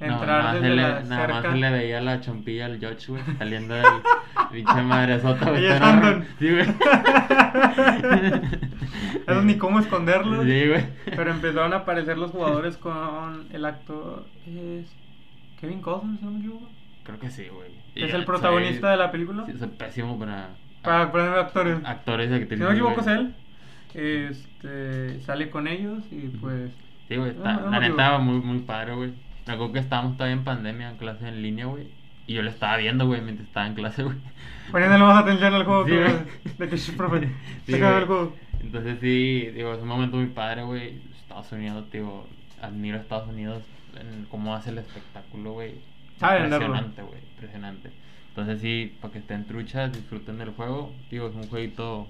No, 0.00 0.06
Entrar 0.14 0.26
nada 0.28 0.42
más 0.44 0.54
desde 0.54 0.68
se 0.68 0.74
le- 0.76 0.82
la 0.82 1.00
nada 1.02 1.28
más 1.28 1.42
se 1.42 1.56
le 1.58 1.70
veía 1.70 2.00
la 2.00 2.20
chompilla 2.22 2.64
al 2.66 2.78
George, 2.80 3.06
güey, 3.12 3.22
saliendo 3.38 3.74
del 3.74 3.84
pinche 4.52 4.82
madresota, 4.82 5.58
está 5.58 5.90
andan. 5.90 6.26
Sí, 6.38 6.50
güey. 6.50 6.66
Eso 9.26 9.42
ni 9.42 9.56
cómo 9.56 9.78
esconderlos. 9.80 10.44
Sí, 10.44 10.68
güey. 10.68 10.84
Pero 11.04 11.30
empezaron 11.30 11.72
a 11.72 11.76
aparecer 11.78 12.18
los 12.18 12.30
jugadores 12.30 12.76
con 12.76 13.46
el 13.52 13.64
actor. 13.64 14.26
Es 14.46 14.86
Kevin 15.60 15.80
Costner, 15.82 16.18
si 16.18 16.24
no 16.24 16.30
me 16.32 16.38
equivoco. 16.40 16.68
Creo 17.04 17.18
que 17.18 17.30
sí, 17.30 17.46
güey. 17.52 17.70
Y 17.94 18.04
Es 18.04 18.14
el 18.14 18.24
protagonista 18.24 18.88
soy- 18.88 18.90
de 18.92 18.96
la 18.96 19.10
película. 19.10 19.44
Sí, 19.46 19.52
soy 19.58 19.68
pésimo 19.68 20.18
para... 20.18 20.50
Para 20.82 21.12
poner 21.12 21.28
actores. 21.34 21.78
Actores 21.84 22.30
y 22.30 22.34
actrices. 22.34 22.58
Si 22.58 22.62
no 22.64 22.70
me 22.70 22.74
equivoco, 22.74 23.00
es 23.02 23.06
él. 23.06 23.34
Este, 23.92 25.20
sale 25.20 25.50
con 25.50 25.66
ellos 25.68 26.02
y 26.10 26.28
pues. 26.28 26.70
Sí, 27.08 27.16
güey, 27.16 27.30
está- 27.30 27.54
no, 27.54 27.70
la 27.70 27.80
neta, 27.80 28.18
muy, 28.18 28.40
muy 28.40 28.60
padre, 28.60 28.94
güey. 28.94 29.12
Me 29.50 29.54
acuerdo 29.56 29.72
que 29.72 29.78
estábamos 29.80 30.16
todavía 30.16 30.36
en 30.36 30.44
pandemia, 30.44 30.90
en 30.90 30.96
clase 30.96 31.26
en 31.26 31.42
línea, 31.42 31.66
güey. 31.66 31.88
Y 32.28 32.34
yo 32.34 32.42
lo 32.42 32.50
estaba 32.50 32.76
viendo, 32.76 33.04
güey, 33.08 33.20
mientras 33.20 33.48
estaba 33.48 33.66
en 33.66 33.74
clase, 33.74 34.04
güey. 34.04 34.16
Poniéndole 34.70 35.02
más 35.02 35.22
atención 35.24 35.52
al 35.54 35.64
juego 35.64 35.84
Sí, 35.86 35.90
que. 35.90 36.52
De 36.64 36.68
que, 36.70 36.76
"Shh, 36.76 36.96
profe, 36.96 37.28
Sí, 37.66 37.72
güey. 37.78 37.82
el 37.96 38.06
juego. 38.06 38.36
Entonces 38.60 38.98
sí, 39.00 39.50
digo, 39.52 39.74
es 39.74 39.82
un 39.82 39.88
momento 39.88 40.18
muy 40.18 40.26
padre, 40.28 40.62
güey. 40.62 41.00
Estados 41.20 41.50
Unidos, 41.50 41.84
digo, 41.90 42.28
admiro 42.62 42.98
a 42.98 43.00
Estados 43.00 43.28
Unidos 43.28 43.64
en 44.00 44.26
cómo 44.30 44.54
hace 44.54 44.70
el 44.70 44.78
espectáculo, 44.78 45.54
güey. 45.54 45.72
Impresionante, 46.20 47.02
güey, 47.02 47.18
impresionante. 47.34 47.90
Entonces 48.28 48.60
sí, 48.60 48.94
para 49.00 49.12
que 49.12 49.18
estén 49.18 49.46
truchas, 49.46 49.92
disfruten 49.92 50.38
del 50.38 50.50
juego. 50.50 50.92
Digo, 51.10 51.26
es 51.28 51.34
un 51.34 51.48
jueguito 51.48 52.06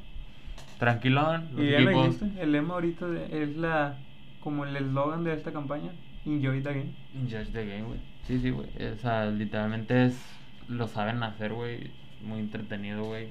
tranquilón. 0.78 1.48
Los 1.54 1.64
Y 1.64 1.70
ya 1.70 1.80
lo 1.80 1.90
dijiste, 2.02 2.26
el 2.42 2.52
lema 2.52 2.74
ahorita 2.74 3.06
de- 3.06 3.42
es 3.44 3.56
la. 3.56 3.96
Como 4.40 4.64
el 4.64 4.74
eslogan 4.76 5.24
de 5.24 5.34
esta 5.34 5.52
campaña: 5.52 5.90
Enjoy 6.26 6.62
the 6.62 6.68
game. 6.68 6.94
Judge 7.28 7.52
the 7.52 7.66
game, 7.66 7.82
güey. 7.82 8.00
Sí, 8.26 8.38
sí, 8.40 8.50
güey. 8.50 8.68
O 8.92 8.96
sea, 8.96 9.26
literalmente 9.26 10.06
es. 10.06 10.20
Lo 10.68 10.86
saben 10.86 11.22
hacer, 11.22 11.52
güey. 11.52 11.90
Muy 12.22 12.40
entretenido, 12.40 13.04
güey. 13.04 13.28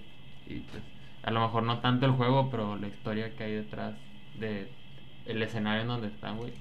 Y 0.48 0.60
pues, 0.60 0.84
a 1.24 1.32
lo 1.32 1.42
mejor 1.42 1.64
no 1.64 1.80
tanto 1.80 2.06
el 2.06 2.14
juego, 2.14 2.50
pero 2.50 2.76
la 2.78 2.88
historia 2.88 3.36
que 3.36 3.44
hay 3.44 3.54
detrás 3.54 3.94
de 4.40 4.70
el 5.26 5.42
escenario 5.44 5.82
en 5.82 5.88
donde 5.88 6.08
están, 6.08 6.38
güey. 6.38 6.52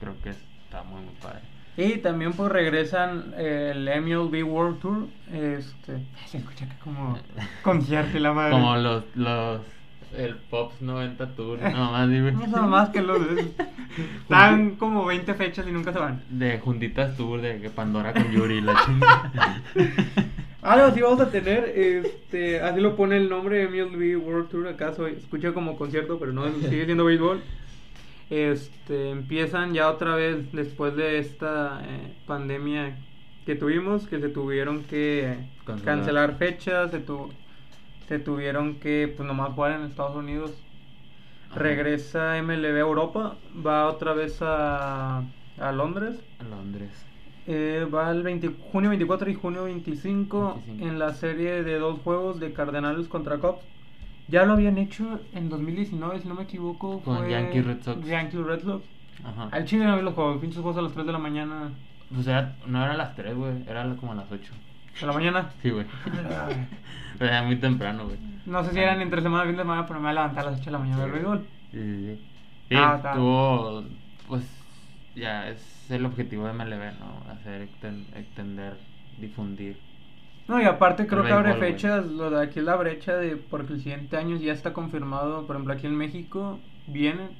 Creo 0.00 0.20
que 0.22 0.30
está 0.30 0.82
muy, 0.82 1.02
muy 1.02 1.14
padre. 1.20 1.40
Y 1.76 1.98
también 1.98 2.32
pues 2.32 2.50
regresan 2.50 3.34
eh, 3.36 3.72
el 3.74 4.02
MLB 4.02 4.42
World 4.48 4.80
Tour. 4.80 5.08
Este, 5.30 5.98
se 6.26 6.38
escucha 6.38 6.64
acá 6.64 6.76
como 6.82 7.18
concierto 7.62 8.18
la 8.18 8.32
madre. 8.32 8.52
Como 8.52 8.76
los, 8.76 9.04
los, 9.14 9.60
el 10.16 10.36
Pops 10.36 10.80
90 10.82 11.34
Tour, 11.34 11.58
no 11.60 11.92
más, 11.92 12.08
dime. 12.08 12.30
Eso 12.30 12.56
nomás 12.60 12.90
que 12.90 13.02
los 13.02 13.20
Están 14.22 14.76
como 14.76 15.04
20 15.06 15.34
fechas 15.34 15.66
y 15.68 15.72
nunca 15.72 15.92
se 15.92 15.98
van. 15.98 16.22
De 16.30 16.58
juntitas 16.58 17.16
tour, 17.16 17.40
de 17.40 17.60
que 17.60 17.70
Pandora 17.70 18.12
con 18.12 18.30
Yuri, 18.30 18.60
la 18.60 18.74
chingada. 18.84 19.62
Algo 20.62 20.86
así 20.86 21.00
vamos 21.00 21.20
a 21.20 21.30
tener, 21.30 21.64
este, 21.64 22.60
así 22.60 22.80
lo 22.80 22.96
pone 22.96 23.16
el 23.18 23.28
nombre 23.28 23.68
MLB 23.68 24.16
World 24.20 24.48
Tour, 24.48 24.66
acaso 24.68 25.06
escucha 25.06 25.52
como 25.52 25.76
concierto, 25.76 26.18
pero 26.18 26.32
no, 26.32 26.44
sigue 26.54 26.84
siendo 26.86 27.04
béisbol. 27.04 27.40
Este, 28.30 29.10
empiezan 29.10 29.72
ya 29.74 29.88
otra 29.88 30.16
vez 30.16 30.50
después 30.52 30.96
de 30.96 31.18
esta 31.18 31.82
eh, 31.84 32.12
pandemia 32.26 32.96
que 33.44 33.54
tuvimos, 33.54 34.08
que 34.08 34.18
se 34.18 34.28
tuvieron 34.28 34.82
que 34.84 35.36
Cancelar. 35.64 35.84
cancelar 35.84 36.36
fechas, 36.38 36.90
se, 36.90 36.98
tu- 36.98 37.30
se 38.08 38.18
tuvieron 38.18 38.76
que 38.76 39.12
pues 39.14 39.26
nomás 39.26 39.52
jugar 39.52 39.72
en 39.72 39.82
Estados 39.86 40.16
Unidos. 40.16 40.52
Ajá. 41.50 41.60
Regresa 41.60 42.40
MLB 42.42 42.76
a 42.76 42.78
Europa, 42.80 43.36
va 43.64 43.86
otra 43.86 44.12
vez 44.14 44.38
a, 44.42 45.22
a 45.58 45.72
Londres. 45.72 46.20
Londres. 46.50 46.90
Eh, 47.46 47.86
va 47.92 48.10
el 48.10 48.24
20 48.24 48.50
junio 48.72 48.90
24 48.90 49.30
y 49.30 49.34
junio 49.34 49.64
25, 49.64 50.60
25. 50.66 50.88
en 50.88 50.98
la 50.98 51.12
serie 51.14 51.62
de 51.62 51.78
dos 51.78 52.00
juegos 52.00 52.40
de 52.40 52.52
Cardenales 52.52 53.06
contra 53.08 53.38
Cubs. 53.38 53.60
Ya 54.28 54.44
lo 54.44 54.54
habían 54.54 54.76
hecho 54.78 55.20
en 55.32 55.48
2019, 55.48 56.20
si 56.20 56.26
no 56.28 56.34
me 56.34 56.42
equivoco. 56.42 57.00
Con 57.02 57.28
Yankees 57.28 57.64
Red 57.64 57.82
Sox. 57.82 58.06
Yankees 58.06 58.40
Red 58.40 58.64
Sox. 58.64 58.84
Ajá. 59.24 59.48
Al 59.52 59.64
chile 59.64 59.84
no 59.84 59.96
vi 59.96 60.02
los 60.02 60.14
juegos, 60.14 60.40
pinches 60.40 60.60
juegos 60.60 60.78
a 60.78 60.82
las 60.82 60.92
3 60.92 61.06
de 61.06 61.12
la 61.12 61.18
mañana. 61.18 61.70
Pues 62.12 62.26
era, 62.26 62.56
no 62.66 62.82
era 62.82 62.94
a 62.94 62.96
las 62.96 63.14
3, 63.14 63.36
güey, 63.36 63.52
era 63.68 63.84
como 63.96 64.12
a 64.12 64.16
las 64.16 64.30
8. 64.30 64.52
¿De 65.00 65.06
la 65.06 65.12
mañana? 65.12 65.50
Sí, 65.62 65.70
güey. 65.70 65.86
Pero 67.18 67.30
era 67.30 67.42
muy 67.42 67.56
temprano, 67.56 68.04
güey. 68.06 68.18
No 68.46 68.62
sé 68.64 68.72
si 68.72 68.78
eran 68.78 69.00
entre 69.00 69.22
semana 69.22 69.42
o 69.44 69.46
fin 69.46 69.56
de 69.56 69.62
semana, 69.62 69.86
pero 69.86 69.98
me 70.00 70.04
voy 70.08 70.10
a 70.10 70.14
levantar 70.20 70.46
a 70.46 70.50
las 70.50 70.60
8 70.60 70.66
de 70.66 70.70
la 70.72 70.78
mañana 70.78 71.02
a 71.02 71.06
ver 71.06 71.14
béisbol. 71.14 71.46
Sí, 71.72 71.78
sí, 71.78 72.06
sí. 72.06 72.18
Sí, 72.68 72.76
Ah, 72.78 73.00
tuvo, 73.14 73.84
pues, 74.28 74.44
ya 75.14 75.48
es 75.48 75.90
el 75.90 76.04
objetivo 76.04 76.44
de 76.44 76.50
MLB, 76.50 76.92
¿no? 77.00 77.30
Hacer, 77.32 77.68
exten- 77.68 78.04
extender, 78.16 78.74
difundir. 79.20 79.76
No, 80.48 80.60
y 80.60 80.64
aparte 80.64 81.06
creo 81.06 81.22
El 81.22 81.26
que 81.28 81.32
abre 81.32 81.52
béisbol, 81.52 81.68
fechas, 81.72 82.06
lo 82.06 82.30
de 82.30 82.42
aquí 82.44 82.60
es 82.60 82.64
la 82.64 82.76
brecha 82.76 83.16
de 83.16 83.36
porque 83.36 83.72
el 83.72 83.80
siguiente 83.80 84.16
año 84.16 84.36
ya 84.36 84.52
está 84.52 84.72
confirmado, 84.72 85.46
por 85.46 85.56
ejemplo 85.56 85.74
aquí 85.74 85.86
en 85.86 85.96
México 85.96 86.60
vienen, 86.86 87.30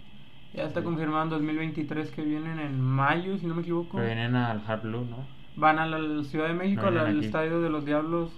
ya 0.54 0.64
está 0.64 0.80
Sí. 0.80 0.84
confirmado 0.86 1.22
en 1.24 1.30
2023 1.30 2.10
que 2.10 2.22
vienen 2.22 2.58
en 2.58 2.80
mayo, 2.80 3.38
si 3.38 3.46
no 3.46 3.54
me 3.54 3.62
equivoco. 3.62 3.96
Pero 3.96 4.06
vienen 4.06 4.34
al 4.34 4.62
Hard 4.66 4.82
Blue, 4.82 5.04
¿no? 5.04 5.35
Van 5.56 5.78
a 5.78 5.86
la 5.86 6.22
Ciudad 6.24 6.48
de 6.48 6.54
México, 6.54 6.82
No 6.90 7.00
al, 7.00 7.16
aquí. 7.16 7.26
Estadio 7.26 7.60
de 7.60 7.70
los 7.70 7.84
Diablos, 7.84 8.30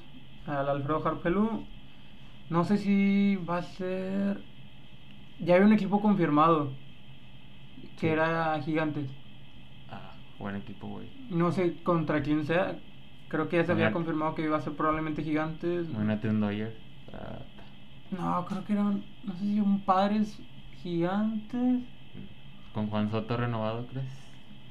al 0.47 0.69
Alfredo 0.69 1.07
Harpelú. 1.07 1.65
No 2.49 2.65
sé 2.65 2.79
si 2.79 3.37
va 3.37 3.59
a 3.59 3.63
ser... 3.63 4.41
Ya 5.41 5.57
hay 5.57 5.63
un 5.63 5.73
equipo 5.73 6.01
confirmado, 6.01 6.71
que 7.97 8.01
Sí. 8.01 8.07
era 8.09 8.61
Gigantes. 8.63 9.11
Ah, 9.91 10.13
buen 10.39 10.57
equipo, 10.57 10.87
güey. 10.89 11.07
No 11.31 11.53
sé 11.53 11.75
contra 11.83 12.23
quién 12.23 12.45
sea. 12.45 12.77
Creo 13.29 13.49
que 13.49 13.57
ya 13.57 13.65
se 13.65 13.73
había 13.73 13.93
confirmado 13.93 14.35
que 14.35 14.43
iba 14.45 14.57
a 14.57 14.61
ser 14.61 14.73
probablemente 14.75 15.23
Gigantes. 15.23 15.89
Imagínate 15.91 16.29
un 16.31 16.41
Dodgers. 16.41 16.75
Ah, 17.13 17.39
No, 18.11 18.47
creo 18.47 18.65
que 18.65 18.73
eran, 18.73 19.05
no 19.25 19.35
sé 19.35 19.41
si 19.45 19.61
un 19.61 19.81
Padres 19.81 20.39
Gigantes. 20.83 21.83
con 22.73 22.87
Juan 22.89 23.11
Soto 23.11 23.37
renovado, 23.37 23.87
¿crees? 23.89 24.07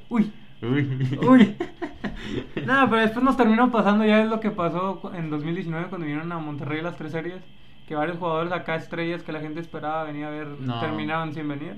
Uy, 0.09 0.31
Uy. 0.61 1.17
uy. 1.27 1.55
Nada, 2.65 2.89
pero 2.89 3.01
después 3.01 3.23
nos 3.23 3.37
terminó 3.37 3.71
pasando, 3.71 4.03
ya 4.05 4.21
es 4.23 4.29
lo 4.29 4.39
que 4.39 4.51
pasó 4.51 4.99
en 5.13 5.29
2019 5.29 5.87
cuando 5.89 6.05
vinieron 6.05 6.31
a 6.31 6.39
Monterrey 6.39 6.81
las 6.81 6.95
tres 6.97 7.11
series. 7.11 7.41
Que 7.87 7.95
varios 7.95 8.17
jugadores 8.17 8.51
acá, 8.51 8.75
estrellas 8.75 9.23
que 9.23 9.31
la 9.31 9.39
gente 9.39 9.61
esperaba 9.61 10.03
venir 10.03 10.25
a 10.25 10.29
ver, 10.29 10.47
No. 10.59 10.79
terminaban 10.81 11.33
sin 11.33 11.47
venir. 11.47 11.75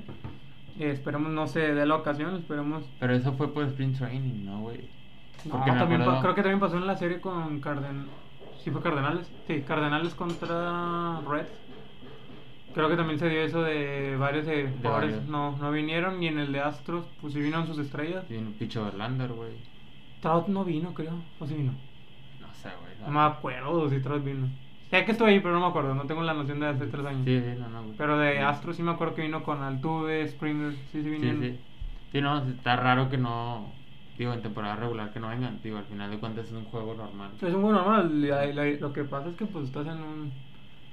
Eh, 0.79 0.91
esperemos 0.91 1.31
no 1.31 1.45
se 1.45 1.59
dé 1.73 1.85
la 1.85 1.95
ocasión, 1.95 2.35
esperemos. 2.35 2.83
Pero 2.99 3.13
eso 3.13 3.33
fue 3.33 3.53
por 3.53 3.63
Sprint 3.65 3.97
Training, 3.97 4.45
¿no, 4.45 4.61
güey? 4.61 4.89
No, 5.45 5.63
también 5.63 6.01
acuerdo- 6.01 6.21
creo 6.21 6.35
que 6.35 6.41
también 6.41 6.59
pasó 6.59 6.77
en 6.77 6.87
la 6.87 6.97
serie 6.97 7.21
con 7.21 7.59
Carden... 7.59 8.07
¿Sí 8.63 8.71
fue 8.71 8.81
Cardenales? 8.81 9.31
Sí, 9.47 9.61
Cardenales 9.65 10.13
contra 10.15 11.21
Reds. 11.29 11.49
Creo 12.73 12.89
que 12.89 12.95
también 12.95 13.19
se 13.19 13.29
dio 13.29 13.41
eso 13.41 13.62
de 13.62 14.15
varios 14.17 14.45
de 14.45 14.69
jugadores 14.69 15.12
varios. 15.15 15.29
no, 15.29 15.58
no 15.58 15.71
vinieron 15.71 16.21
y 16.21 16.27
en 16.27 16.39
el 16.39 16.51
de 16.51 16.60
Astros 16.60 17.05
pues 17.21 17.34
sí 17.34 17.39
vinieron 17.39 17.65
sus 17.67 17.79
estrellas. 17.79 18.25
Y 18.29 18.36
un 18.36 18.53
Picho 18.53 18.84
Verlander, 18.86 19.32
güey. 19.34 19.51
Trout 20.21 20.47
no 20.47 20.63
vino, 20.63 20.93
creo. 20.93 21.13
¿O 21.39 21.47
sí 21.47 21.55
vino? 21.55 21.73
No 22.39 22.53
sé, 22.53 22.69
güey. 22.82 22.93
No 23.05 23.12
me 23.12 23.21
acuerdo 23.21 23.89
si 23.89 23.99
Trout 24.01 24.23
vino. 24.23 24.47
Ya 24.91 25.05
que 25.05 25.12
estoy 25.12 25.34
ahí, 25.34 25.39
pero 25.39 25.53
no 25.53 25.62
me 25.62 25.67
acuerdo. 25.67 25.93
No 25.93 26.05
tengo 26.05 26.23
la 26.23 26.34
noción 26.34 26.60
de 26.60 26.67
hace 26.67 26.88
tres 26.88 27.05
años. 27.05 27.23
Sí, 27.25 27.39
sí, 27.39 27.60
no, 27.60 27.69
no, 27.69 27.84
güey. 27.84 27.95
Pero 27.97 28.17
de 28.17 28.39
Astros 28.39 28.75
sí 28.75 28.84
me 28.84 28.91
acuerdo 28.91 29.15
que 29.15 29.21
vino 29.21 29.43
con 29.43 29.62
Altuve, 29.62 30.27
Springer. 30.27 30.73
Sí, 30.73 30.79
sí 30.93 31.03
Sí, 31.03 31.10
vinieron. 31.10 31.41
sí. 31.41 31.60
Sí, 32.12 32.21
no, 32.21 32.39
está 32.47 32.75
raro 32.75 33.10
que 33.10 33.17
no. 33.17 33.67
Digo, 34.17 34.34
en 34.34 34.41
temporada 34.41 34.75
regular 34.75 35.13
que 35.13 35.19
no 35.19 35.29
vengan. 35.29 35.60
Digo, 35.63 35.77
al 35.77 35.86
final 35.86 36.10
de 36.12 36.17
cuentas 36.19 36.47
es 36.47 36.51
un 36.53 36.65
juego 36.65 36.93
normal. 36.95 37.32
Es 37.38 37.43
un 37.43 37.62
juego 37.62 37.71
normal. 37.71 38.79
lo 38.82 38.93
que 38.93 39.03
pasa 39.05 39.29
es 39.29 39.36
que 39.38 39.45
pues 39.45 39.65
estás 39.65 39.88
en 39.88 40.01
un 40.01 40.32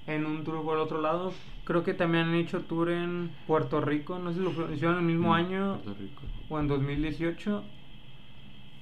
en 0.06 0.26
un 0.26 0.44
tour 0.44 0.62
por 0.64 0.78
otro 0.78 1.00
lado. 1.00 1.32
Creo 1.64 1.82
que 1.82 1.94
también 1.94 2.26
han 2.28 2.34
hecho 2.34 2.60
tour 2.62 2.90
en 2.90 3.30
Puerto 3.46 3.80
Rico. 3.80 4.18
No 4.18 4.32
sé 4.32 4.38
si 4.38 4.44
lo 4.44 4.72
hicieron 4.72 4.98
el 4.98 5.02
mismo 5.04 5.30
Mm, 5.30 5.32
año 5.32 5.80
Puerto 5.82 6.00
Rico. 6.00 6.22
o 6.48 6.58
en 6.60 6.68
2018. 6.68 7.64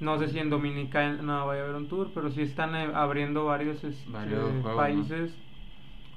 No 0.01 0.19
sé 0.19 0.29
si 0.29 0.39
en 0.39 0.51
Dominicana 0.51 1.23
no 1.23 1.47
vaya 1.47 1.63
a 1.63 1.65
haber 1.65 1.77
un 1.77 1.89
tour, 1.89 2.11
pero 2.15 2.31
sí 2.31 2.43
están 2.43 2.75
eh, 2.75 2.91
abriendo 2.95 3.45
varios, 3.45 3.85
este, 3.85 4.11
juegos, 4.11 4.65
¿no? 4.65 4.77
países 4.77 5.39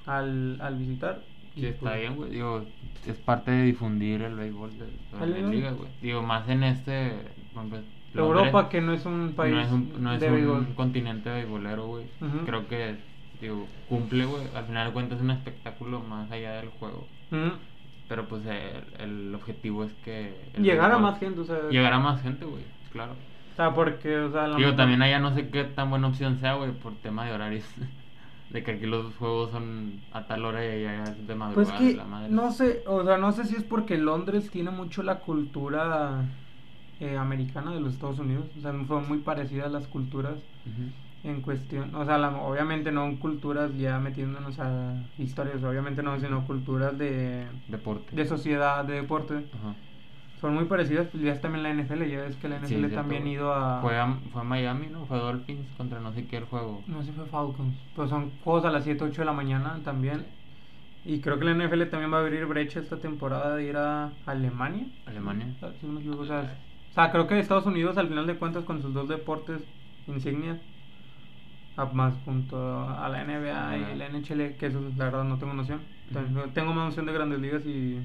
al, 0.05 0.59
al 0.61 0.75
visitar. 0.77 1.23
Sí, 1.55 1.65
está 1.67 1.81
pues, 1.81 1.99
bien, 2.01 2.15
güey. 2.15 2.29
Digo, 2.31 2.65
es 3.05 3.17
parte 3.17 3.51
de 3.51 3.63
difundir 3.63 4.21
el 4.21 4.35
béisbol 4.35 4.77
de 4.77 4.85
El 5.23 5.33
béisbol. 5.33 5.51
ligas, 5.51 5.77
güey. 5.77 5.89
Digo, 6.01 6.21
más 6.21 6.49
en 6.49 6.63
este. 6.63 7.07
ejemplo, 7.51 7.79
Europa, 8.15 8.43
Londres, 8.45 8.65
que 8.71 8.81
no 8.81 8.93
es 8.93 9.05
un 9.05 9.33
país 9.35 9.53
no 9.53 9.61
es 9.61 9.71
un, 9.71 10.03
no 10.03 10.13
es 10.13 10.21
de 10.21 10.31
un 10.31 10.73
continente 10.73 11.29
beisbolero, 11.29 11.87
güey. 11.87 12.05
Ujú. 12.21 12.45
Creo 12.45 12.67
que, 12.67 12.97
digo, 13.41 13.67
cumple, 13.89 14.25
güey. 14.25 14.43
Al 14.55 14.65
final 14.65 14.87
de 14.87 14.93
cuentas 14.93 15.17
es 15.17 15.23
un 15.23 15.31
espectáculo 15.31 15.99
más 16.01 16.31
allá 16.31 16.53
del 16.53 16.69
juego. 16.69 17.07
Pero 18.09 18.27
pues 18.27 18.45
el, 18.45 18.83
el 18.99 19.35
objetivo 19.35 19.83
es 19.83 19.93
que. 20.05 20.33
Llegar 20.57 20.91
a 20.91 20.97
más 20.97 21.19
gente, 21.19 21.41
o 21.41 21.45
sea. 21.45 21.69
Llegar 21.69 21.93
a 21.93 21.99
más 21.99 22.21
gente, 22.21 22.45
güey. 22.45 22.63
Claro. 22.91 23.13
O 23.53 23.55
sea, 23.57 23.73
porque, 23.73 24.15
o 24.17 24.31
sea, 24.31 24.55
Digo, 24.55 24.75
también 24.75 25.01
allá 25.01 25.19
no 25.19 25.33
sé 25.33 25.49
qué 25.49 25.63
tan 25.63 25.89
buena 25.89 26.07
opción 26.07 26.39
sea, 26.39 26.53
güey, 26.53 26.71
por 26.71 26.93
tema 26.97 27.25
de 27.25 27.33
horarios. 27.33 27.65
de 28.51 28.63
que 28.63 28.71
aquí 28.71 28.85
los 28.85 29.13
juegos 29.15 29.51
son 29.51 29.99
a 30.13 30.25
tal 30.25 30.45
hora 30.45 30.63
y 30.63 30.85
allá 30.85 31.03
es 31.03 31.17
de 31.17 31.23
Pues 31.25 31.37
madrugada. 31.37 31.77
que, 31.79 31.93
la 31.95 32.05
madre. 32.05 32.29
no 32.29 32.51
sé, 32.51 32.81
o 32.87 33.03
sea, 33.03 33.17
no 33.17 33.31
sé 33.33 33.43
si 33.43 33.55
es 33.55 33.63
porque 33.63 33.97
Londres 33.97 34.49
tiene 34.51 34.71
mucho 34.71 35.03
la 35.03 35.19
cultura 35.19 36.21
eh, 37.01 37.17
americana 37.17 37.73
de 37.73 37.81
los 37.81 37.93
Estados 37.95 38.19
Unidos, 38.19 38.45
o 38.57 38.61
sea, 38.61 38.71
fue 38.87 39.01
muy 39.01 39.17
parecida 39.17 39.65
a 39.65 39.69
las 39.69 39.87
culturas 39.87 40.35
Ujú. 40.65 40.91
En 41.23 41.41
cuestión, 41.41 41.93
o 41.95 42.05
sea, 42.05 42.17
la- 42.17 42.35
obviamente 42.41 42.91
no 42.91 43.19
culturas 43.19 43.75
ya 43.77 43.99
metiéndonos 43.99 44.59
a 44.59 45.03
historias, 45.17 45.63
obviamente 45.63 46.03
no, 46.03 46.17
sino 46.19 46.45
culturas 46.45 46.97
de, 46.97 47.47
Deporte. 47.67 48.15
de 48.15 48.25
sociedad, 48.25 48.85
de 48.85 48.93
deporte, 48.95 49.33
Ajá. 49.53 49.75
son 50.39 50.53
muy 50.53 50.65
parecidas, 50.65 51.07
pues 51.07 51.23
ya 51.23 51.31
es 51.33 51.41
también 51.41 51.63
la 51.63 51.69
NFL, 51.71 52.07
ya 52.09 52.21
ves 52.21 52.35
que 52.37 52.47
la 52.47 52.57
NFL 52.57 52.89
Sí, 52.89 52.95
también 52.95 53.23
ha 53.25 53.29
ido 53.29 53.53
a... 53.53 53.81
Fue, 53.81 53.97
a, 53.97 54.19
fue 54.31 54.41
a 54.41 54.43
Miami, 54.43 54.87
¿no? 54.87 55.05
Fue 55.05 55.17
a 55.17 55.21
Dolphins 55.21 55.67
contra 55.75 55.99
no 55.99 56.13
sé 56.13 56.27
qué 56.27 56.37
el 56.37 56.45
juego. 56.45 56.83
No 56.87 57.03
sé 57.03 57.11
fue 57.13 57.25
Falcons, 57.25 57.75
pero 57.95 58.07
son 58.07 58.31
juegos 58.43 58.63
a 58.65 58.71
las 58.71 58.83
7, 58.83 59.03
8 59.03 59.21
de 59.23 59.25
la 59.25 59.33
mañana 59.33 59.81
también. 59.83 60.25
Y 61.03 61.21
creo 61.21 61.39
que 61.39 61.45
la 61.45 61.51
NFL 61.51 61.85
también 61.89 62.11
va 62.13 62.17
a 62.17 62.21
abrir 62.21 62.45
brecha 62.45 62.79
esta 62.81 62.99
temporada 62.99 63.55
de 63.55 63.63
ir 63.63 63.77
a 63.77 64.11
Alemania. 64.25 64.87
Alemania. 65.05 65.53
Ah, 65.61 65.67
o, 65.67 66.25
sea, 66.25 66.59
o 66.89 66.93
sea, 66.93 67.11
creo 67.11 67.27
que 67.27 67.39
Estados 67.39 67.65
Unidos 67.65 67.97
al 67.97 68.09
final 68.09 68.27
de 68.27 68.35
cuentas 68.35 68.65
con 68.65 68.81
sus 68.81 68.93
dos 68.93 69.07
deportes 69.07 69.63
insignias, 70.07 70.57
a- 70.57 70.76
más 71.85 72.15
junto 72.25 72.57
a 72.89 73.07
la 73.09 73.21
NBA 73.21 73.77
y 73.77 73.95
la 73.95 74.05
NHL, 74.07 74.57
que 74.57 74.65
eso 74.67 74.81
la 74.81 75.05
verdad 75.05 75.23
no 75.23 75.37
tengo 75.37 75.53
noción. 75.53 75.81
Tengo, 76.11 76.41
Ujú. 76.41 76.51
tengo 76.53 76.73
más 76.73 76.85
noción 76.85 77.05
de 77.05 77.13
grandes 77.13 77.39
ligas 77.39 77.65
y 77.65 77.99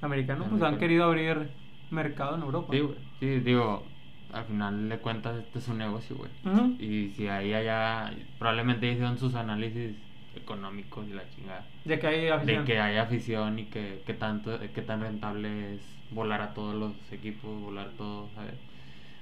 americanos, 0.00 0.48
pues 0.50 0.62
han 0.62 0.78
querido 0.78 1.04
abrir 1.04 1.50
mercado 1.90 2.36
en 2.36 2.42
Europa. 2.42 2.72
Sí, 2.72 2.80
güey. 2.80 2.98
Sí, 3.20 3.40
digo, 3.40 3.86
al 4.32 4.44
final 4.46 4.88
de 4.88 4.98
cuentas 5.00 5.36
este 5.38 5.58
es 5.58 5.68
un 5.68 5.78
negocio, 5.78 6.16
güey. 6.16 6.30
Y 6.78 7.10
si 7.10 7.28
ahí 7.28 7.52
allá, 7.52 8.10
probablemente 8.38 8.90
hicieron 8.90 9.18
sus 9.18 9.34
análisis 9.34 9.96
económicos 10.34 11.06
y 11.08 11.12
la 11.12 11.28
chingada. 11.28 11.68
De 11.84 11.98
que 11.98 12.06
hay 12.06 12.20
De 12.26 12.32
afición. 12.32 12.64
que 12.64 12.80
hay 12.80 12.96
afición 12.96 13.58
y 13.58 13.66
que, 13.66 14.02
que 14.06 14.14
tanto, 14.14 14.58
que 14.72 14.82
tan 14.82 15.00
rentable 15.00 15.74
es 15.74 15.98
volar 16.10 16.40
a 16.40 16.54
todos 16.54 16.74
los 16.74 17.12
equipos, 17.12 17.60
volar 17.60 17.90
todo, 17.96 18.30
¿sabes? 18.34 18.54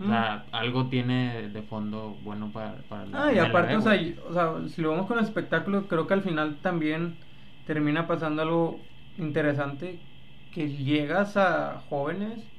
O 0.00 0.04
sea, 0.06 0.46
algo 0.52 0.88
tiene 0.88 1.48
de 1.50 1.62
fondo 1.62 2.14
bueno 2.16 2.52
para, 2.52 2.86
para 2.88 3.06
la 3.06 3.18
Ah, 3.18 3.32
y 3.32 3.38
aparte, 3.38 3.74
o 3.76 3.80
sea, 3.80 3.96
y- 3.96 4.16
o 4.22 4.32
sea, 4.32 4.68
si 4.68 4.82
lo 4.82 4.90
vemos 4.90 5.06
con 5.06 5.18
el 5.18 5.24
espectáculo, 5.24 5.88
creo 5.88 6.06
que 6.06 6.14
al 6.14 6.22
final 6.22 6.60
también 6.60 7.18
termina 7.64 8.06
pasando 8.06 8.42
algo 8.42 8.90
interesante, 9.16 10.04
que 10.50 10.68
llegas 10.68 11.36
a 11.36 11.80
jóvenes 11.80 12.52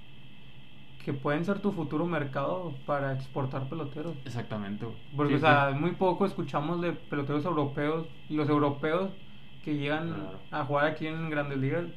que 0.98 1.14
pueden 1.14 1.46
ser 1.46 1.60
tu 1.62 1.72
futuro 1.72 2.06
mercado 2.06 2.84
para 2.86 3.14
exportar 3.14 3.70
peloteros. 3.70 4.18
Exactamente, 4.26 4.86
güey. 4.86 4.98
Porque, 5.16 5.34
Sí, 5.34 5.38
o 5.38 5.42
sea, 5.42 5.70
sí. 5.72 5.80
muy 5.80 5.96
poco 5.96 6.26
escuchamos 6.26 6.82
de 6.82 6.94
peloteros 6.94 7.46
europeos. 7.46 8.10
Y 8.28 8.36
los 8.36 8.50
europeos 8.50 9.14
que 9.62 9.76
llegan 9.76 10.08
Claro. 10.10 10.48
a 10.52 10.66
jugar 10.66 10.86
aquí 10.86 11.08
en 11.08 11.30
grandes 11.30 11.58
ligas, 11.60 11.88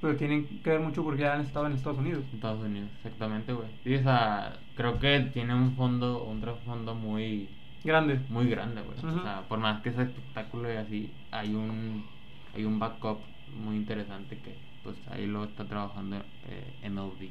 pero 0.00 0.16
tienen 0.16 0.60
que 0.62 0.70
ver 0.70 0.80
mucho 0.80 1.02
porque 1.04 1.22
ya 1.22 1.34
han 1.34 1.40
estado 1.42 1.66
en 1.66 1.72
Estados 1.74 1.98
Unidos. 1.98 2.24
Estados 2.32 2.60
Unidos, 2.64 2.90
exactamente, 2.94 3.52
güey. 3.52 3.70
Sí, 3.84 3.94
o 3.96 4.02
sea, 4.02 4.67
creo 4.78 4.98
que 4.98 5.20
tiene 5.34 5.54
un 5.54 5.74
fondo, 5.76 6.24
un 6.24 6.40
trasfondo 6.40 6.94
muy, 6.94 7.48
Grande. 7.84 8.18
muy 8.30 8.48
grande, 8.48 8.80
güey. 8.82 8.96
O 9.14 9.22
sea, 9.22 9.42
por 9.48 9.58
más 9.58 9.82
que 9.82 9.92
sea 9.92 10.04
espectáculo 10.04 10.72
y 10.72 10.76
así, 10.76 11.10
hay 11.30 11.54
un, 11.54 12.04
hay 12.54 12.64
un 12.64 12.78
backup 12.78 13.18
muy 13.62 13.76
interesante 13.76 14.38
que, 14.38 14.54
pues, 14.84 14.96
ahí 15.10 15.26
lo 15.26 15.44
está 15.44 15.64
trabajando 15.66 16.16
eh, 16.48 16.88
MLB. 16.88 17.28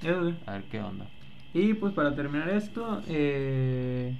Sí. 0.00 0.08
A 0.46 0.52
ver 0.52 0.64
qué 0.70 0.80
onda. 0.80 1.06
Y 1.54 1.74
pues 1.74 1.92
para 1.92 2.14
terminar 2.14 2.48
esto, 2.48 3.00
eh, 3.08 4.14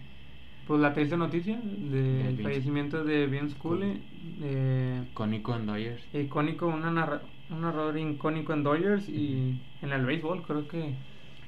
pues 0.66 0.81
la 0.81 0.92
triste 0.92 1.16
noticia 1.16 1.59
De 1.64 2.03
del 2.03 2.37
Vince. 2.37 2.42
fallecimiento 2.42 3.05
de 3.05 3.27
Vince 3.27 3.57
Cooley, 3.59 4.01
eh, 4.42 5.03
Icónico 5.11 5.57
en 5.57 5.66
Dodgers. 5.66 6.03
icónico, 6.14 6.66
un 6.66 6.83
narrador 6.83 7.98
icónico 7.98 8.53
en 8.53 8.62
Dodgers 8.62 9.09
y 9.09 9.59
en 9.81 9.92
el 9.92 10.05
béisbol, 10.07 10.42
creo 10.42 10.68
que 10.68 10.94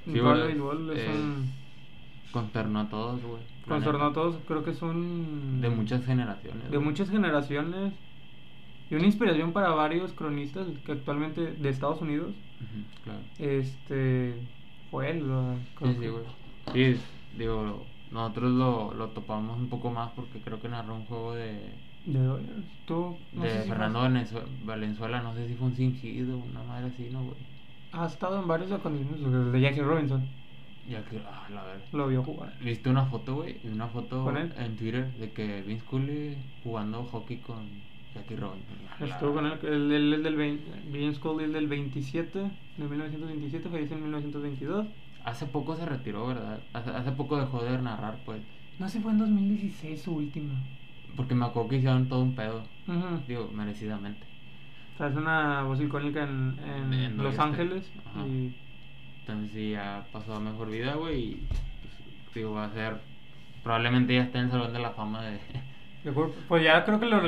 Sí, 0.05 0.13
béisbol 0.21 0.91
es 0.91 0.99
eh, 1.01 1.09
un... 1.09 1.53
Consternó 2.33 2.81
a 2.81 2.89
todos, 2.89 3.23
güey. 3.23 3.43
la 3.67 3.75
Consternó 3.75 4.05
a 4.07 4.13
todos, 4.13 4.37
creo 4.47 4.63
que 4.65 4.71
es 4.71 4.83
un... 4.83 5.61
De 5.63 5.71
muchas 5.71 6.05
generaciones. 6.05 6.63
de 6.71 6.77
güey. 6.77 6.81
muchas 6.81 7.11
generaciones 7.11 7.95
y 8.91 8.95
una 8.97 9.07
inspiración 9.07 9.53
para 9.53 9.71
varios 9.71 10.13
cronistas 10.13 10.67
que 10.85 10.93
actualmente 10.93 11.53
de 11.53 11.69
Estados 11.69 12.01
Unidos 12.01 12.35
Ujú, 12.61 13.03
claro. 13.03 13.21
este 13.39 14.35
fue 14.91 15.11
él 15.11 15.25
Sí, 15.79 15.87
sí, 16.01 16.09
güey. 16.09 16.25
Sí, 16.73 17.01
digo, 17.37 17.87
nosotros 18.11 18.53
lo, 18.53 18.95
lo 18.95 19.11
topamos 19.11 19.59
un 19.59 19.69
poco 19.69 19.91
más 19.91 20.11
porque 20.13 20.41
creo 20.41 20.61
que 20.61 20.69
narró 20.69 20.95
un 20.95 21.05
juego 21.07 21.35
de, 21.35 21.75
de 22.05 22.19
Dodgers 22.21 22.67
tú 22.85 23.19
no 23.33 23.43
de 23.43 23.51
sé 23.51 23.63
si 23.63 23.69
Fernando 23.69 24.01
Valenzuela, 24.65 25.21
no 25.23 25.35
sé 25.35 25.47
si 25.49 25.55
fue 25.55 25.67
un 25.69 25.75
cingido, 25.75 26.39
una 26.39 26.63
madre 26.63 26.89
así, 26.89 27.09
¿no, 27.11 27.25
güey? 27.25 27.37
Ha 27.95 28.07
estado 28.07 28.41
en 28.41 28.49
varios 28.49 28.73
acontecimientos 28.73 29.33
el 29.33 29.53
de 29.53 29.61
Jackie 29.61 29.83
Robinson 29.83 30.23
que, 30.87 31.19
ah, 31.27 31.47
la 31.51 31.63
verdad. 31.65 31.85
lo 31.93 32.09
vio 32.09 32.23
jugar 32.23 32.53
¿Viste 32.61 32.91
una 32.91 33.07
foto, 33.07 33.37
güey? 33.37 33.59
Una 33.65 33.89
foto 33.89 34.31
en 34.37 34.77
Twitter 34.77 35.13
de 35.15 35.33
que 35.33 35.63
Vince 35.63 35.85
Cooley 35.87 36.37
jugando 36.63 37.05
hockey 37.05 37.39
con 37.39 37.69
Jackie 38.15 38.37
Robinson. 38.37 38.77
Estuvo 39.01 39.35
con 39.35 39.47
él 39.47 39.59
él, 39.63 39.93
él 39.93 40.15
es 40.15 40.23
del 40.23 40.37
20 40.37 40.91
Vince 40.91 41.17
Scully 41.17 41.45
es 41.45 41.53
del 41.53 41.67
27 41.67 42.39
de 42.39 42.85
1927 42.85 43.69
falleció 43.69 43.97
en 43.97 44.03
1922 44.03 44.87
Hace 45.25 45.47
poco 45.47 45.75
se 45.75 45.87
retiró, 45.87 46.27
¿verdad? 46.27 46.61
Hace, 46.75 46.91
hace 46.91 47.13
poco 47.13 47.39
dejó 47.39 47.65
de 47.65 47.79
narrar, 47.79 48.19
pues. 48.27 48.43
no 48.79 48.89
sé 48.89 49.01
fue 49.01 49.13
en 49.13 49.19
2016 49.19 50.03
su 50.03 50.17
última 50.17 50.53
Porque 51.17 51.35
me 51.35 51.47
acuerdo 51.47 51.71
que 51.71 51.77
hicieron 51.77 52.09
todo 52.09 52.23
un 52.23 52.35
pedo. 52.35 52.63
Digo, 53.27 53.49
merecidamente. 53.55 54.34
O 54.95 54.97
sea, 54.97 55.09
es 55.09 55.17
una 55.17 55.63
voz 55.65 55.81
icónica 55.81 56.23
en, 56.23 56.57
en 56.65 56.93
En 56.93 57.17
Los 57.19 57.39
Ángeles 57.39 57.91
ajá. 58.07 58.27
y 58.27 58.55
Entonces 59.21 59.51
sí, 59.53 59.71
ya 59.73 60.07
pasó 60.13 60.35
a 60.35 60.41
mejor 60.41 60.71
vida, 60.71 60.95
güey. 60.95 61.21
Y 61.23 61.47
pues, 61.83 62.35
digo, 62.35 62.53
va 62.53 62.67
a 62.67 62.71
ser. 62.73 63.01
Probablemente 63.63 64.15
ya 64.15 64.23
esté 64.25 64.39
en 64.39 64.45
el 64.47 64.51
Salón 64.51 64.73
de 64.73 64.79
la 64.79 64.91
Fama 64.91 65.23
de. 65.25 65.39
Pues 66.49 66.63
ya 66.63 66.85
creo 66.85 67.01
que 67.01 67.07
lo, 67.07 67.21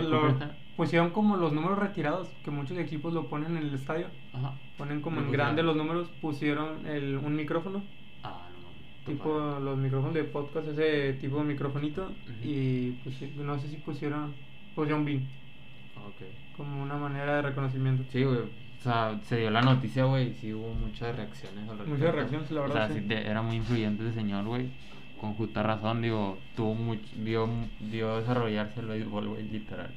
pusieron 0.77 1.11
como 1.11 1.37
los 1.39 1.53
números 1.53 1.79
retirados, 1.79 2.29
que 2.45 2.51
muchos 2.51 2.77
equipos 2.77 3.15
lo 3.15 3.27
ponen 3.29 3.57
en 3.57 3.63
el 3.65 3.75
estadio. 3.75 4.09
Ajá. 4.35 4.53
Ponen 4.77 5.01
como 5.01 5.21
en 5.21 5.33
grande 5.33 5.63
los 5.63 5.77
números, 5.77 6.09
pusieron 6.21 6.87
el, 6.87 7.17
un 7.17 7.35
micrófono, 7.35 7.83
Ah, 8.23 8.49
no 8.53 8.59
mames. 8.69 8.83
qué 9.07 9.13
tipo 9.13 9.31
padre. 9.39 9.65
los 9.65 9.79
micrófonos 9.79 10.15
de 10.15 10.25
podcast, 10.25 10.69
ese 10.69 11.15
tipo 11.15 11.39
de 11.39 11.45
microfonito. 11.45 12.13
Y 12.45 12.91
pues, 13.03 13.35
no 13.37 13.59
sé 13.59 13.69
si 13.69 13.77
pusieron, 13.79 14.35
pusieron 14.75 15.07
BIN, 15.07 15.27
Ok. 16.07 16.27
Como 16.57 16.83
una 16.83 16.97
manera 16.97 17.37
de 17.37 17.43
reconocimiento. 17.43 18.05
Sí, 18.11 18.25
güey. 18.25 18.39
O 18.39 18.83
sea, 18.83 19.19
se 19.23 19.39
dio 19.39 19.51
la 19.51 19.63
noticia, 19.63 20.05
güey, 20.05 20.31
y 20.31 20.35
sí 20.35 20.53
hubo 20.55 20.73
muchas 20.75 21.17
reacciones 21.17 21.69
al 21.69 21.87
Muchas 21.89 22.15
reacciones, 22.15 22.51
la 22.51 22.61
O 22.61 22.69
verdad, 22.69 22.87
sea, 22.87 22.95
sí. 22.95 23.01
sí 23.01 23.09
te- 23.09 23.29
era 23.29 23.43
muy 23.43 23.57
influyente 23.57 24.05
ese 24.05 24.15
señor, 24.15 24.45
güey. 24.45 24.69
Con 25.21 25.35
justa 25.35 25.63
razón, 25.63 26.03
digo, 26.03 26.39
tuvo 26.55 26.75
mucho, 26.75 27.03
vio, 27.17 27.49
vio 27.81 28.17
desarrollarse 28.19 28.81
el 28.81 28.87
béisbol, 28.87 29.29
güey, 29.29 29.49
literal. 29.49 29.91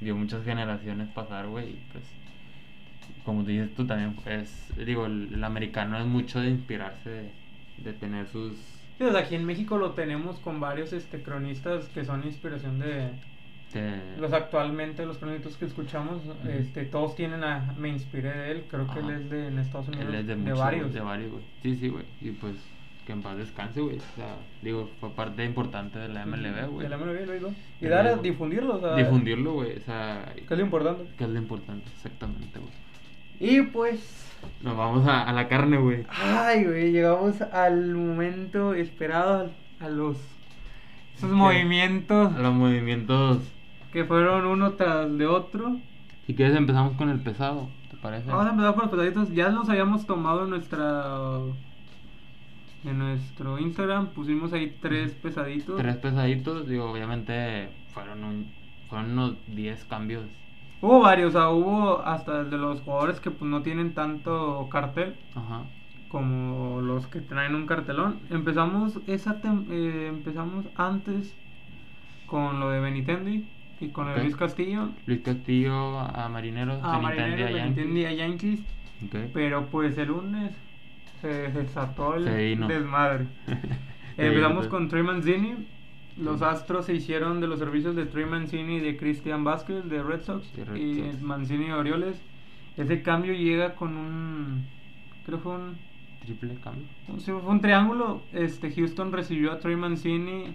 Vio 0.00 0.16
muchas 0.16 0.44
generaciones 0.44 1.08
pasar, 1.08 1.46
güey, 1.48 1.70
y 1.70 1.78
pues, 1.92 2.04
como 3.24 3.42
tú 3.42 3.48
dices 3.48 3.72
tú 3.74 3.86
también, 3.86 4.14
es, 4.26 4.72
digo, 4.76 5.06
el, 5.06 5.30
el 5.34 5.44
americano 5.44 5.98
es 5.98 6.06
mucho 6.06 6.40
de 6.40 6.48
inspirarse, 6.50 7.10
de, 7.10 7.30
de 7.78 7.92
tener 7.92 8.26
sus... 8.28 8.56
Sí, 8.98 9.04
o 9.04 9.10
sea, 9.10 9.20
aquí 9.20 9.34
en 9.34 9.44
México 9.44 9.76
lo 9.76 9.92
tenemos 9.94 10.38
con 10.38 10.60
varios 10.60 10.92
este, 10.92 11.22
cronistas 11.22 11.88
que 11.88 12.04
son 12.04 12.24
inspiración 12.24 12.78
de, 12.78 13.10
de- 13.80 14.16
Los 14.20 14.32
actualmente, 14.32 15.04
los 15.06 15.18
cronistas 15.18 15.56
que 15.56 15.64
escuchamos, 15.66 16.22
Ujú. 16.24 16.48
este, 16.48 16.84
todos 16.84 17.14
tienen 17.16 17.42
a. 17.44 17.74
Me 17.78 17.88
inspiré 17.88 18.30
de 18.32 18.50
él, 18.52 18.64
creo 18.70 18.86
que 18.86 18.92
Ajá. 19.00 19.00
él 19.00 19.10
es 19.10 19.30
de 19.30 19.48
en 19.48 19.58
Estados 19.58 19.88
Unidos. 19.88 20.06
él 20.08 20.14
es 20.16 20.26
de, 20.26 20.34
de 20.36 20.40
mucho, 20.42 20.56
varios. 20.60 20.92
De 20.94 21.00
varios, 21.00 21.30
güey. 21.32 21.44
Sí, 21.62 21.76
sí, 21.76 21.88
güey. 21.88 22.04
Y 22.20 22.30
pues, 22.32 22.54
que 23.06 23.12
en 23.12 23.22
paz 23.22 23.36
descanse, 23.36 23.80
güey. 23.80 23.96
O 23.98 24.16
sea, 24.16 24.36
digo, 24.62 24.88
fue 25.00 25.10
parte 25.10 25.44
importante 25.44 25.98
de 25.98 26.08
la 26.08 26.24
MLB, 26.24 26.68
güey. 26.70 26.84
De 26.84 26.88
la 26.88 26.96
MLB, 26.96 27.26
lo 27.26 27.32
digo. 27.32 27.52
Y 27.80 27.86
dar 27.86 28.06
a 28.06 28.16
difundirlo, 28.16 28.76
o 28.76 28.80
sea. 28.80 28.96
Difundirlo, 28.96 29.52
güey. 29.54 29.76
O 29.76 29.80
sea, 29.80 30.32
Que 30.34 30.40
es 30.54 30.58
lo 30.58 30.64
importante. 30.64 31.04
que 31.18 31.24
es 31.24 31.30
lo 31.30 31.38
importante, 31.38 31.90
exactamente, 31.94 32.58
güey. 32.58 32.72
Y 33.40 33.62
pues. 33.62 34.20
Nos 34.62 34.76
vamos 34.76 35.06
a, 35.06 35.22
a 35.22 35.32
la 35.32 35.48
carne, 35.48 35.78
güey. 35.78 36.04
Ay, 36.08 36.64
güey, 36.64 36.92
llegamos 36.92 37.40
al 37.40 37.94
momento 37.94 38.74
esperado, 38.74 39.50
a 39.80 39.88
los. 39.88 40.16
Esos 41.16 41.30
movimientos 41.30 42.34
A 42.34 42.38
los 42.40 42.52
movimientos. 42.54 43.38
Que 43.94 44.04
fueron 44.04 44.44
uno 44.44 44.72
tras 44.72 45.16
de 45.16 45.26
otro. 45.26 45.76
Si 46.26 46.34
quieres, 46.34 46.54
empezamos 46.56 46.94
con 46.94 47.08
el 47.08 47.20
pesado, 47.20 47.68
¿te 47.90 47.96
parece? 47.96 48.28
Vamos 48.30 48.46
a 48.46 48.50
empezar 48.50 48.74
con 48.74 48.82
los 48.82 48.90
pesaditos. 48.90 49.32
Ya 49.32 49.48
los 49.48 49.68
habíamos 49.70 50.04
tomado 50.04 50.44
en 50.44 50.50
nuestra. 50.50 51.04
En 52.84 52.98
nuestro 52.98 53.58
Instagram 53.58 54.08
pusimos 54.08 54.52
ahí 54.52 54.76
tres 54.82 55.12
pesaditos. 55.12 55.76
Tres 55.80 55.96
pesaditos, 55.96 56.68
digo, 56.68 56.90
obviamente 56.90 57.70
fueron 57.94 58.22
un, 58.24 58.46
fueron 58.90 59.12
unos 59.12 59.36
10 59.54 59.84
cambios. 59.86 60.24
Hubo 60.82 61.00
varios, 61.00 61.34
o 61.34 61.38
sea, 61.38 61.48
hubo 61.48 62.00
hasta 62.02 62.40
el 62.40 62.50
de 62.50 62.58
los 62.58 62.80
jugadores 62.82 63.20
que 63.20 63.30
pues 63.30 63.50
no 63.50 63.62
tienen 63.62 63.94
tanto 63.94 64.68
cartel 64.70 65.14
Ajá. 65.34 65.62
como 66.10 66.82
los 66.82 67.06
que 67.06 67.20
traen 67.22 67.54
un 67.54 67.64
cartelón. 67.66 68.18
Empezamos 68.28 68.98
esa 69.06 69.40
tem- 69.40 69.64
eh, 69.70 70.08
empezamos 70.08 70.66
antes 70.76 71.34
con 72.26 72.60
lo 72.60 72.68
de 72.68 72.80
Benitendi 72.80 73.46
y 73.84 73.88
con 73.90 74.08
el 74.08 74.16
Ok. 74.16 74.22
Luis 74.22 74.36
Castillo. 74.36 74.88
Luis 75.06 75.20
Castillo 75.20 75.98
a 76.00 76.28
Marineros, 76.28 76.80
A 76.82 76.98
Marineros, 76.98 77.50
a 77.50 77.52
Yankees. 77.52 78.06
A 78.06 78.12
Yankees. 78.12 78.60
Ok. 79.06 79.16
Pero 79.32 79.66
pues 79.66 79.96
el 79.98 80.08
lunes 80.08 80.52
se 81.20 81.50
desató 81.52 82.14
el 82.16 82.24
Se 82.24 82.32
desmadre. 82.74 83.26
Se 84.16 84.26
Empezamos 84.28 84.60
vino. 84.66 84.70
con 84.70 84.88
Trey 84.88 85.02
Mancini. 85.02 85.54
Los. 86.16 86.42
Astros 86.42 86.86
se 86.86 86.94
hicieron 86.94 87.40
de 87.40 87.48
los 87.48 87.58
servicios 87.58 87.96
de 87.96 88.06
Trey 88.06 88.24
Mancini 88.24 88.76
y 88.76 88.80
de 88.80 88.96
Christian 88.96 89.42
Vázquez 89.42 89.84
de 89.88 90.00
Red 90.00 90.20
Sox 90.22 90.54
De 90.54 90.64
Red 90.64 90.76
y 90.76 91.02
Sox. 91.10 91.22
Mancini 91.22 91.66
y 91.66 91.70
Orioles. 91.72 92.22
Ese 92.76 93.02
cambio 93.02 93.32
llega 93.34 93.74
con 93.74 93.96
un 93.96 94.64
creo 95.26 95.38
que 95.38 95.42
fue 95.42 95.54
un 95.56 95.76
Triple 96.24 96.54
cambio. 96.62 96.84
un- 97.08 97.20
sí, 97.20 97.32
fue 97.32 97.50
un 97.50 97.60
triángulo. 97.60 98.22
Este 98.32 98.70
Houston 98.70 99.10
recibió 99.10 99.50
a 99.50 99.58
Trey 99.58 99.74
Mancini 99.74 100.54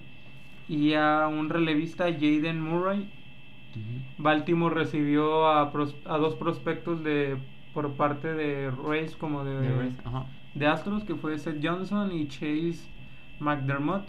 y 0.70 0.94
a 0.94 1.28
un 1.28 1.50
relevista 1.50 2.06
Jaden 2.06 2.62
Murray. 2.62 3.10
Baltimore 4.18 4.74
recibió 4.74 5.48
a, 5.48 5.72
pros- 5.72 5.96
a 6.06 6.18
dos 6.18 6.36
prospectos 6.36 7.04
de 7.04 7.38
por 7.74 7.96
parte 7.96 8.34
de 8.34 8.72
Rays 8.72 9.16
como 9.16 9.44
de, 9.44 9.60
De 9.62 9.76
Rays, 9.78 9.96
ajá. 10.04 10.26
de 10.56 10.68
Astros, 10.68 11.04
que 11.04 11.16
fue 11.16 11.38
Seth 11.38 11.60
Johnson 11.64 12.12
y 12.12 12.28
Chase 12.28 12.80
McDermott. 13.40 14.08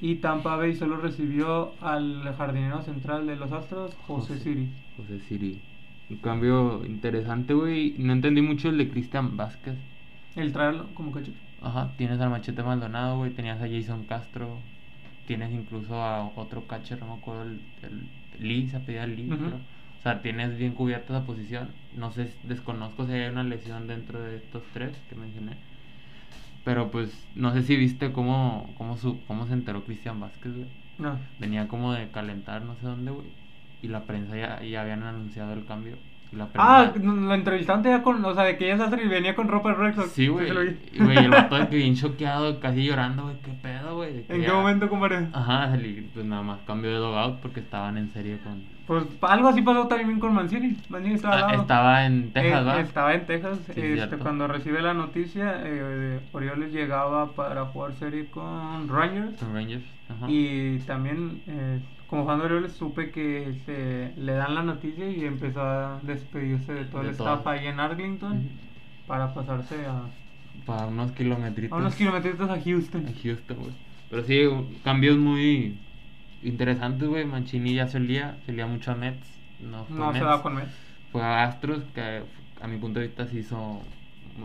Y 0.00 0.16
Tampa 0.16 0.56
Bay 0.56 0.74
solo 0.74 0.96
recibió 0.96 1.74
al 1.80 2.34
jardinero 2.36 2.82
central 2.82 3.26
de 3.26 3.36
los 3.36 3.52
Astros, 3.52 3.94
José 4.06 4.38
Siri. 4.38 4.68
José 4.96 5.20
Siri. 5.20 5.60
Un 6.08 6.16
cambio 6.16 6.84
interesante, 6.86 7.54
güey. 7.54 7.94
No 7.98 8.12
entendí 8.12 8.42
mucho 8.42 8.70
el 8.70 8.78
de 8.78 8.90
Cristian 8.90 9.36
Vázquez. 9.36 9.76
El 10.34 10.52
traerlo 10.52 10.86
como 10.94 11.12
catcher. 11.12 11.34
Ajá, 11.60 11.94
tienes 11.96 12.18
al 12.20 12.30
Machete 12.30 12.62
Maldonado, 12.62 13.18
güey. 13.18 13.30
Tenías 13.32 13.60
a 13.60 13.68
Jason 13.68 14.04
Castro. 14.06 14.64
Tienes 15.26 15.52
incluso 15.52 15.94
a 16.02 16.32
otro 16.34 16.66
catcher, 16.66 16.98
no 16.98 17.06
me 17.06 17.12
acuerdo, 17.20 17.42
el, 17.42 17.60
el 17.82 18.08
Lee, 18.40 18.68
se 18.68 18.76
apellida 18.78 19.06
Lee, 19.06 19.28
Ujú. 19.32 19.44
creo. 19.44 19.60
O 19.98 20.02
sea, 20.02 20.22
tienes 20.22 20.56
bien 20.56 20.74
cubierta 20.74 21.16
esa 21.16 21.26
posición. 21.26 21.74
No 21.92 22.10
sé, 22.10 22.32
desconozco 22.42 23.06
si 23.06 23.12
hay 23.12 23.28
una 23.28 23.44
lesión 23.44 23.86
dentro 23.86 24.20
de 24.22 24.36
estos 24.36 24.62
tres 24.72 24.96
que 25.08 25.14
mencioné. 25.14 25.56
Pero 26.64 26.90
pues, 26.90 27.26
no 27.34 27.52
sé 27.52 27.62
si 27.62 27.76
viste 27.76 28.12
cómo, 28.12 28.74
cómo, 28.76 28.96
su, 28.96 29.24
cómo 29.26 29.46
se 29.46 29.54
enteró 29.54 29.84
Cristian 29.84 30.20
Vázquez, 30.20 30.54
güey. 30.54 30.68
No. 30.98 31.18
Venía 31.38 31.68
como 31.68 31.92
de 31.92 32.10
calentar, 32.10 32.62
no 32.62 32.76
sé 32.76 32.86
dónde, 32.86 33.10
güey. 33.10 33.26
Y 33.82 33.88
la 33.88 34.06
prensa 34.06 34.36
ya, 34.36 34.62
ya 34.62 34.82
habían 34.82 35.02
anunciado 35.02 35.52
el 35.54 35.64
cambio. 35.64 35.98
La 36.32 36.48
Ah, 36.56 36.92
lo 37.02 37.34
entrevistaste 37.34 37.88
ya 37.88 38.02
con, 38.02 38.24
o 38.24 38.34
sea, 38.34 38.44
de 38.44 38.56
que 38.56 38.72
ella 38.72 38.88
se 38.88 38.96
venía 38.96 39.34
con 39.34 39.48
ropa 39.48 39.70
de 39.70 39.74
Red 39.74 39.94
Sox. 39.96 40.12
Sí, 40.12 40.28
güey. 40.28 40.48
güey, 40.98 41.16
el 41.18 41.30
vato 41.30 41.56
de 41.56 41.68
que 41.68 41.76
bien 41.78 41.96
choqueado, 41.96 42.60
casi 42.60 42.84
llorando, 42.84 43.24
güey. 43.24 43.36
¿Qué 43.42 43.50
pedo, 43.62 43.96
güey? 43.96 44.24
¿En 44.28 44.42
qué 44.42 44.52
momento, 44.52 44.88
compadre? 44.88 45.26
Ajá, 45.32 45.68
salí, 45.70 46.08
pues 46.14 46.24
nada 46.26 46.42
más 46.42 46.60
cambio 46.66 46.92
de 46.92 46.98
logout 47.00 47.40
porque 47.40 47.60
estaban 47.60 47.98
en 47.98 48.10
serie 48.12 48.38
con. 48.44 48.62
Pues 48.86 49.04
algo 49.22 49.48
así 49.48 49.62
pasó 49.62 49.86
también 49.86 50.18
con 50.18 50.34
Mancini. 50.34 50.76
Mancini 50.88 51.14
estaba 51.14 51.36
Ah, 51.36 51.40
lado. 51.42 51.60
estaba 51.62 52.06
en 52.06 52.32
Texas, 52.32 52.76
Eh. 52.76 52.80
Estaba 52.80 53.14
en 53.14 53.26
Texas. 53.26 53.58
Sí, 53.74 53.80
este, 53.80 54.16
cuando 54.16 54.48
recibe 54.48 54.82
la 54.82 54.94
noticia, 54.94 55.60
eh, 55.64 56.20
Orioles 56.32 56.72
llegaba 56.72 57.32
para 57.32 57.66
jugar 57.66 57.92
serie 57.94 58.26
con 58.30 58.88
Rangers. 58.88 59.38
Con 59.40 59.54
Rangers. 59.54 59.84
Ajá. 60.08 60.26
Y 60.28 60.78
también, 60.80 61.40
eh, 61.46 61.80
como 62.10 62.26
fan 62.26 62.40
de 62.40 62.46
Orioles, 62.46 62.72
supe 62.72 63.12
que 63.12 63.54
se, 63.64 64.12
le 64.20 64.32
dan 64.32 64.56
la 64.56 64.62
noticia 64.64 65.08
y 65.08 65.24
empezó 65.24 65.62
a 65.62 66.00
despedirse 66.02 66.72
de 66.72 66.84
todo 66.86 67.02
De 67.02 67.10
el 67.10 67.16
todo. 67.16 67.28
staff 67.34 67.46
ahí 67.46 67.68
en 67.68 67.78
Arlington 67.78 68.48
para 69.06 69.32
pasarse 69.32 69.86
a, 69.86 70.02
Para 70.66 70.86
unos 70.88 71.12
kilometritos. 71.12 71.72
a 71.72 71.80
unos 71.80 71.94
kilómetros 71.94 72.50
a 72.50 72.60
Houston. 72.60 73.06
En 73.06 73.14
Houston, 73.14 73.56
güey. 73.58 73.72
Pero 74.10 74.24
sí, 74.24 74.42
cambios 74.82 75.18
muy 75.18 75.78
interesantes, 76.42 77.08
güey. 77.08 77.24
Mancini 77.24 77.74
ya 77.74 77.86
solía, 77.86 78.38
solía 78.44 78.66
mucho 78.66 78.90
a 78.90 78.96
Mets. 78.96 79.28
No, 79.60 79.84
fue 79.84 79.96
No 79.96 80.12
se 80.12 80.20
va 80.22 80.42
con 80.42 80.56
Mets. 80.56 80.72
Fue 81.12 81.22
a 81.22 81.44
Astros, 81.44 81.84
que 81.94 82.22
a 82.60 82.66
mi 82.66 82.76
punto 82.78 82.98
de 82.98 83.06
vista 83.06 83.24
se 83.26 83.38
hizo 83.38 83.82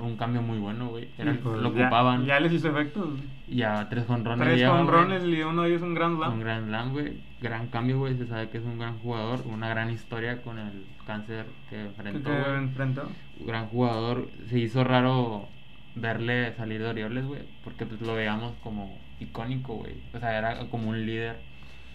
un 0.02 0.18
cambio 0.18 0.42
muy 0.42 0.58
bueno, 0.58 0.88
güey. 0.90 1.08
Pues, 1.16 1.44
lo 1.44 1.74
ya- 1.74 1.82
ocupaban. 1.84 2.26
Ya, 2.26 2.40
les 2.40 2.54
hizo 2.54 2.70
efectos. 2.70 3.20
Y 3.48 3.62
a 3.62 3.88
tres 3.90 4.06
jonrones. 4.06 4.48
Tres 4.48 4.68
honrones 4.68 5.24
y 5.26 5.42
uno 5.42 5.64
de 5.64 5.70
ellos 5.70 5.82
un 5.82 5.94
gran 5.94 6.18
slam. 6.18 6.34
Un 6.34 6.40
gran 6.40 6.66
slam, 6.66 6.92
güey. 6.94 7.22
Gran 7.42 7.68
cambio, 7.68 8.00
güey. 8.00 8.18
Se 8.18 8.26
sabe 8.28 8.50
que 8.50 8.58
es 8.58 8.64
un 8.64 8.80
gran 8.80 8.98
jugador. 9.00 9.42
Una 9.46 9.70
gran 9.70 9.90
historia 9.92 10.42
con 10.42 10.58
el 10.58 10.86
cáncer 11.06 11.46
que 11.70 11.86
enfrentó. 11.86 12.30
que 12.30 12.56
enfrentó. 12.56 13.10
Gran 13.46 13.68
jugador. 13.68 14.30
Se 14.50 14.60
hizo 14.60 14.84
raro 14.84 15.48
verle 15.96 16.54
salir 16.56 16.82
de 16.82 16.90
Orioles, 16.90 17.26
güey. 17.26 17.42
Porque 17.64 17.86
pues 17.86 18.02
lo 18.02 18.16
veíamos 18.16 18.54
como 18.64 18.98
icónico, 19.20 19.76
güey. 19.76 19.94
O 20.14 20.20
sea, 20.20 20.38
era 20.38 20.68
como 20.70 20.90
un 20.90 21.06
líder. 21.06 21.38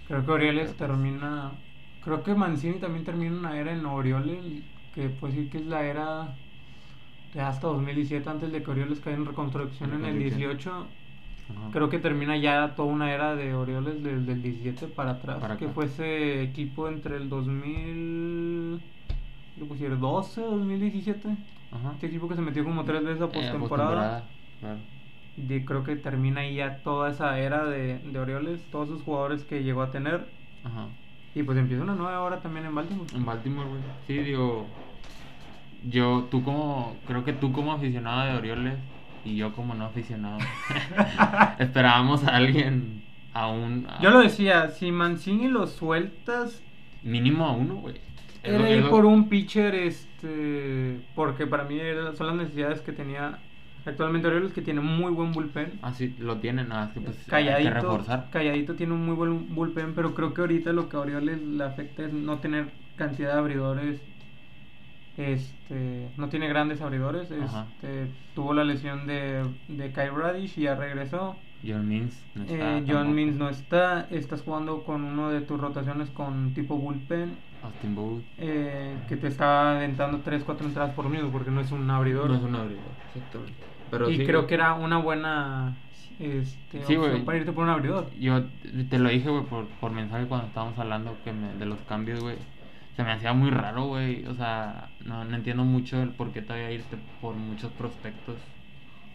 Creo 0.09 0.25
que 0.25 0.31
Orioles 0.31 0.77
termina. 0.77 1.53
Creo 2.05 2.23
que 2.23 2.35
Mancini 2.35 2.79
también 2.79 3.05
termina 3.05 3.37
una 3.37 3.59
era 3.59 3.73
en 3.73 3.85
Orioles 3.85 4.39
que 4.95 5.09
puede 5.09 5.35
decir 5.35 5.51
que 5.51 5.59
es 5.59 5.67
la 5.67 5.85
era 5.85 6.35
hasta 7.39 7.69
2017, 7.69 8.29
antes 8.29 8.53
de 8.53 8.63
que 8.63 8.71
Orioles 8.71 9.01
caiga 9.01 9.19
en 9.19 9.27
reconstrucción 9.27 9.91
en 9.91 10.05
el 10.05 10.15
Reconstrucción. 10.15 10.39
18. 10.39 10.71
Ajá. 11.51 11.71
Creo 11.73 11.89
que 11.89 11.99
termina 11.99 12.37
ya 12.37 12.75
toda 12.75 12.89
una 12.93 13.13
era 13.13 13.35
de 13.35 13.55
Orioles 13.55 14.03
desde 14.03 14.33
el 14.33 14.43
17 14.43 14.87
para 14.89 15.13
atrás. 15.13 15.39
Para 15.41 15.57
que 15.57 15.69
fue 15.69 15.87
ese 15.87 16.43
equipo 16.43 16.89
entre 16.89 17.17
el 17.17 17.29
2000. 17.29 18.81
¿qué 19.59 19.65
pusiera? 19.65 19.97
12, 19.97 20.41
2017. 20.41 21.29
Ajá. 21.73 21.93
Este 21.95 22.07
equipo 22.07 22.29
que 22.29 22.37
se 22.37 22.41
metió 22.41 22.65
como 22.65 22.85
tres 22.85 23.05
veces 23.05 23.21
a 23.23 23.27
Eh, 23.27 23.29
postemporada. 23.29 24.25
Y 25.37 25.65
creo 25.65 25.85
que 25.85 25.97
termina 25.97 26.43
ahí 26.43 26.57
ya 26.57 26.79
toda 26.83 27.11
esa 27.11 27.39
era 27.39 27.65
de, 27.65 27.99
de 27.99 28.19
Orioles, 28.19 28.61
todos 28.71 28.89
esos 28.89 29.03
jugadores 29.03 29.45
que 29.45 29.63
llegó 29.63 29.83
a 29.83 29.91
tener. 29.91 30.27
Ajá. 30.65 30.89
Y 31.35 31.43
pues 31.45 31.57
empieza 31.59 31.83
una 31.83 31.95
nueva 31.95 32.21
hora 32.23 32.41
también 32.41 32.67
en 32.67 32.75
Baltimore. 32.75 33.09
En 33.15 33.25
Baltimore, 33.25 33.69
güey. 33.69 33.81
Sí, 34.07 34.19
digo. 34.19 34.67
Yo, 35.85 36.29
tú 36.31 36.43
como. 36.43 36.97
Creo 37.07 37.25
que 37.25 37.33
tú 37.33 37.53
como 37.53 37.73
aficionado 37.73 38.27
de 38.31 38.37
Orioles 38.39 38.75
y 39.25 39.37
yo 39.37 39.53
como 39.53 39.75
no 39.75 39.87
aficionado. 39.87 40.39
esperábamos 41.59 42.25
a 42.25 42.37
alguien. 42.37 43.03
A 43.33 43.47
un. 43.49 43.87
a- 43.89 44.01
Yo 44.01 44.11
lo 44.11 44.21
decía, 44.21 44.69
si 44.69 44.91
Mancini 44.93 45.49
lo 45.49 45.67
sueltas, 45.67 46.63
Mínimo 47.03 47.47
a 47.47 47.53
uno, 47.53 47.77
güey. 47.77 47.97
Es 48.43 48.53
era 48.55 48.69
es 48.69 48.79
ir 48.85 48.91
por 48.91 49.05
un 49.07 49.29
pitcher, 49.29 49.75
este, 49.75 51.01
porque 51.15 51.47
para 51.47 51.65
mí 51.65 51.79
era- 51.79 52.15
son 52.15 52.27
las 52.27 52.37
necesidades 52.37 52.81
que 52.81 52.93
tenía 52.93 53.39
actualmente 53.87 54.29
Orioles, 54.29 54.53
que 54.53 54.61
tiene 54.63 54.81
muy 54.81 55.13
buen 55.13 55.33
bullpen. 55.33 55.79
Ah, 55.83 55.93
sí, 55.95 56.15
lo 56.19 56.37
tienen, 56.39 56.69
nada 56.69 56.87
más 56.87 56.93
que 56.95 57.01
pues 57.01 57.17
hay 57.17 57.25
que 57.25 57.31
calladito, 57.31 57.75
reforzar. 57.75 58.29
calladito 58.31 58.75
tiene 58.75 58.93
un 58.95 59.07
muy 59.07 59.15
buen 59.15 59.55
bullpen, 59.55 59.95
pero 59.95 60.15
creo 60.15 60.35
que 60.35 60.41
ahorita 60.43 60.73
lo 60.73 60.89
que 60.89 60.97
a 60.97 61.01
Orioles 61.01 61.41
le 61.43 61.65
afecta 61.65 62.05
es 62.05 62.13
no 62.13 62.39
tener 62.39 62.67
cantidad 62.97 63.33
de 63.35 63.39
abridores. 63.39 64.01
Este, 65.21 66.09
no 66.17 66.29
tiene 66.29 66.49
grandes 66.49 66.81
abridores. 66.81 67.31
Este, 67.31 68.07
tuvo 68.35 68.55
la 68.55 68.65
lesión 68.65 69.07
de, 69.07 69.45
de 69.69 69.93
Kyle 69.93 70.11
Radish 70.15 70.59
y 70.59 70.63
ya 70.63 70.75
regresó. 70.75 71.37
John 71.67 71.87
Means 71.89 72.25
no 72.35 72.43
está. 72.45 72.55
Eh, 72.55 72.81
John 72.81 72.87
tampoco. 72.87 73.11
Means 73.15 73.37
no 73.37 73.49
está. 73.49 74.07
Estás 74.11 74.43
jugando 74.43 74.83
con 74.85 75.05
uno 75.05 75.29
de 75.31 75.43
tus 75.43 75.61
rotaciones 75.61 76.09
con 76.11 76.55
tipo 76.55 76.77
bullpen. 76.77 77.33
Austin 77.63 77.95
Booth. 77.95 78.23
eh, 78.39 78.97
que 79.07 79.17
te 79.19 79.27
está 79.27 79.77
aventando 79.77 80.23
3-4 80.25 80.63
entradas 80.65 80.95
por 80.95 81.11
minuto 81.11 81.31
porque 81.31 81.51
no 81.51 81.61
es 81.61 81.71
un 81.73 81.91
abridor. 81.91 82.31
No 82.31 82.37
es 82.37 82.43
un 82.43 82.55
abridor, 82.57 82.83
exactamente. 83.15 83.53
Pero 83.91 84.09
y 84.09 84.17
sí, 84.17 84.25
creo 84.25 84.41
güey. 84.41 84.49
que 84.49 84.55
era 84.55 84.73
una 84.73 84.97
buena 84.97 85.77
este, 86.19 86.83
Sí, 86.87 86.97
opción 86.97 87.11
güey. 87.11 87.25
para 87.27 87.37
irte 87.39 87.53
por 87.53 87.65
un 87.65 87.71
abridor. 87.71 88.07
Yo 88.19 88.45
te 88.89 88.99
lo 88.99 89.11
dije, 89.11 89.29
güey, 89.29 89.45
por, 89.45 89.67
por 89.67 89.91
mensaje 89.93 90.25
cuando 90.27 90.47
estábamos 90.47 90.79
hablando 90.79 91.15
que 91.23 91.33
me- 91.33 91.53
de 91.55 91.67
los 91.67 91.79
cambios, 91.83 92.21
güey. 92.21 92.37
Se 93.01 93.05
me 93.05 93.13
hacía 93.13 93.33
muy 93.33 93.51
raro, 93.51 93.87
güey. 93.87 94.27
O 94.27 94.35
sea, 94.35 94.95
no, 95.01 95.25
no 95.25 95.35
entiendo 95.35 95.65
mucho 95.65 96.03
el 96.03 96.15
por 96.15 96.33
qué 96.33 96.43
todavía 96.43 96.71
irte 96.71 96.99
por 96.99 97.35
muchos 97.35 97.73
prospectos. 97.73 98.43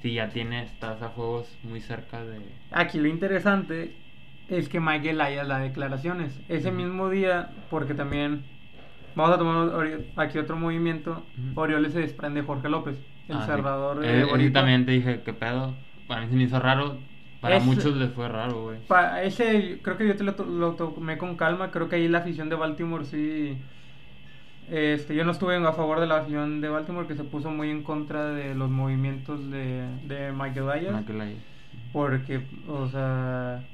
Si 0.01 0.13
ya 0.15 0.33
tienes, 0.33 0.71
estás 0.71 1.01
a 1.03 1.09
juegos 1.09 1.59
muy 1.63 1.81
cerca 1.81 2.25
de... 2.25 2.59
Aquí 2.71 2.99
lo 2.99 3.07
interesante 3.07 4.01
es 4.47 4.69
que 4.69 4.79
Miguel 4.79 5.21
haya 5.21 5.43
las 5.43 5.61
declaraciones. 5.61 6.43
Ese 6.47 6.71
Ujú. 6.71 6.71
mismo 6.71 7.09
día, 7.09 7.55
porque 7.69 7.93
también 7.93 8.45
vamos 9.15 9.35
a 9.35 9.39
tomar 9.39 10.05
aquí 10.15 10.37
otro 10.39 10.57
movimiento, 10.57 11.27
Ujú. 11.37 11.55
Orioles 11.55 11.93
se 11.93 12.01
desprende 12.01 12.41
de 12.41 12.47
Jorge 12.47 12.69
López, 12.69 13.03
el 13.27 13.41
Ah, 13.41 13.49
sí. 13.51 13.59
cerrador 13.59 14.01
Eh, 14.01 14.19
de 14.19 14.25
ese 14.25 14.25
Boricua. 14.25 14.51
también 14.51 14.85
te 14.85 14.91
dije, 14.91 15.23
¿qué 15.23 15.33
pedo? 15.33 15.85
Para 16.07 16.21
mí 16.21 16.29
se 16.29 16.35
me 16.35 16.43
hizo 16.43 16.59
raro. 16.59 17.07
Para 17.39 17.59
Es- 17.59 17.59
muchos 17.59 17.95
les 17.95 18.13
fue 18.13 18.27
raro, 18.29 18.63
güey. 18.63 18.79
Ese 19.23 19.81
creo 19.81 19.97
que 19.97 20.07
yo 20.07 20.15
te 20.15 20.23
lo, 20.23 20.33
lo 20.45 20.75
tomé 20.75 21.17
con 21.17 21.35
calma, 21.37 21.71
creo 21.71 21.89
que 21.89 21.95
ahí 21.95 22.07
la 22.07 22.19
afición 22.19 22.49
de 22.49 22.55
Baltimore 22.55 23.05
sí... 23.05 23.61
Este, 24.67 25.15
yo 25.15 25.23
no 25.25 25.31
estuve 25.31 25.55
a 25.57 25.73
favor 25.73 25.99
de 25.99 26.07
la 26.07 26.17
afición 26.17 26.59
de 26.61 26.69
Baltimore 26.69 27.07
que 27.07 27.15
se 27.15 27.23
puso 27.23 27.51
muy 27.51 27.69
en 27.69 27.83
contra 27.83 28.25
de 28.31 28.55
los 28.55 28.69
movimientos 28.69 29.49
de, 29.51 29.99
de 30.03 30.31
Michael 30.33 30.69
Ayers. 30.71 30.93
Michael 30.93 31.21
Ayers. 31.21 31.45
Porque, 31.91 32.47
o 32.67 32.87
sea, 32.87 33.69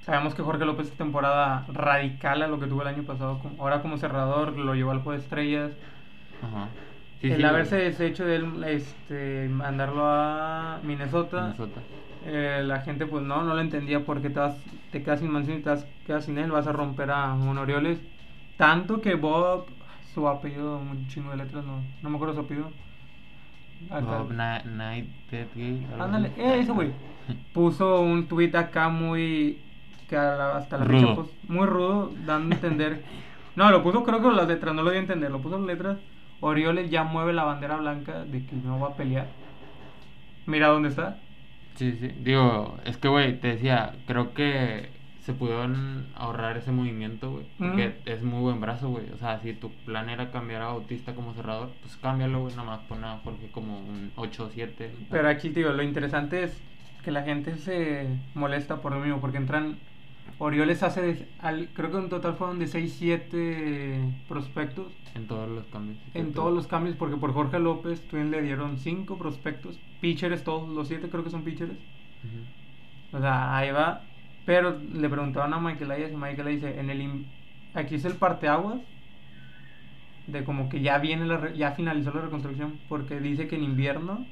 sabemos 0.00 0.34
que 0.34 0.42
Jorge 0.42 0.64
López 0.64 0.86
esta 0.88 0.98
temporada 1.04 1.66
radical 1.68 2.42
a 2.42 2.48
lo 2.48 2.58
que 2.60 2.66
tuvo 2.66 2.82
el 2.82 2.88
año 2.88 3.04
pasado. 3.04 3.40
Ahora 3.58 3.82
como 3.82 3.98
cerrador 3.98 4.56
lo 4.58 4.74
llevó 4.74 4.92
al 4.92 4.98
juego 5.02 5.12
de 5.18 5.18
estrellas. 5.24 5.72
Ajá. 6.40 6.76
Sí, 7.20 7.30
el 7.30 7.36
sí, 7.36 7.42
haberse 7.44 7.76
güey. 7.76 7.86
deshecho 7.86 8.24
de 8.26 8.36
él, 8.36 8.64
este, 8.64 9.48
mandarlo 9.48 10.06
a 10.06 10.80
Minnesota, 10.82 11.42
Minnesota. 11.42 11.88
eh, 12.20 12.62
la 12.64 12.80
gente 12.82 13.06
pues 13.06 13.24
no, 13.24 13.42
no 13.44 13.54
lo 13.54 13.60
entendía 13.60 14.04
porque 14.04 14.30
te, 14.30 14.40
vas, 14.40 14.64
te 14.90 15.02
quedas 15.02 15.20
sin 15.20 15.30
Mancini, 15.30 15.62
te 15.62 15.70
vas- 15.70 15.86
quedas 16.04 16.24
sin 16.26 16.38
él, 16.38 16.50
vas 16.50 16.66
a 16.66 16.72
romper 16.72 17.10
a 17.10 17.34
un 17.34 17.58
Orioles. 17.58 18.04
Tanto 18.56 19.00
que 19.00 19.14
Bob, 19.16 19.73
su 20.14 20.28
apellido, 20.28 20.78
un 20.78 21.08
chingo 21.08 21.32
de 21.32 21.38
letras, 21.38 21.64
no, 21.64 21.82
no 22.02 22.10
me 22.10 22.16
acuerdo 22.16 22.34
su 22.34 22.40
apellido. 22.40 22.70
Bob 23.90 24.32
Night 24.32 25.06
Ándale, 25.98 26.32
eh, 26.36 26.60
ese 26.60 26.72
güey. 26.72 26.92
Puso 27.52 28.00
un 28.00 28.26
tweet 28.26 28.54
acá 28.54 28.88
muy. 28.88 29.58
que 30.08 30.16
hasta 30.16 30.78
la 30.78 30.86
fecha, 30.86 31.14
pues, 31.14 31.28
muy 31.48 31.66
rudo, 31.66 32.12
dando 32.24 32.54
a 32.54 32.56
entender. 32.56 33.02
No, 33.56 33.70
lo 33.70 33.84
puso, 33.84 34.02
creo 34.02 34.20
que 34.20 34.28
las 34.32 34.48
letras, 34.48 34.74
no 34.74 34.82
lo 34.82 34.90
di 34.90 34.96
a 34.96 34.98
entender. 34.98 35.30
Lo 35.30 35.40
puso 35.40 35.54
en 35.54 35.68
letras. 35.68 35.96
Orioles 36.40 36.90
ya 36.90 37.04
mueve 37.04 37.32
la 37.32 37.44
bandera 37.44 37.76
blanca 37.76 38.24
de 38.24 38.44
que 38.44 38.56
no 38.56 38.80
va 38.80 38.88
a 38.88 38.96
pelear. 38.96 39.28
Mira 40.46 40.66
dónde 40.66 40.88
está. 40.88 41.20
Sí, 41.76 41.92
sí. 41.92 42.08
Digo, 42.18 42.76
es 42.84 42.96
que, 42.96 43.06
güey, 43.06 43.38
te 43.38 43.46
decía, 43.46 43.94
creo 44.08 44.34
que 44.34 44.90
se 45.24 45.32
pudieron 45.32 46.06
ahorrar 46.14 46.56
ese 46.58 46.70
movimiento, 46.70 47.30
güey. 47.32 47.46
Porque 47.58 47.96
es 48.04 48.22
muy 48.22 48.40
buen 48.42 48.60
brazo, 48.60 48.90
güey. 48.90 49.08
O 49.10 49.16
sea, 49.16 49.40
si 49.40 49.54
tu 49.54 49.70
plan 49.86 50.08
era 50.10 50.30
cambiar 50.30 50.60
a 50.62 50.66
Bautista 50.66 51.14
como 51.14 51.32
cerrador, 51.32 51.70
pues 51.80 51.96
cámbialo, 51.96 52.42
güey. 52.42 52.54
Nada 52.54 52.68
más 52.68 52.80
pon 52.80 53.02
a 53.04 53.18
Jorge 53.24 53.48
como 53.50 53.78
un 53.78 54.12
8-7. 54.16 54.90
Pero 55.10 55.28
aquí, 55.28 55.50
tío, 55.50 55.72
lo 55.72 55.82
interesante 55.82 56.42
es 56.42 56.60
que 57.02 57.10
la 57.10 57.22
gente 57.22 57.56
se 57.56 58.06
molesta 58.34 58.82
por 58.82 58.92
lo 58.92 59.00
mismo, 59.00 59.20
porque 59.20 59.38
entran. 59.38 59.78
Orioles 60.38 60.82
hace. 60.82 61.00
de- 61.00 61.28
al- 61.38 61.68
creo 61.74 61.90
que 61.92 61.98
en 61.98 62.08
total 62.08 62.34
fueron 62.34 62.58
de 62.58 62.66
6-7 62.66 64.00
prospectos. 64.28 64.92
En 65.14 65.26
todos 65.26 65.48
los 65.48 65.64
cambios. 65.66 65.98
En 66.14 66.32
todos 66.32 66.52
los 66.52 66.66
cambios, 66.66 66.96
porque 66.96 67.16
por 67.16 67.32
Jorge 67.32 67.60
López 67.60 68.00
Twin 68.08 68.30
le 68.30 68.42
dieron 68.42 68.78
cinco 68.78 69.16
prospectos, 69.16 69.78
pitchers 70.00 70.42
todos, 70.42 70.68
los 70.68 70.88
siete 70.88 71.08
creo 71.08 71.22
que 71.24 71.30
son 71.30 71.44
pitchers. 71.44 71.72
O 73.12 73.20
sea, 73.20 73.56
ahí 73.56 73.70
va. 73.70 74.02
Pero 74.44 74.78
le 74.92 75.08
preguntaban 75.08 75.54
a 75.54 75.60
Michael 75.60 75.90
Ayers 75.90 76.12
y 76.12 76.16
Michael 76.16 76.48
Ayers 76.48 76.62
dice, 76.62 76.78
en 76.80 76.90
el 76.90 77.00
in- 77.00 77.26
aquí 77.74 77.94
es 77.94 78.04
el 78.04 78.14
parteaguas 78.14 78.80
de 80.26 80.44
como 80.44 80.68
que 80.68 80.80
ya 80.80 80.98
viene 80.98 81.26
la 81.26 81.36
re- 81.36 81.56
ya 81.56 81.72
finalizó 81.72 82.12
la 82.12 82.22
reconstrucción 82.22 82.78
porque 82.88 83.20
dice 83.20 83.46
que 83.46 83.56
en 83.56 83.62
invierno 83.64 84.26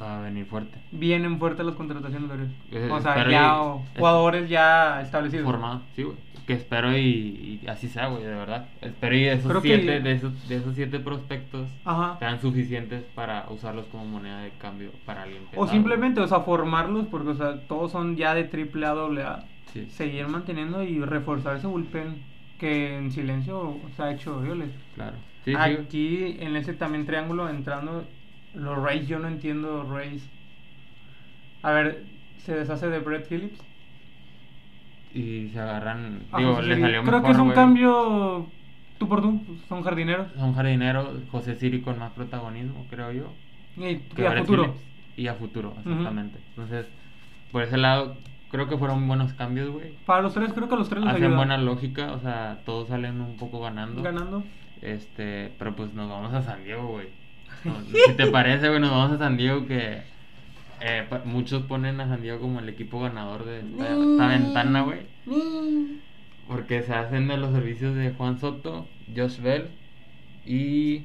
Va 0.00 0.18
a 0.18 0.20
venir 0.20 0.44
fuerte. 0.44 0.78
Vienen 0.90 1.38
fuertes 1.38 1.64
las 1.64 1.74
contrataciones 1.74 2.28
de. 2.28 2.78
Eh, 2.78 2.90
o 2.90 3.00
sea, 3.00 3.14
ya 3.30 3.56
y- 3.94 3.98
jugadores 3.98 4.50
ya 4.50 5.00
establecidos. 5.00 5.46
Formado, 5.46 5.80
sí, 5.96 6.02
güey. 6.02 6.16
Que 6.48 6.54
espero 6.54 6.96
y, 6.96 7.60
y 7.62 7.66
así 7.68 7.88
sea, 7.88 8.06
güey, 8.08 8.22
de 8.24 8.30
verdad. 8.34 8.66
Espero 8.80 9.14
y 9.14 9.24
esos 9.26 9.50
Creo 9.50 9.60
que- 9.60 9.68
siete, 9.76 10.00
de 10.00 10.12
esos, 10.12 10.48
de 10.48 10.56
esos 10.56 10.74
siete 10.74 10.98
prospectos 10.98 11.68
Ajá. 11.84 12.16
sean 12.18 12.40
suficientes 12.40 13.04
para 13.14 13.44
usarlos 13.50 13.84
como 13.88 14.06
moneda 14.06 14.40
de 14.40 14.50
cambio 14.52 14.90
para 15.04 15.24
alguien 15.24 15.42
O 15.54 15.66
simplemente, 15.68 16.22
o 16.22 16.26
sea, 16.26 16.40
formarlos, 16.40 17.06
porque, 17.08 17.28
o 17.28 17.34
sea, 17.34 17.60
todos 17.68 17.92
son 17.92 18.16
ya 18.16 18.34
de 18.34 18.44
triple 18.44 18.86
A, 18.86 18.90
doble 18.94 19.22
A. 19.24 19.44
Sí. 19.74 19.86
Seguir 19.90 20.26
manteniendo 20.28 20.82
y 20.82 20.98
reforzar 21.00 21.56
ese 21.58 21.66
bullpen 21.66 22.22
que 22.58 22.96
en 22.96 23.12
silencio 23.12 23.76
se 23.94 24.02
ha 24.02 24.10
hecho 24.12 24.38
Orioles. 24.38 24.70
Claro. 24.94 25.16
Sí, 25.44 25.52
sí. 25.52 25.56
Aquí, 25.56 26.36
en 26.40 26.56
ese 26.56 26.72
también 26.72 27.04
triángulo, 27.04 27.50
entrando, 27.50 28.04
los 28.54 28.82
Rays, 28.82 29.06
yo 29.06 29.18
no 29.18 29.28
entiendo 29.28 29.82
Rays. 29.84 30.26
A 31.62 31.72
ver, 31.72 32.04
se 32.38 32.54
deshace 32.54 32.88
de 32.88 33.00
Brett 33.00 33.28
Phillips. 33.28 33.60
Y 35.14 35.48
se 35.52 35.60
agarran. 35.60 36.20
Ah, 36.32 36.38
Digo, 36.38 36.60
le 36.60 36.78
salió 36.80 37.02
Creo 37.02 37.20
mejor. 37.20 37.24
que 37.24 37.32
es 37.32 37.38
un 37.38 37.50
cambio 37.52 38.46
tú 38.98 39.08
por 39.08 39.22
tú, 39.22 39.40
son 39.68 39.82
jardineros. 39.82 40.28
Son 40.36 40.54
jardineros, 40.54 41.08
José 41.30 41.54
Siri 41.54 41.80
con 41.80 41.98
más 41.98 42.12
protagonismo, 42.12 42.86
creo 42.90 43.12
yo. 43.12 43.32
Y, 43.76 43.96
que 43.98 44.22
y 44.22 44.26
a 44.26 44.32
futuro. 44.32 44.62
Phillips. 44.64 44.84
Y 45.16 45.26
a 45.28 45.34
futuro, 45.34 45.74
exactamente. 45.78 46.38
Entonces, 46.50 46.86
por 47.52 47.62
ese 47.62 47.76
lado, 47.76 48.16
creo 48.50 48.68
que 48.68 48.76
fueron 48.76 49.06
buenos 49.08 49.32
cambios, 49.34 49.70
güey. 49.70 49.92
Para 50.04 50.22
los 50.22 50.34
tres, 50.34 50.52
creo 50.52 50.68
que 50.68 50.76
los 50.76 50.88
tres 50.88 51.02
les 51.02 51.10
Hacen 51.10 51.24
ayuda. 51.24 51.36
buena 51.36 51.58
lógica, 51.58 52.12
o 52.12 52.20
sea, 52.20 52.60
todos 52.64 52.88
salen 52.88 53.20
un 53.20 53.36
poco 53.36 53.60
ganando. 53.60 54.02
Ganando. 54.02 54.44
Este, 54.82 55.52
pero 55.58 55.74
pues 55.74 55.92
nos 55.94 56.08
vamos 56.08 56.32
a 56.34 56.42
San 56.42 56.64
Diego, 56.64 56.86
güey. 56.88 57.06
Si 58.06 58.12
te 58.14 58.26
parece, 58.28 58.68
güey, 58.68 58.80
nos 58.80 58.90
vamos 58.90 59.12
a 59.12 59.18
San 59.18 59.36
Diego 59.36 59.66
que 59.66 60.02
eh, 60.80 61.06
pa- 61.08 61.22
muchos 61.24 61.62
ponen 61.64 62.00
a 62.00 62.08
San 62.08 62.22
Diego 62.22 62.40
como 62.40 62.60
el 62.60 62.68
equipo 62.68 63.00
ganador 63.00 63.44
de 63.44 63.60
esta, 63.60 63.88
esta 63.92 64.26
ventana, 64.28 64.82
güey. 64.82 65.06
Porque 66.46 66.82
se 66.82 66.94
hacen 66.94 67.28
de 67.28 67.36
los 67.36 67.52
servicios 67.52 67.94
de 67.94 68.12
Juan 68.12 68.38
Soto, 68.38 68.86
Josh 69.14 69.40
Bell 69.40 69.68
y 70.44 71.00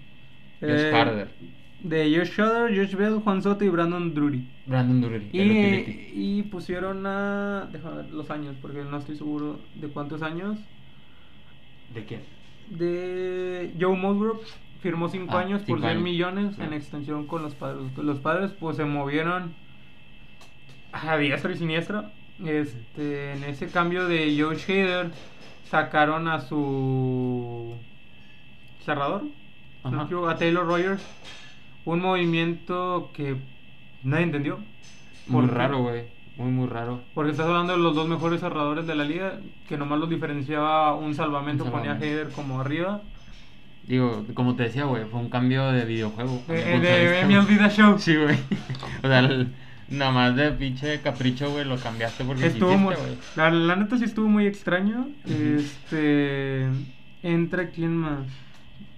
Josh 0.62 0.70
Eh, 0.70 0.92
Harder. 0.94 1.36
De 1.80 2.16
Josh 2.16 2.30
Schroeder, 2.32 2.76
Josh 2.78 2.96
Bell, 2.96 3.20
Juan 3.20 3.42
Soto 3.42 3.66
y 3.66 3.70
Brandon 3.70 4.14
Drury. 4.14 4.46
Brandon 4.66 5.02
Drury, 5.02 5.30
Y, 5.34 6.40
y 6.40 6.44
pusieron 6.44 7.06
a. 7.06 7.68
Déjame 7.74 7.98
ver 7.98 8.12
los 8.12 8.30
años, 8.32 8.56
porque 8.62 8.84
no 8.86 8.98
estoy 8.98 9.18
seguro 9.18 9.60
de 9.76 9.90
cuántos 9.90 10.22
años. 10.22 10.60
¿De 11.94 12.06
quién? 12.06 12.22
De 12.70 13.74
Joe 13.80 13.96
Musgrove. 13.98 14.40
Firmó 14.80 15.08
5 15.08 15.38
Ah, 15.38 15.42
años 15.42 15.62
por 15.62 15.68
cinco 15.68 15.80
100 15.80 15.92
años. 15.92 16.04
millones 16.04 16.60
en 16.60 16.74
extensión 16.74 17.26
con 17.28 17.42
los 17.42 17.56
padres. 17.56 17.98
Los 17.98 18.20
padres, 18.20 18.52
pues 18.52 18.76
se 18.78 18.84
movieron 18.86 19.56
a 20.94 21.18
diestro 21.18 21.52
y 21.52 21.58
siniestro. 21.58 22.06
Este, 22.46 23.34
en 23.34 23.44
ese 23.44 23.68
cambio 23.68 24.08
de 24.08 24.36
Josh 24.40 24.64
Hader, 24.70 25.12
sacaron 25.70 26.28
a 26.28 26.40
su 26.42 27.76
cerrador, 28.86 29.24
Ajá. 29.84 30.08
a 30.30 30.36
Taylor 30.38 30.66
Rogers. 30.66 31.04
Un 31.86 32.00
movimiento 32.02 33.12
que 33.14 33.36
nadie 34.04 34.24
entendió. 34.24 34.60
Muy 35.28 35.48
raro, 35.48 35.80
güey. 35.84 36.04
Muy, 36.38 36.50
muy 36.52 36.68
raro. 36.68 37.02
Porque 37.14 37.32
estás 37.32 37.46
hablando 37.46 37.74
de 37.74 37.80
los 37.80 37.94
dos 37.96 38.08
mejores 38.08 38.40
cerradores 38.42 38.88
de 38.88 38.96
la 38.96 39.04
liga, 39.04 39.40
que 39.68 39.78
nomás 39.78 40.00
los 40.00 40.10
diferenciaba 40.10 40.96
un 40.96 41.14
salvamento, 41.14 41.66
Un 41.66 41.72
ponía 41.72 41.92
a. 41.92 41.96
Hader 41.96 42.30
como 42.30 42.60
arriba. 42.60 43.02
Digo, 43.86 44.26
como 44.34 44.56
te 44.56 44.64
decía, 44.64 44.86
güey, 44.86 45.04
fue 45.06 45.20
un 45.20 45.30
cambio 45.30 45.72
de 45.72 45.84
videojuego. 45.86 46.42
de 46.48 46.64
güey. 46.64 47.58
The 47.58 47.70
Show. 47.70 47.96
Sí, 48.00 48.16
güey. 48.16 48.38
O 49.04 49.08
sea, 49.08 49.20
el- 49.20 49.54
nada 49.94 50.12
más 50.12 50.36
de 50.36 50.52
pinche 50.52 51.02
capricho, 51.02 51.52
güey, 51.52 51.66
lo 51.66 51.78
cambiaste 51.78 52.24
porque 52.24 52.48
Estuvo 52.48 52.70
quisiste, 52.70 52.84
muy, 52.84 52.96
güey. 52.96 53.18
la, 53.36 53.50
la 53.52 53.76
neta 53.76 53.98
sí 53.98 54.06
estuvo 54.06 54.28
muy 54.28 54.46
extraño. 54.48 55.08
Este 55.26 56.68
entra 57.22 57.70
quién 57.70 57.96
más? 57.96 58.28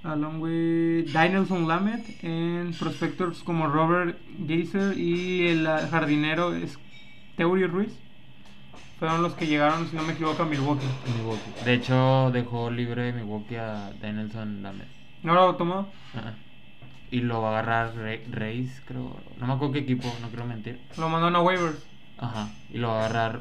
Along 0.03 0.39
with 0.39 1.11
Danielson 1.11 1.67
Lamet 1.67 2.23
en 2.23 2.73
prospectors 2.77 3.39
como 3.43 3.67
Robert 3.67 4.17
Geiser 4.47 4.97
y 4.97 5.47
el 5.47 5.65
ah, 5.65 5.87
jardinero 5.89 6.53
es 6.53 6.77
Ruiz. 7.37 7.91
Fueron 8.99 9.23
los 9.23 9.33
que 9.33 9.47
llegaron, 9.47 9.89
si 9.89 9.95
no 9.95 10.03
me 10.03 10.13
equivoco, 10.13 10.43
a 10.43 10.45
Milwaukee. 10.45 10.85
Milwaukee. 11.17 11.65
De 11.65 11.73
hecho, 11.73 12.29
dejó 12.31 12.69
libre 12.71 13.11
Milwaukee 13.11 13.57
a 13.57 13.91
Danielson 14.01 14.63
Lamet. 14.63 14.87
¿No 15.21 15.33
lo 15.33 15.55
tomó? 15.55 15.91
Ajá. 16.13 16.33
Y 17.11 17.21
lo 17.21 17.41
va 17.41 17.49
a 17.49 17.51
agarrar 17.59 17.95
Re- 17.95 18.23
Reis, 18.31 18.81
creo. 18.85 19.15
No 19.39 19.47
me 19.47 19.53
acuerdo 19.53 19.73
qué 19.73 19.79
equipo, 19.79 20.11
no 20.21 20.27
quiero 20.29 20.45
mentir. 20.45 20.79
Lo 20.97 21.07
mandaron 21.09 21.35
a 21.35 21.41
waivers. 21.41 21.85
Ajá. 22.17 22.49
Y 22.71 22.77
lo 22.77 22.87
va 22.89 22.95
a 22.95 23.05
agarrar, 23.05 23.39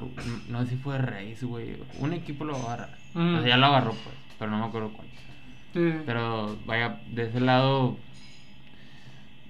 no 0.48 0.62
sé 0.64 0.70
si 0.70 0.76
fue 0.76 0.98
Reis, 0.98 1.42
güey. 1.44 1.76
Un 1.98 2.12
equipo 2.12 2.44
lo 2.44 2.54
va 2.54 2.58
a 2.60 2.64
agarrar. 2.74 2.98
Ujú. 3.14 3.24
O 3.36 3.38
sea, 3.40 3.48
ya 3.48 3.56
lo 3.56 3.66
agarró, 3.66 3.90
pues, 3.90 4.14
pero 4.38 4.50
no 4.50 4.58
me 4.58 4.64
acuerdo 4.66 4.92
cuál. 4.92 5.06
Sí. 5.72 5.92
Pero 6.06 6.56
vaya, 6.66 7.00
de 7.08 7.24
ese 7.28 7.40
lado. 7.40 7.96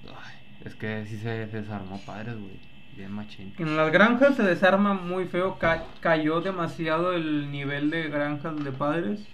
ay, 0.07 0.35
es 0.65 0.75
que 0.75 1.05
sí 1.07 1.17
se, 1.19 1.49
se 1.51 1.62
desarmó 1.62 2.01
padres, 2.05 2.35
güey. 2.39 2.59
Bien 2.97 3.11
machín. 3.11 3.53
En 3.59 3.77
las 3.77 3.91
granjas 3.91 4.37
se 4.37 4.43
desarma 4.45 4.95
muy 4.95 5.25
feo, 5.25 5.59
ca- 5.59 5.85
cayó 6.01 6.41
demasiado 6.41 7.12
el 7.15 7.51
nivel 7.51 7.91
de 7.91 8.09
granjas 8.09 8.62
de 8.62 8.71
padres. 8.71 9.27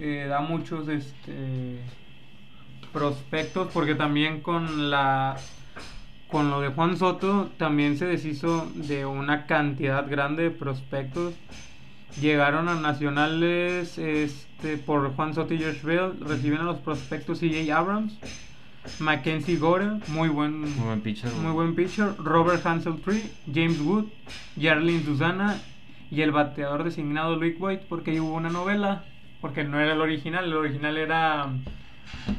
Eh, 0.00 0.26
da 0.28 0.40
muchos 0.40 0.88
este 0.88 1.78
prospectos 2.92 3.68
porque 3.72 3.94
también 3.94 4.40
con 4.40 4.90
la 4.90 5.36
con 6.28 6.50
lo 6.50 6.60
de 6.60 6.68
Juan 6.68 6.96
Soto 6.98 7.50
también 7.56 7.96
se 7.96 8.06
deshizo 8.06 8.70
de 8.74 9.06
una 9.06 9.46
cantidad 9.46 10.08
grande 10.08 10.44
de 10.44 10.50
prospectos. 10.50 11.34
Llegaron 12.20 12.68
a 12.68 12.74
nacionales 12.74 13.96
este 13.98 14.76
por 14.76 15.14
Juan 15.14 15.34
Soto 15.34 15.54
y 15.54 15.62
Josh 15.62 15.82
Bell, 15.82 16.20
reciben 16.20 16.60
a 16.60 16.64
los 16.64 16.78
prospectos 16.78 17.40
CJ 17.40 17.70
Abrams, 17.72 18.18
Mackenzie 18.98 19.56
Gore, 19.56 20.00
muy 20.08 20.28
buen 20.28 20.60
Muy 20.60 20.84
buen 20.84 21.00
pitcher, 21.00 21.30
muy 21.32 21.52
buen 21.52 21.74
pitcher. 21.74 22.14
Robert 22.18 22.64
Hansel 22.66 23.00
Tree, 23.00 23.30
James 23.52 23.80
Wood, 23.80 24.06
Jarlin 24.60 25.04
Susana 25.04 25.60
y 26.10 26.22
el 26.22 26.32
bateador 26.32 26.84
designado 26.84 27.36
Luke 27.36 27.56
White, 27.58 27.86
porque 27.88 28.12
ahí 28.12 28.20
hubo 28.20 28.34
una 28.34 28.50
novela. 28.50 29.04
Porque 29.40 29.62
no 29.62 29.78
era 29.78 29.92
el 29.92 30.00
original, 30.00 30.44
el 30.46 30.54
original 30.54 30.96
era. 30.96 31.48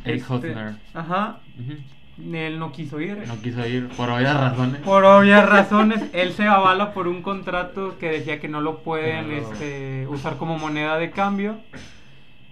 Eric 0.05 0.21
este, 0.21 0.33
Hosner. 0.33 0.75
Ajá. 0.93 1.39
Ujú. 1.59 2.35
Él 2.35 2.59
no 2.59 2.71
quiso 2.71 2.99
ir. 2.99 3.23
No 3.27 3.41
quiso 3.41 3.65
ir 3.65 3.87
por 3.89 4.09
obvias 4.09 4.37
razones. 4.37 4.81
Por 4.81 5.05
obvias 5.05 5.47
razones, 5.47 6.03
él 6.13 6.33
se 6.33 6.45
avala 6.45 6.93
por 6.93 7.07
un 7.07 7.21
contrato 7.21 7.97
que 7.97 8.11
decía 8.11 8.39
que 8.39 8.49
no 8.49 8.59
lo 8.59 8.79
pueden 8.79 9.29
no 9.29 9.35
este, 9.35 10.05
usar 10.07 10.37
como 10.37 10.57
moneda 10.57 10.97
de 10.97 11.11
cambio. 11.11 11.57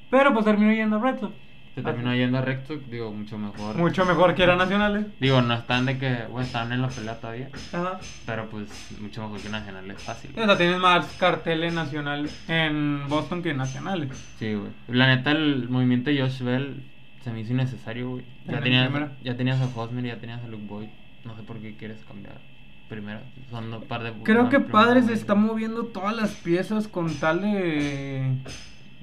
Pero 0.10 0.34
pues 0.34 0.46
terminó 0.46 0.72
yendo 0.72 0.98
a 0.98 1.00
Red 1.00 1.20
Sox. 1.20 1.34
Se 1.78 1.84
terminó 1.84 2.16
yendo 2.16 2.40
a 2.40 2.42
Recto, 2.42 2.76
digo, 2.90 3.12
mucho 3.12 3.38
mejor. 3.38 3.76
Mucho 3.76 4.04
mejor 4.04 4.34
que 4.34 4.42
era 4.42 4.56
Nacionales. 4.56 5.06
Digo, 5.20 5.44
no 5.44 5.54
están 5.54 5.86
de 5.86 6.00
que, 6.00 6.26
güey, 6.28 6.44
están 6.44 6.72
en 6.72 6.82
la 6.82 6.88
pelea 6.88 7.20
todavía. 7.20 7.50
Ajá. 7.72 8.00
Pero 8.26 8.50
pues, 8.50 8.98
mucho 9.00 9.22
mejor 9.22 9.40
que 9.42 9.50
Nacional 9.50 9.92
es 9.92 10.02
fácil. 10.02 10.32
O 10.36 10.44
sea, 10.44 10.58
tienes 10.58 10.80
más 10.80 11.06
carteles 11.20 11.76
nacionales 11.76 12.36
en 12.48 13.08
Boston 13.08 13.44
que 13.44 13.54
nacionales. 13.54 14.10
Sí, 14.40 14.56
güey. 14.56 14.72
La 14.88 15.06
neta, 15.06 15.30
el 15.30 15.70
movimiento 15.70 16.10
de 16.10 16.20
Josh 16.20 16.42
Bell 16.42 16.84
se 17.24 17.32
me 17.32 17.42
hizo 17.42 17.54
innecesario, 17.54 18.10
güey. 18.12 18.26
Ya 18.46 18.62
tenías, 18.62 18.92
ya 19.24 19.36
tenías 19.38 19.62
a 19.62 19.80
Hosmer 19.80 20.06
y 20.06 20.10
ya 20.10 20.20
tenías 20.20 20.44
a 20.44 20.48
Luke 20.48 20.66
Boyd. 20.68 20.90
No 21.26 21.36
sé 21.36 21.44
por 21.44 21.58
qué 21.60 21.76
quieres 21.76 22.04
cambiar 22.06 22.40
primero. 22.88 23.20
Son 23.50 23.74
un 23.74 23.82
par 23.84 24.04
de. 24.04 24.14
Creo 24.24 24.50
que 24.50 24.60
Padres 24.60 25.10
está 25.10 25.36
moviendo 25.36 25.86
todas 25.86 26.16
las 26.16 26.32
piezas 26.36 26.88
con 26.88 27.14
tal 27.16 27.42
de 27.42 28.38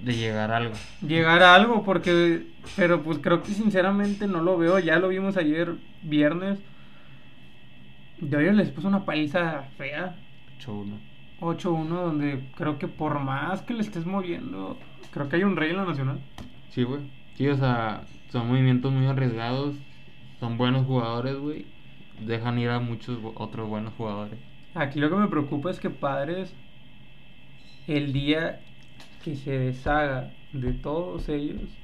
De 0.03 0.17
llegar 0.17 0.51
a 0.51 0.57
algo. 0.59 0.75
llegar 1.07 1.43
a 1.43 1.55
algo, 1.55 1.83
porque, 1.85 2.47
pero 2.77 3.03
pues 3.03 3.19
creo 3.19 3.43
que 3.43 3.53
sinceramente 3.53 4.27
no 4.27 4.41
lo 4.43 4.57
veo. 4.59 4.79
Ya 4.79 4.99
lo 4.99 5.09
vimos 5.09 5.37
ayer 5.37 5.75
viernes. 6.03 6.59
Dodgers 8.21 8.57
les 8.57 8.71
puso 8.71 8.89
una 8.89 9.05
paliza 9.05 9.65
fea, 9.77 10.17
8-1. 10.65 10.99
8-1, 11.41 11.89
donde 11.89 12.45
creo 12.57 12.79
que 12.79 12.89
por 12.89 13.19
más 13.21 13.61
que 13.63 13.75
le 13.75 13.81
estés 13.83 14.07
moviendo, 14.07 14.79
creo 15.13 15.29
que 15.29 15.37
hay 15.37 15.45
un 15.45 15.57
rey 15.57 15.71
en 15.71 15.77
la 15.77 15.85
nacional. 15.85 16.21
Sí, 16.71 16.85
güey. 16.85 17.03
Sí, 17.35 17.49
o 17.49 17.57
sea, 17.57 18.05
son 18.29 18.49
movimientos 18.49 18.93
muy 18.93 19.07
arriesgados. 19.07 19.77
Son 20.41 20.57
buenos 20.59 20.87
jugadores, 20.87 21.37
güey. 21.37 21.67
Dejan 22.19 22.59
ir 22.59 22.71
a 22.71 22.81
muchos 22.81 23.19
otros 23.37 23.69
buenos 23.69 23.95
jugadores. 23.95 24.39
Aquí 24.75 25.01
lo 25.01 25.09
que 25.11 25.17
me 25.17 25.29
preocupa 25.29 25.71
es 25.71 25.81
que 25.81 25.89
Padres, 25.91 26.55
el 27.87 28.13
día 28.13 28.63
que 29.23 29.37
se 29.37 29.53
deshaga 29.59 30.35
de 30.53 30.73
todos 30.75 31.29
ellos 31.29 31.81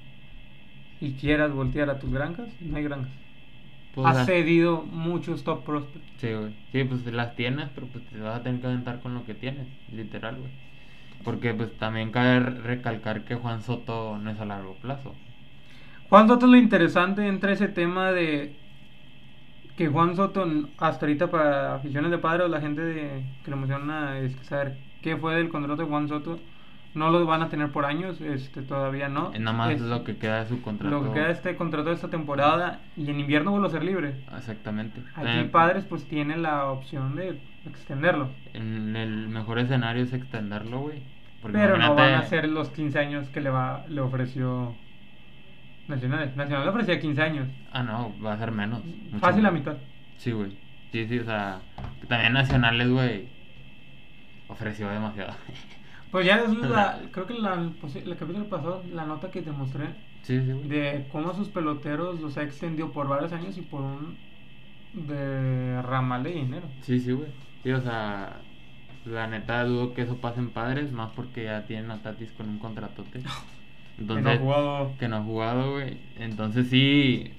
y 1.00 1.14
quieras 1.16 1.52
voltear 1.52 1.90
a 1.90 1.98
tus 1.98 2.10
granjas, 2.12 2.60
no 2.60 2.76
hay 2.76 2.84
granjas. 2.84 3.12
Pues, 3.92 4.08
ha 4.08 4.14
las- 4.14 4.26
cedido 4.26 4.82
muchos 4.84 5.44
top 5.44 5.64
prospects. 5.64 6.12
Sí, 6.18 6.32
güey. 6.32 6.52
Sí, 6.70 6.84
pues 6.84 7.04
las 7.06 7.34
tienes, 7.34 7.70
pero 7.70 7.88
pues 7.88 8.04
te 8.06 8.18
vas 8.20 8.38
a 8.38 8.42
tener 8.44 8.60
que 8.60 8.66
aventar 8.68 9.00
con 9.00 9.14
lo 9.14 9.24
que 9.24 9.34
tienes, 9.34 9.68
literal, 9.88 10.36
güey. 10.38 10.52
Porque 11.24 11.54
pues 11.54 11.76
también 11.78 12.12
cabe 12.12 12.40
recalcar 12.40 13.24
que 13.24 13.36
Juan 13.36 13.62
Soto 13.62 14.18
no 14.18 14.30
es 14.30 14.40
a 14.40 14.44
largo 14.46 14.78
plazo. 14.80 15.16
Juan 16.10 16.26
Soto 16.26 16.46
es 16.46 16.50
lo 16.50 16.58
interesante 16.58 17.24
entre 17.28 17.52
ese 17.52 17.68
tema 17.68 18.10
de 18.10 18.52
que 19.76 19.86
Juan 19.86 20.16
Soto, 20.16 20.44
hasta 20.78 21.06
ahorita 21.06 21.30
para 21.30 21.76
aficiones 21.76 22.10
de 22.10 22.18
padres 22.18 22.50
la 22.50 22.60
gente 22.60 22.82
de, 22.82 23.22
que 23.44 23.50
le 23.50 23.56
emociona 23.56 24.18
este, 24.18 24.42
saber 24.44 24.76
qué 25.02 25.16
fue 25.16 25.36
del 25.36 25.48
contrato 25.48 25.82
de 25.82 25.88
Juan 25.88 26.08
Soto, 26.08 26.40
no 26.94 27.10
lo 27.10 27.24
van 27.26 27.42
a 27.42 27.48
tener 27.48 27.70
por 27.70 27.84
años, 27.84 28.20
este 28.20 28.62
todavía 28.62 29.08
no. 29.08 29.30
Es 29.32 29.40
nada 29.40 29.56
más 29.56 29.70
Es 29.70 29.82
lo 29.82 30.02
que 30.02 30.16
queda 30.16 30.42
de 30.42 30.48
su 30.48 30.60
contrato. 30.60 30.90
lo 30.90 31.04
que 31.04 31.12
queda 31.12 31.26
de 31.28 31.32
este 31.32 31.54
contrato 31.54 31.90
de 31.90 31.94
esta 31.94 32.10
temporada 32.10 32.80
y 32.96 33.08
en 33.08 33.20
invierno 33.20 33.52
vuelve 33.52 33.68
a 33.68 33.70
ser 33.70 33.84
libre. 33.84 34.16
Exactamente. 34.36 35.00
Aquí 35.14 35.28
Eh, 35.38 35.48
padres 35.52 35.84
pues 35.84 36.04
tiene 36.06 36.36
la 36.36 36.72
opción 36.72 37.14
de 37.14 37.40
extenderlo. 37.66 38.30
En 38.52 38.96
el 38.96 39.28
mejor 39.28 39.60
escenario 39.60 40.02
es 40.02 40.12
extenderlo, 40.12 40.80
güey. 40.80 41.04
Pero 41.52 41.78
no 41.78 41.94
van 41.94 42.14
a 42.14 42.22
ser 42.24 42.48
los 42.48 42.68
15 42.70 42.98
años 42.98 43.28
que 43.28 43.40
le 43.40 43.50
va 43.50 43.84
le 43.88 44.00
ofreció 44.00 44.74
Nacional. 45.88 46.32
Nacional 46.36 46.68
ofrecía 46.68 47.00
15 47.00 47.22
años. 47.22 47.48
Ah, 47.72 47.82
no, 47.82 48.14
va 48.24 48.34
a 48.34 48.38
ser 48.38 48.52
menos. 48.52 48.82
Fácil 49.20 49.42
la 49.42 49.50
mitad. 49.50 49.76
Sí, 50.16 50.32
güey. 50.32 50.56
Sí, 50.92 51.06
sí, 51.06 51.18
o 51.18 51.24
sea, 51.24 51.60
también 52.08 52.32
Nacionales, 52.32 52.88
güey, 52.90 53.28
ofreció 54.48 54.88
demasiado. 54.88 55.34
Pues 56.10 56.26
ya 56.26 56.38
es 56.38 56.52
la, 56.52 57.02
creo 57.12 57.24
que 57.24 57.34
la, 57.34 57.70
pues, 57.80 57.94
el 57.94 58.16
capítulo 58.16 58.48
pasado, 58.48 58.82
la 58.92 59.06
nota 59.06 59.30
que 59.30 59.42
te 59.42 59.52
mostré 59.52 59.94
sí, 60.22 60.40
sí, 60.40 60.52
güey. 60.52 60.66
de 60.66 61.06
cómo 61.12 61.32
sus 61.34 61.48
peloteros 61.50 62.20
los 62.20 62.36
ha 62.36 62.42
extendido 62.42 62.90
por 62.90 63.06
varios 63.06 63.32
años 63.32 63.56
y 63.56 63.60
por 63.60 63.82
un 63.82 64.18
de 64.92 65.80
ramal 65.82 66.24
de 66.24 66.32
dinero. 66.32 66.66
Sí, 66.80 66.98
sí, 66.98 67.12
güey. 67.12 67.28
Sí, 67.62 67.70
o 67.70 67.80
sea, 67.80 68.40
la 69.04 69.28
neta 69.28 69.64
dudo 69.64 69.94
que 69.94 70.02
eso 70.02 70.16
pase 70.20 70.40
en 70.40 70.50
padres, 70.50 70.90
más 70.90 71.10
porque 71.14 71.44
ya 71.44 71.64
tienen 71.66 71.92
a 71.92 72.02
Tatis 72.02 72.32
con 72.32 72.48
un 72.48 72.58
contratote. 72.58 73.22
Entonces, 73.98 74.24
que 74.24 74.30
no 74.30 74.30
ha 74.30 74.38
jugado. 74.38 74.92
que 74.98 75.08
no 75.08 75.16
ha 75.16 75.22
jugado, 75.22 75.72
güey. 75.72 75.98
Entonces 76.18 76.68
sí. 76.68 77.32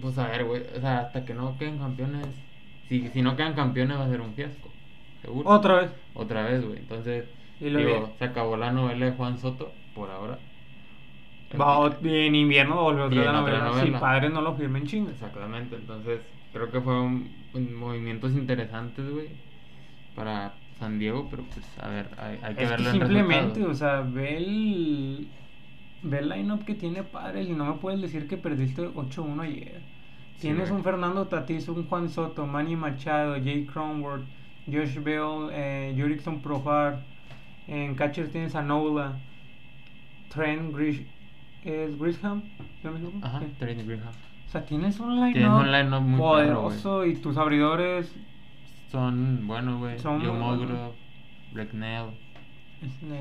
Pues 0.00 0.18
a 0.18 0.28
ver, 0.28 0.44
güey. 0.44 0.62
O 0.76 0.80
sea, 0.80 1.00
hasta 1.00 1.24
que 1.24 1.34
no 1.34 1.56
queden 1.58 1.78
campeones. 1.78 2.26
Si, 2.88 3.08
si 3.08 3.22
no 3.22 3.36
quedan 3.36 3.54
campeones 3.54 3.98
va 3.98 4.04
a 4.04 4.08
ser 4.08 4.20
un 4.20 4.34
fiasco. 4.34 4.70
Seguro. 5.22 5.48
Otra 5.48 5.76
vez. 5.76 5.90
Otra 6.14 6.42
vez, 6.42 6.64
güey. 6.64 6.78
Entonces, 6.78 7.24
Y 7.60 7.70
lo 7.70 7.78
digo, 7.78 8.12
se 8.18 8.24
acabó 8.24 8.56
la 8.56 8.72
novela 8.72 9.06
de 9.06 9.12
Juan 9.12 9.38
Soto 9.38 9.72
por 9.94 10.10
ahora. 10.10 10.38
Va, 11.60 11.96
en 12.02 12.34
invierno 12.34 12.82
volvió 12.82 13.04
otra 13.04 13.24
la 13.24 13.32
novela. 13.32 13.70
Si 13.72 13.78
novela. 13.78 14.00
padres 14.00 14.32
no 14.32 14.40
lo 14.40 14.54
firmen 14.56 14.86
chingas. 14.86 15.14
Exactamente. 15.14 15.76
Entonces, 15.76 16.20
creo 16.52 16.70
que 16.70 16.80
fueron 16.80 17.28
movimientos 17.54 18.32
interesantes, 18.32 19.08
güey. 19.08 19.28
Para 20.16 20.54
San 20.78 20.98
Diego, 20.98 21.28
pero 21.30 21.44
pues, 21.44 21.64
a 21.80 21.88
ver, 21.88 22.08
hay, 22.18 22.38
hay 22.42 22.54
que 22.54 22.62
Es 22.64 22.68
que 22.70 22.76
verlo 22.76 22.90
en 22.90 22.96
simplemente, 22.96 23.64
o 23.64 23.74
sea, 23.74 24.00
ve 24.00 24.36
el, 24.38 25.28
ve 26.02 26.18
el 26.18 26.28
line-up 26.28 26.64
que 26.64 26.74
tiene 26.74 27.02
padres 27.02 27.48
y 27.48 27.52
no 27.52 27.64
me 27.64 27.74
puedes 27.74 28.00
decir 28.00 28.26
que 28.26 28.36
perdiste 28.36 28.82
8-1 28.88 29.40
ayer. 29.42 29.80
Sí, 30.36 30.42
Tienes 30.48 30.68
güey. 30.68 30.78
un 30.78 30.84
Fernando 30.84 31.26
Tatis, 31.26 31.68
un 31.68 31.86
Juan 31.86 32.08
Soto, 32.08 32.46
Manny 32.46 32.74
Machado, 32.76 33.34
Jay 33.34 33.64
Cronworth, 33.66 34.24
Josh 34.66 34.98
Bell, 35.02 35.48
eh, 35.52 35.94
Jurickson 35.96 36.40
Profar. 36.40 37.00
En 37.68 37.94
catchers 37.94 38.30
tienes 38.30 38.54
a 38.56 38.62
Nola, 38.62 39.16
Trent 40.28 40.74
Grish, 40.74 41.06
¿es 41.64 41.98
Grisham? 41.98 42.42
Ajá, 43.22 43.40
Sí. 43.40 43.46
Trent 43.58 43.86
Grisham. 43.86 44.08
O 44.46 44.50
sea, 44.50 44.64
tienes 44.66 45.00
un 45.00 45.20
line-up 45.20 46.16
poderoso 46.18 47.06
y 47.06 47.14
tus 47.16 47.36
abridores 47.36 48.12
Son 48.94 49.44
buenos, 49.48 49.80
güey. 49.80 49.98
Son 49.98 50.20
Joe 50.20 50.38
Mogro. 50.38 50.94
Blacknell, 51.52 52.10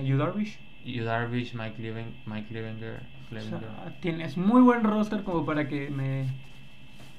Yu 0.03 0.17
Darvish. 0.17 0.59
Yu 0.85 1.03
Darvish, 1.03 1.55
Mike, 1.55 1.81
Leven, 1.81 2.13
Mike 2.27 2.53
Levenger. 2.53 3.01
O 3.31 3.33
Levenger. 3.33 3.59
sea, 3.59 3.97
tienes 3.99 4.37
muy 4.37 4.61
buen 4.61 4.83
roster 4.83 5.23
como 5.23 5.47
para 5.47 5.67
que 5.67 5.89
me, 5.89 6.25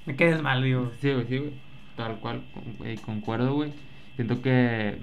me 0.06 0.14
quedes 0.14 0.40
mal, 0.40 0.62
digo. 0.62 0.92
Sí, 1.00 1.12
güey, 1.12 1.26
sí, 1.26 1.38
güey. 1.38 1.52
Tal 1.96 2.20
cual, 2.20 2.42
güey, 2.78 2.96
concuerdo, 2.98 3.54
güey. 3.54 3.72
Siento 4.14 4.40
que, 4.40 4.98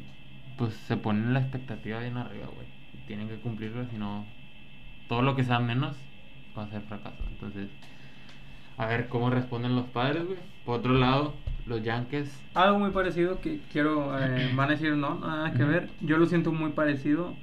pues, 0.57 0.73
se 0.73 0.95
ponen 0.95 1.33
la 1.33 1.41
expectativa 1.41 1.99
bien 1.99 2.15
arriba, 2.15 2.47
güey. 2.55 2.67
Tienen 3.05 3.27
que 3.27 3.35
cumplirlo, 3.35 3.85
si 3.89 3.97
no, 3.97 4.25
todo 5.09 5.21
lo 5.23 5.35
que 5.35 5.43
sea 5.43 5.59
menos 5.59 5.97
va 6.57 6.63
a 6.63 6.69
ser 6.69 6.83
fracaso. 6.83 7.21
Entonces, 7.29 7.69
a 8.77 8.85
ver 8.85 9.09
cómo 9.09 9.29
responden 9.29 9.75
los 9.75 9.87
padres, 9.87 10.25
güey. 10.25 10.39
Por 10.63 10.79
otro 10.79 10.93
lado, 10.93 11.33
los 11.65 11.83
Yankees. 11.83 12.31
Algo 12.53 12.79
muy 12.79 12.91
parecido 12.91 13.39
que 13.41 13.59
quiero, 13.71 14.17
eh, 14.19 14.51
van 14.55 14.69
a 14.69 14.73
decir 14.73 14.93
no, 14.95 15.19
nada 15.19 15.53
que 15.53 15.63
ver. 15.63 15.89
Yo 16.01 16.17
lo 16.17 16.25
siento 16.25 16.51
muy 16.51 16.71
parecido. 16.71 17.33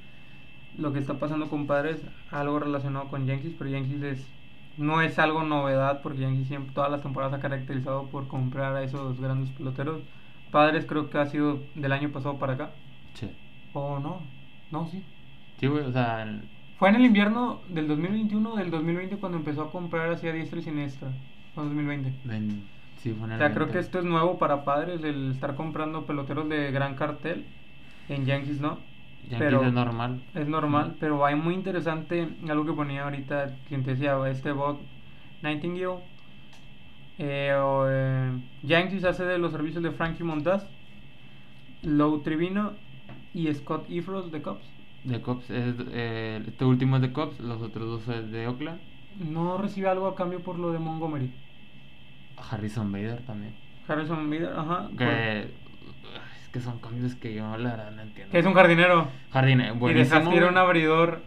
Lo 0.77 0.93
que 0.93 1.01
está 1.01 1.15
pasando 1.19 1.49
con 1.49 1.67
padres, 1.67 2.01
algo 2.31 2.59
relacionado 2.61 3.09
con 3.09 3.27
Yankees, 3.27 3.55
pero 3.59 3.69
Yankees 3.71 4.03
es, 4.03 4.27
no 4.77 5.01
es 5.03 5.19
algo 5.19 5.43
novedad 5.43 6.03
porque 6.03 6.21
Yankees 6.21 6.47
siempre, 6.47 6.73
todas 6.73 6.91
las 6.91 7.03
temporadas 7.03 7.35
ha 7.35 7.41
caracterizado 7.43 8.07
por 8.11 8.29
comprar 8.29 8.77
a 8.77 8.83
esos 8.85 9.21
grandes 9.21 9.51
peloteros. 9.51 10.03
Padres 10.53 10.87
creo 10.87 11.11
que 11.11 11.19
ha 11.19 11.27
sido 11.27 11.59
del 11.75 11.93
año 11.93 12.11
pasado 12.11 12.39
para 12.39 12.53
acá. 12.55 12.71
Sí. 13.15 13.29
O 13.73 13.99
no, 13.99 14.21
no, 14.71 14.87
sí. 14.89 15.03
Sí, 15.59 15.67
güey, 15.67 15.85
o 15.85 15.93
sea, 15.93 16.23
el- 16.23 16.43
Fue 16.79 16.89
en 16.91 16.95
el 16.95 17.05
invierno 17.07 17.61
del 17.69 17.89
2021 17.89 18.53
o 18.53 18.57
del 18.57 18.71
2020 18.71 19.17
cuando 19.17 19.39
empezó 19.39 19.63
a 19.63 19.73
comprar 19.73 20.11
así 20.11 20.29
a 20.29 20.33
diestra 20.33 20.61
y 20.61 20.63
siniestra. 20.63 21.09
Fue 21.55 21.65
en 21.65 21.71
2020. 21.71 22.13
ven- 22.25 22.63
sí, 22.99 23.17
O 23.21 23.27
sea, 23.37 23.53
creo 23.55 23.67
20. 23.67 23.73
que 23.73 23.79
esto 23.79 23.99
es 23.99 24.05
nuevo 24.05 24.39
para 24.39 24.65
padres, 24.65 25.03
el 25.03 25.33
estar 25.33 25.55
comprando 25.57 26.07
peloteros 26.07 26.49
de 26.49 26.71
gran 26.73 26.95
cartel. 26.97 27.47
En 28.09 28.25
Yankees 28.27 28.61
no. 28.61 28.79
Yankees 29.23 29.39
pero 29.39 29.65
es 29.65 29.73
normal. 29.73 30.23
Es 30.35 30.49
normal, 30.49 30.97
pero 31.01 31.25
hay 31.27 31.35
muy 31.37 31.55
interesante 31.55 32.29
algo 32.49 32.65
que 32.67 32.73
ponía 32.73 33.05
ahorita, 33.05 33.59
quien 33.69 33.85
te 33.85 33.93
decía, 33.93 34.17
este 34.29 34.53
Bob 34.53 34.79
Nightingale. 35.43 36.01
Eh, 37.19 37.53
o, 37.55 37.85
eh, 37.89 38.33
Yankees 38.63 39.05
hace 39.05 39.25
de 39.25 39.39
los 39.39 39.53
servicios 39.53 39.83
de 39.83 39.91
Frankie 39.93 40.25
Montaz, 40.25 40.71
Lou 41.83 42.23
Trivino 42.23 42.79
y 43.33 43.53
Scott 43.55 43.89
Ifros 43.91 44.31
de 44.31 44.43
Cubs. 44.43 44.77
De 45.05 45.21
Cubs, 45.23 45.51
es, 45.51 45.75
eh, 45.93 46.43
este 46.47 46.65
último 46.65 46.97
es 46.97 47.03
de 47.03 47.13
Cubs, 47.13 47.41
los 47.41 47.61
otros 47.63 48.07
dos 48.07 48.09
es 48.17 48.31
de 48.31 48.47
Oakland. 48.47 48.81
No 49.15 49.59
recibe 49.59 49.89
algo 49.89 50.07
a 50.07 50.15
cambio 50.15 50.43
por 50.43 50.59
lo 50.59 50.73
de 50.73 50.79
Montgomery. 50.79 51.33
Harrison 52.51 52.91
Bader 52.93 53.23
también. 53.23 53.55
Harrison 53.87 54.29
Bader, 54.31 54.53
ajá. 54.57 54.89
Que 54.97 55.41
es 55.43 56.49
que 56.53 56.61
son 56.61 56.79
cambios 56.79 57.15
que 57.15 57.35
yo 57.35 57.57
la 57.57 57.71
verdad 57.71 57.93
no 57.93 58.03
entiendo. 58.03 58.37
Es 58.37 58.45
un 58.45 58.55
jardinero. 58.55 59.09
Jardine, 59.33 59.65
y 59.65 59.67
dejaste 59.67 59.79
buenísimo. 59.79 60.35
ir 60.35 60.43
a 60.45 60.49
un 60.49 60.59
abridor 60.59 61.23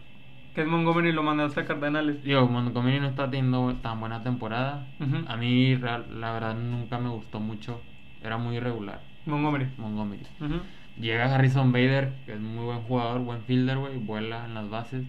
que 0.54 0.62
es 0.62 0.66
Montgomery 0.66 1.08
y 1.08 1.12
lo 1.12 1.22
mandaste 1.22 1.60
a 1.60 1.64
Cardenales. 1.64 2.22
Digo, 2.22 2.46
Montgomery 2.46 3.00
no 3.00 3.08
está 3.08 3.30
teniendo 3.30 3.74
tan 3.76 4.00
buena 4.00 4.22
temporada. 4.22 4.86
Ujú. 5.00 5.24
A 5.26 5.36
mí 5.36 5.76
la 5.76 6.32
verdad 6.32 6.54
nunca 6.54 6.98
me 6.98 7.08
gustó 7.08 7.40
mucho. 7.40 7.80
Era 8.22 8.36
muy 8.36 8.56
irregular 8.56 9.00
Montgomery. 9.26 9.68
Montgomery. 9.78 10.22
Ujú. 10.40 10.60
Llega 11.00 11.34
Harrison 11.34 11.72
Bader, 11.72 12.12
que 12.26 12.34
es 12.34 12.40
muy 12.40 12.64
buen 12.64 12.82
jugador, 12.82 13.20
buen 13.20 13.42
fielder, 13.42 13.78
güey, 13.78 13.96
vuela 13.96 14.44
en 14.44 14.54
las 14.54 14.68
bases. 14.68 15.06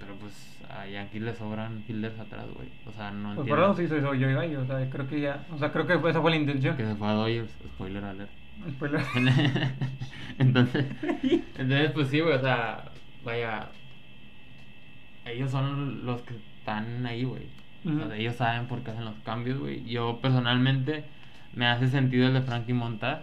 Pero 0.00 0.14
pues 0.16 0.58
a 0.68 0.86
Yankees 0.86 1.22
le 1.22 1.34
sobran 1.34 1.82
fielders 1.84 2.18
atrás, 2.18 2.46
güey. 2.54 2.68
O 2.86 2.92
sea, 2.92 3.10
no 3.10 3.34
Pues 3.34 3.48
por 3.48 3.58
entiendo. 3.58 3.72
eso 3.72 3.74
sí 3.74 3.86
soy, 3.88 4.18
yo 4.18 4.30
y 4.42 4.56
o 4.56 4.66
sea, 4.66 4.88
creo 4.90 5.06
que 5.06 5.20
ya, 5.20 5.44
o 5.52 5.58
sea, 5.58 5.70
creo 5.70 5.86
que 5.86 5.94
esa 6.08 6.20
fue 6.20 6.30
la 6.30 6.36
intención. 6.36 6.76
Que 6.76 6.86
se 6.86 6.94
fue 6.96 7.06
a 7.08 7.12
Dodgers, 7.12 7.52
spoiler 7.74 8.04
alert. 8.04 8.30
Spoiler. 8.76 9.00
entonces, 10.38 10.86
entonces, 11.22 11.90
pues 11.92 12.08
sí, 12.08 12.20
güey, 12.20 12.34
o 12.34 12.40
sea, 12.40 12.84
vaya, 13.22 13.68
ellos 15.24 15.50
son 15.50 16.04
los 16.04 16.22
que 16.22 16.34
están 16.34 17.06
ahí, 17.06 17.24
güey. 17.24 17.42
O 17.84 18.06
sea, 18.08 18.16
ellos 18.16 18.36
saben 18.36 18.66
por 18.66 18.82
qué 18.82 18.90
hacen 18.90 19.04
los 19.04 19.18
cambios, 19.20 19.58
güey. 19.58 19.84
Yo 19.84 20.20
personalmente 20.20 21.04
me 21.52 21.66
hace 21.66 21.88
sentido 21.88 22.26
el 22.26 22.34
de 22.34 22.42
Frankie 22.42 22.74
Montaz, 22.74 23.20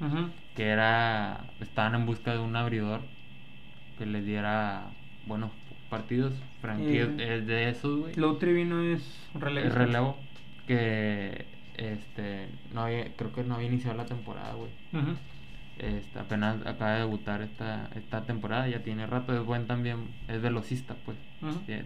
Ujú. 0.00 0.30
que 0.54 0.68
era, 0.68 1.54
estaban 1.60 1.94
en 1.94 2.06
busca 2.06 2.32
de 2.32 2.38
un 2.38 2.56
abridor 2.56 3.02
que 3.98 4.06
les 4.06 4.24
diera 4.26 4.92
buenos 5.26 5.52
partidos. 5.86 6.32
Frankie 6.60 7.00
es, 7.00 7.08
Eh, 7.18 7.40
de 7.40 7.68
esos, 7.70 8.00
güey. 8.00 8.14
Lou 8.14 8.36
Trivino 8.38 8.82
es 8.82 9.02
relevo. 9.34 9.66
El 9.66 9.72
relevo 9.72 10.16
que 10.66 11.46
este 11.76 12.48
no 12.72 12.82
había, 12.82 13.12
creo 13.16 13.32
que 13.32 13.44
no 13.44 13.54
había 13.56 13.68
iniciado 13.68 13.96
la 13.96 14.06
temporada, 14.06 14.54
güey. 14.54 14.70
Ujú. 14.92 15.12
Este, 15.78 16.18
apenas 16.18 16.66
acaba 16.66 16.92
de 16.92 16.98
debutar 17.00 17.42
esta, 17.42 17.90
esta 17.94 18.22
temporada, 18.24 18.66
ya 18.66 18.82
tiene 18.82 19.06
rato, 19.06 19.34
es 19.38 19.44
buen 19.44 19.66
también, 19.66 19.98
es 20.26 20.40
velocista, 20.40 20.96
pues, 21.04 21.18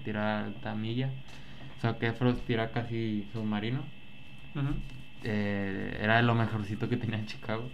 tira 0.04 0.44
alta 0.44 0.74
milla. 0.76 1.10
O 1.76 1.80
sea 1.80 1.98
que 1.98 2.12
Frost 2.12 2.46
tira 2.46 2.70
casi 2.70 3.26
submarino. 3.32 3.80
Eh, 5.22 5.98
era 6.00 6.16
de 6.16 6.22
lo 6.22 6.34
mejorcito 6.34 6.88
que 6.88 6.96
tenía 6.96 7.18
en 7.18 7.26
Chicago, 7.26 7.68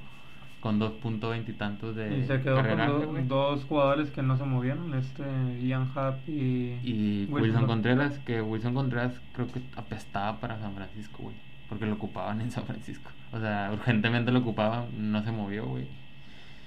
con 0.67 0.81
2.20 0.81 1.49
y 1.49 1.53
tantos 1.53 1.95
de 1.97 2.19
Y 2.19 2.25
se 2.25 2.41
quedó 2.41 2.57
con 2.57 3.27
do- 3.27 3.37
dos 3.37 3.65
jugadores 3.65 4.11
que 4.11 4.23
no 4.23 4.37
se 4.37 4.45
movieron, 4.45 4.93
este 4.95 5.23
Ian 5.63 5.91
Happ 5.95 6.29
y, 6.29 6.79
Y 6.83 7.25
Wilson 7.25 7.35
Wilson 7.35 7.61
Con- 7.61 7.69
Contreras, 7.69 8.19
que 8.21 8.43
Wilson 8.43 8.75
Contreras 8.75 9.21
creo 9.33 9.47
que 9.47 9.61
apestaba 9.77 10.41
para 10.41 10.59
San 10.61 10.75
Francisco, 10.75 11.23
güey. 11.23 11.37
Porque 11.69 11.87
lo 11.87 11.95
ocupaban 11.95 12.41
en 12.41 12.51
San 12.51 12.65
Francisco. 12.65 13.11
O 13.33 13.41
sea, 13.41 13.71
urgentemente 13.73 14.31
lo 14.33 14.39
ocupaban, 14.41 14.87
no 15.13 15.23
se 15.23 15.33
movió, 15.33 15.67
güey. 15.67 15.85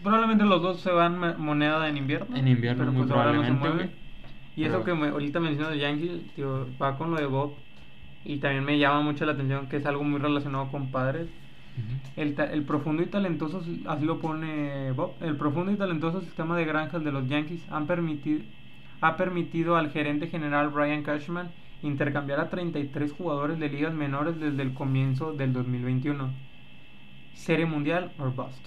Probablemente 0.04 0.46
los 0.46 0.62
dos 0.62 0.80
se 0.80 0.92
van 0.92 1.20
moneda 1.42 1.88
en 1.90 1.98
invierno. 1.98 2.36
En 2.36 2.48
invierno, 2.48 2.80
pero 2.84 2.92
muy 2.94 3.02
pues 3.04 3.12
ahora 3.12 3.34
no 3.34 3.44
se 3.44 3.50
probablemente. 3.54 3.96
Y 4.56 4.64
eso 4.66 4.84
que 4.84 4.94
me, 4.94 5.08
ahorita 5.08 5.40
mencionas 5.40 5.72
de 5.74 5.80
Yankees, 5.80 6.34
tío, 6.36 6.68
va 6.82 6.98
con 6.98 7.12
lo 7.12 7.18
de 7.18 7.26
Bob. 7.26 7.56
Y 8.26 8.38
también 8.40 8.64
me 8.66 8.78
llama 8.78 9.02
mucho 9.02 9.26
la 9.26 9.34
atención 9.34 9.68
que 9.68 9.78
es 9.78 9.86
algo 9.86 10.04
muy 10.04 10.20
relacionado 10.20 10.70
con 10.70 10.92
padres. 10.92 11.30
El, 12.16 12.64
profundo 12.64 13.02
y 13.02 13.06
talentoso, 13.06 13.64
así 13.88 14.06
lo 14.06 14.20
pone 14.20 14.92
Bob, 14.92 15.14
el 15.22 15.38
profundo 15.38 15.72
y 15.72 15.76
talentoso 15.76 16.22
sistema 16.22 16.58
de 16.58 16.66
granjas 16.66 17.04
de 17.04 17.12
los 17.12 17.28
Yankees 17.30 17.66
han 17.70 17.88
permitido, 17.88 18.44
ha 19.02 19.16
permitido 19.16 19.78
al 19.78 19.92
gerente 19.92 20.28
general 20.28 20.70
Brian 20.70 21.04
Cashman 21.04 21.50
intercambiar 21.82 22.40
a 22.40 22.50
33 22.50 23.12
jugadores 23.14 23.60
de 23.60 23.70
ligas 23.70 23.94
menores 23.94 24.40
desde 24.40 24.62
el 24.62 24.74
comienzo 24.74 25.34
del 25.34 25.54
2021. 25.54 26.30
Serie 27.34 27.66
mundial 27.66 28.12
or 28.20 28.36
bust. 28.36 28.66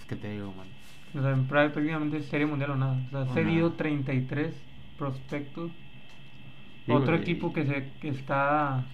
Es 0.00 0.04
que 0.06 0.16
te 0.16 0.30
digo, 0.30 0.52
man. 0.56 0.66
O 1.14 1.22
sea, 1.22 1.36
prácticamente 1.48 2.22
serie 2.22 2.46
mundial 2.46 2.72
o 2.72 2.76
nada. 2.76 3.00
O 3.06 3.10
sea, 3.10 3.20
O 3.20 3.34
cedido 3.34 3.66
nada. 3.66 3.76
33 3.76 4.54
prospectos. 4.98 5.70
Otro 6.88 7.14
equipo 7.14 7.52
que 7.52 7.64
se 7.66 7.88
que 8.00 8.08
está 8.08 8.84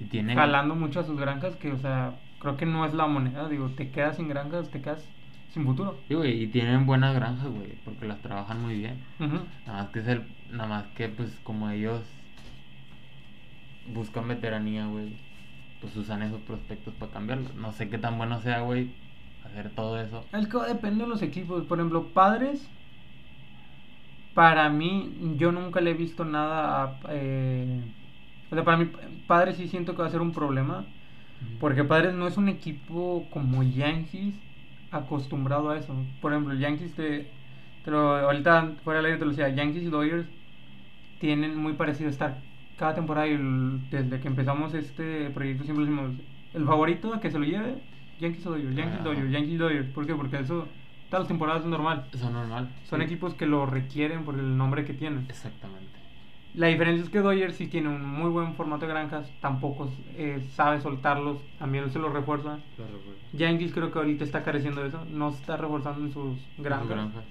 Y 0.00 0.04
tienen. 0.04 0.36
jalando 0.36 0.74
mucho 0.74 1.00
a 1.00 1.04
sus 1.04 1.18
granjas 1.18 1.56
que, 1.56 1.72
o 1.72 1.78
sea, 1.78 2.14
creo 2.40 2.56
que 2.56 2.66
no 2.66 2.84
es 2.84 2.94
la 2.94 3.06
moneda. 3.06 3.48
Digo, 3.48 3.70
te 3.70 3.90
quedas 3.90 4.16
sin 4.16 4.28
granjas, 4.28 4.70
te 4.70 4.80
quedas 4.82 5.08
sin 5.52 5.64
futuro. 5.64 5.98
Sí, 6.08 6.14
güey, 6.14 6.42
y 6.42 6.46
tienen 6.48 6.86
buenas 6.86 7.14
granjas, 7.14 7.48
güey, 7.48 7.72
porque 7.84 8.06
las 8.06 8.20
trabajan 8.20 8.60
muy 8.62 8.76
bien. 8.76 8.98
Nada 9.66 9.82
más 9.84 9.88
que 9.90 10.00
es 10.00 10.08
el. 10.08 10.22
Nada 10.50 10.68
más 10.68 10.84
que, 10.94 11.08
pues, 11.08 11.40
como 11.44 11.70
ellos 11.70 12.00
buscan 13.92 14.28
veteranía, 14.28 14.86
güey, 14.86 15.08
pues 15.80 15.96
usan 15.96 16.22
esos 16.22 16.40
prospectos 16.42 16.94
para 16.94 17.12
cambiarlo. 17.12 17.48
No 17.54 17.72
sé 17.72 17.88
qué 17.88 17.98
tan 17.98 18.18
bueno 18.18 18.40
sea, 18.40 18.60
güey, 18.60 18.88
hacer 19.44 19.70
todo 19.70 20.00
eso. 20.00 20.24
Es 20.32 20.46
que 20.48 20.58
depende 20.58 21.04
de 21.04 21.08
los 21.08 21.22
equipos. 21.22 21.64
Por 21.64 21.78
ejemplo, 21.78 22.12
padres. 22.12 22.68
Para 24.34 24.68
mí, 24.68 25.12
yo 25.36 25.52
nunca 25.52 25.80
le 25.80 25.92
he 25.92 25.94
visto 25.94 26.24
nada 26.24 26.82
a. 26.84 27.00
eh, 27.10 27.80
o 28.54 28.56
sea, 28.56 28.64
para 28.64 28.76
mí, 28.78 28.88
padres 29.26 29.56
sí 29.56 29.68
siento 29.68 29.94
que 29.94 30.02
va 30.02 30.08
a 30.08 30.10
ser 30.10 30.20
un 30.20 30.32
problema. 30.32 30.84
Porque 31.60 31.84
Padres 31.84 32.14
no 32.14 32.26
es 32.26 32.36
un 32.38 32.48
equipo 32.48 33.26
como 33.30 33.62
Yankees 33.62 34.34
acostumbrado 34.90 35.70
a 35.70 35.76
eso. 35.78 35.94
Por 36.20 36.32
ejemplo, 36.32 36.54
Yankees 36.54 36.94
te, 36.94 37.26
te 37.84 37.90
lo, 37.90 38.16
ahorita 38.16 38.76
fuera 38.82 38.98
del 39.00 39.06
aire 39.06 39.18
te 39.18 39.24
lo 39.24 39.30
decía, 39.32 39.50
Yankees 39.50 39.82
y 39.82 39.86
Dodgers 39.86 40.26
tienen 41.20 41.56
muy 41.56 41.74
parecido 41.74 42.08
estar 42.10 42.38
cada 42.78 42.94
temporada 42.94 43.26
y 43.26 43.32
el- 43.32 43.80
desde 43.90 44.20
que 44.20 44.28
empezamos 44.28 44.74
este 44.74 45.30
proyecto 45.30 45.64
siempre 45.64 45.84
decimos 45.84 46.12
el 46.54 46.64
favorito 46.64 47.12
a 47.14 47.20
que 47.20 47.30
se 47.30 47.38
lo 47.38 47.44
lleve 47.44 47.76
Yankees 48.20 48.46
o 48.46 48.50
Dodgers, 48.52 48.76
Yankees 48.76 48.94
Ajá. 49.00 49.04
Dodgers, 49.04 49.30
Yankees 49.30 49.58
Dodgers. 49.58 49.88
¿Por 49.90 50.06
qué? 50.06 50.14
Porque 50.14 50.38
eso 50.38 50.66
todas 51.10 51.22
las 51.22 51.28
temporadas 51.28 51.62
es 51.62 51.68
normal. 51.68 52.06
Es 52.12 52.22
normal. 52.22 52.68
Son 52.88 53.00
sí. 53.00 53.06
equipos 53.06 53.34
que 53.34 53.46
lo 53.46 53.66
requieren 53.66 54.24
por 54.24 54.34
el 54.38 54.56
nombre 54.56 54.84
que 54.84 54.94
tienen. 54.94 55.26
Exactamente. 55.28 56.03
La 56.54 56.68
diferencia 56.68 57.04
es 57.04 57.10
que 57.10 57.18
Dodgers 57.18 57.56
sí 57.56 57.66
tiene 57.66 57.88
un 57.88 58.04
muy 58.04 58.30
buen 58.30 58.54
formato 58.54 58.86
de 58.86 58.92
granjas, 58.92 59.28
tampoco 59.40 59.90
eh, 60.16 60.40
sabe 60.52 60.80
soltarlos, 60.80 61.38
también 61.58 61.90
se 61.90 61.98
los 61.98 62.12
refuerza. 62.12 62.60
Lo. 62.78 63.38
Yankees 63.38 63.72
creo 63.72 63.90
que 63.90 63.98
ahorita 63.98 64.22
está 64.24 64.44
careciendo 64.44 64.82
de 64.82 64.88
eso, 64.88 65.04
no 65.10 65.32
se 65.32 65.40
está 65.40 65.56
reforzando 65.56 66.04
en 66.06 66.12
sus 66.12 66.38
granjas. 66.58 67.24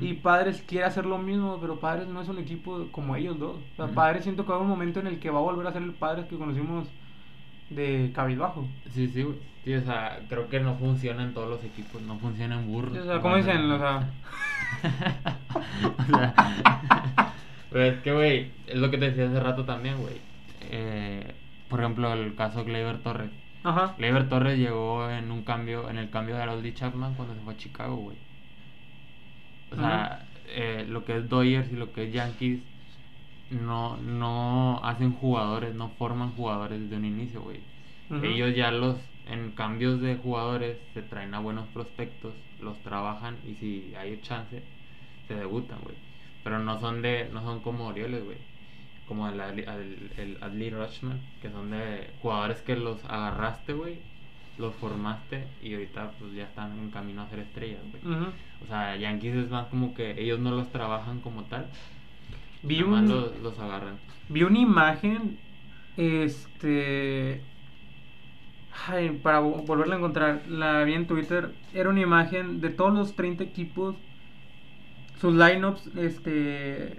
Y 0.00 0.14
Padres 0.14 0.62
quiere 0.66 0.84
hacer 0.84 1.06
lo 1.06 1.16
mismo, 1.16 1.58
pero 1.60 1.80
Padres 1.80 2.08
no 2.08 2.20
es 2.20 2.28
un 2.28 2.38
equipo 2.38 2.88
como 2.90 3.16
ellos 3.16 3.38
dos. 3.38 3.56
O 3.78 3.86
sea. 3.86 3.94
Padres 3.94 4.24
siento 4.24 4.44
que 4.44 4.50
va 4.50 4.56
a 4.56 4.58
haber 4.58 4.70
un 4.70 4.78
momento 4.78 5.00
en 5.00 5.06
el 5.06 5.20
que 5.20 5.30
va 5.30 5.38
a 5.38 5.42
volver 5.42 5.66
a 5.66 5.72
ser 5.72 5.82
el 5.82 5.92
Padres 5.92 6.26
que 6.26 6.36
conocimos 6.36 6.88
de 7.70 8.12
cabizbajo. 8.14 8.66
Sí, 8.90 9.08
sí, 9.08 9.22
güey. 9.22 9.36
Sí, 9.64 9.74
o 9.74 9.82
sea, 9.82 10.20
creo 10.28 10.48
que 10.48 10.60
no 10.60 10.76
funciona 10.76 11.24
en 11.24 11.34
todos 11.34 11.48
los 11.48 11.64
equipos, 11.64 12.00
no 12.02 12.18
funciona 12.18 12.60
en 12.60 12.68
burros. 12.68 12.96
O 12.96 13.04
sea, 13.04 13.20
¿cómo 13.20 13.36
dicen? 13.36 13.70
O 13.70 13.78
sea, 13.78 14.08
o 15.98 16.04
sea, 16.04 16.34
pero 17.76 17.94
es 17.94 18.02
que, 18.02 18.10
güey, 18.10 18.52
es 18.68 18.78
lo 18.78 18.90
que 18.90 18.96
te 18.96 19.10
decía 19.10 19.26
hace 19.28 19.38
rato 19.38 19.66
también, 19.66 19.98
güey. 19.98 20.14
Eh, 20.70 21.34
por 21.68 21.80
ejemplo, 21.80 22.10
el 22.10 22.34
caso 22.34 22.64
Gleyber 22.64 23.02
Torres. 23.02 23.28
ajá. 23.64 23.94
Gleyber 23.98 24.30
Torres 24.30 24.58
llegó 24.58 25.10
en 25.10 25.30
un 25.30 25.42
cambio, 25.42 25.90
en 25.90 25.98
el 25.98 26.08
cambio 26.08 26.36
de 26.36 26.42
Harold 26.42 26.72
Chapman 26.72 27.12
cuando 27.16 27.34
se 27.34 27.40
fue 27.42 27.52
a 27.52 27.56
Chicago, 27.58 27.96
güey. 27.96 28.16
O 29.72 29.76
sea, 29.76 30.26
eh, 30.46 30.86
lo 30.88 31.04
que 31.04 31.18
es 31.18 31.28
Dodgers 31.28 31.70
y 31.70 31.76
lo 31.76 31.92
que 31.92 32.04
es 32.04 32.14
Yankees 32.14 32.60
no, 33.50 33.98
no 33.98 34.80
hacen 34.82 35.12
jugadores, 35.12 35.74
no 35.74 35.90
forman 35.98 36.32
jugadores 36.32 36.80
desde 36.80 36.96
un 36.96 37.04
inicio, 37.04 37.42
güey. 37.42 37.60
Ellos 38.22 38.56
ya 38.56 38.70
los, 38.70 38.96
en 39.26 39.50
cambios 39.50 40.00
de 40.00 40.16
jugadores, 40.16 40.78
se 40.94 41.02
traen 41.02 41.34
a 41.34 41.40
buenos 41.40 41.66
prospectos, 41.74 42.32
los 42.58 42.82
trabajan 42.82 43.36
y 43.46 43.52
si 43.56 43.94
hay 43.96 44.18
chance, 44.22 44.62
se 45.28 45.34
debutan, 45.34 45.78
güey. 45.82 46.05
Pero 46.46 46.60
no 46.60 46.78
son 46.78 47.02
de, 47.02 47.28
no 47.32 47.42
son 47.42 47.60
como 47.60 47.88
Orioles, 47.88 48.24
güey. 48.24 48.38
Como 49.08 49.28
el, 49.28 49.40
Adley- 49.40 49.68
el, 49.68 50.12
el 50.16 50.38
Adley 50.42 50.70
Rutschman, 50.70 51.18
que 51.42 51.50
son 51.50 51.70
de 51.70 52.10
jugadores 52.22 52.62
que 52.62 52.76
los 52.76 53.04
agarraste, 53.04 53.72
güey, 53.72 53.98
los 54.58 54.74
formaste 54.74 55.44
y 55.62 55.74
ahorita 55.74 56.12
pues 56.18 56.32
ya 56.34 56.44
están 56.44 56.78
en 56.78 56.90
camino 56.90 57.22
a 57.22 57.28
ser 57.28 57.40
estrellas, 57.40 57.82
güey. 57.90 58.02
O 58.62 58.66
sea, 58.66 58.96
Yankees 58.96 59.34
es 59.36 59.50
más 59.50 59.66
como 59.66 59.94
que 59.94 60.20
ellos 60.20 60.40
no 60.40 60.50
los 60.52 60.70
trabajan 60.70 61.20
como 61.20 61.42
tal, 61.44 61.66
Vi 62.62 62.82
un, 62.82 63.08
los, 63.08 63.38
los 63.40 63.58
agarran. 63.58 63.98
Vi 64.28 64.42
una 64.44 64.58
imagen, 64.60 65.38
este... 65.96 67.42
Ay, 68.88 69.10
para 69.22 69.40
vo- 69.40 69.64
volverla 69.66 69.94
a 69.94 69.98
encontrar, 69.98 70.46
la 70.48 70.84
vi 70.84 70.94
en 70.94 71.06
Twitter. 71.06 71.54
Era 71.72 71.88
una 71.90 72.00
imagen 72.00 72.60
de 72.60 72.70
todos 72.70 72.92
los 72.92 73.16
30 73.16 73.42
equipos, 73.44 73.96
sus 75.20 75.34
lineups 75.34 75.88
este, 75.96 76.96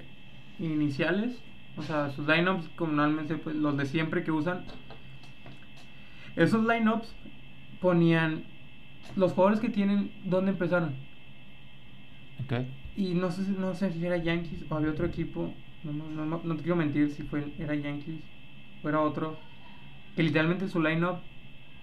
iniciales, 0.59 1.39
o 1.77 1.83
sea, 1.83 2.09
sus 2.09 2.27
lineups 2.27 2.69
normalmente 2.79 3.35
pues, 3.35 3.55
los 3.55 3.77
de 3.77 3.85
siempre 3.85 4.23
que 4.23 4.31
usan. 4.31 4.65
Esos 6.35 6.65
lineups 6.65 7.13
ponían 7.79 8.43
los 9.15 9.33
jugadores 9.33 9.59
que 9.59 9.69
tienen, 9.69 10.11
dónde 10.25 10.51
empezaron. 10.51 10.95
Ok. 12.43 12.65
Y 12.95 13.13
no 13.13 13.31
sé, 13.31 13.43
no 13.57 13.73
sé 13.75 13.91
si 13.91 14.05
era 14.05 14.17
Yankees 14.17 14.65
o 14.69 14.75
había 14.75 14.91
otro 14.91 15.05
equipo. 15.05 15.53
No, 15.83 15.93
no, 15.93 16.09
no, 16.09 16.25
no, 16.25 16.41
no 16.43 16.55
te 16.55 16.61
quiero 16.61 16.75
mentir 16.75 17.11
si 17.11 17.23
fue, 17.23 17.45
era 17.59 17.75
Yankees 17.75 18.19
o 18.83 18.89
era 18.89 19.01
otro. 19.01 19.37
Que 20.15 20.23
literalmente 20.23 20.67
su 20.67 20.81
lineup 20.81 21.19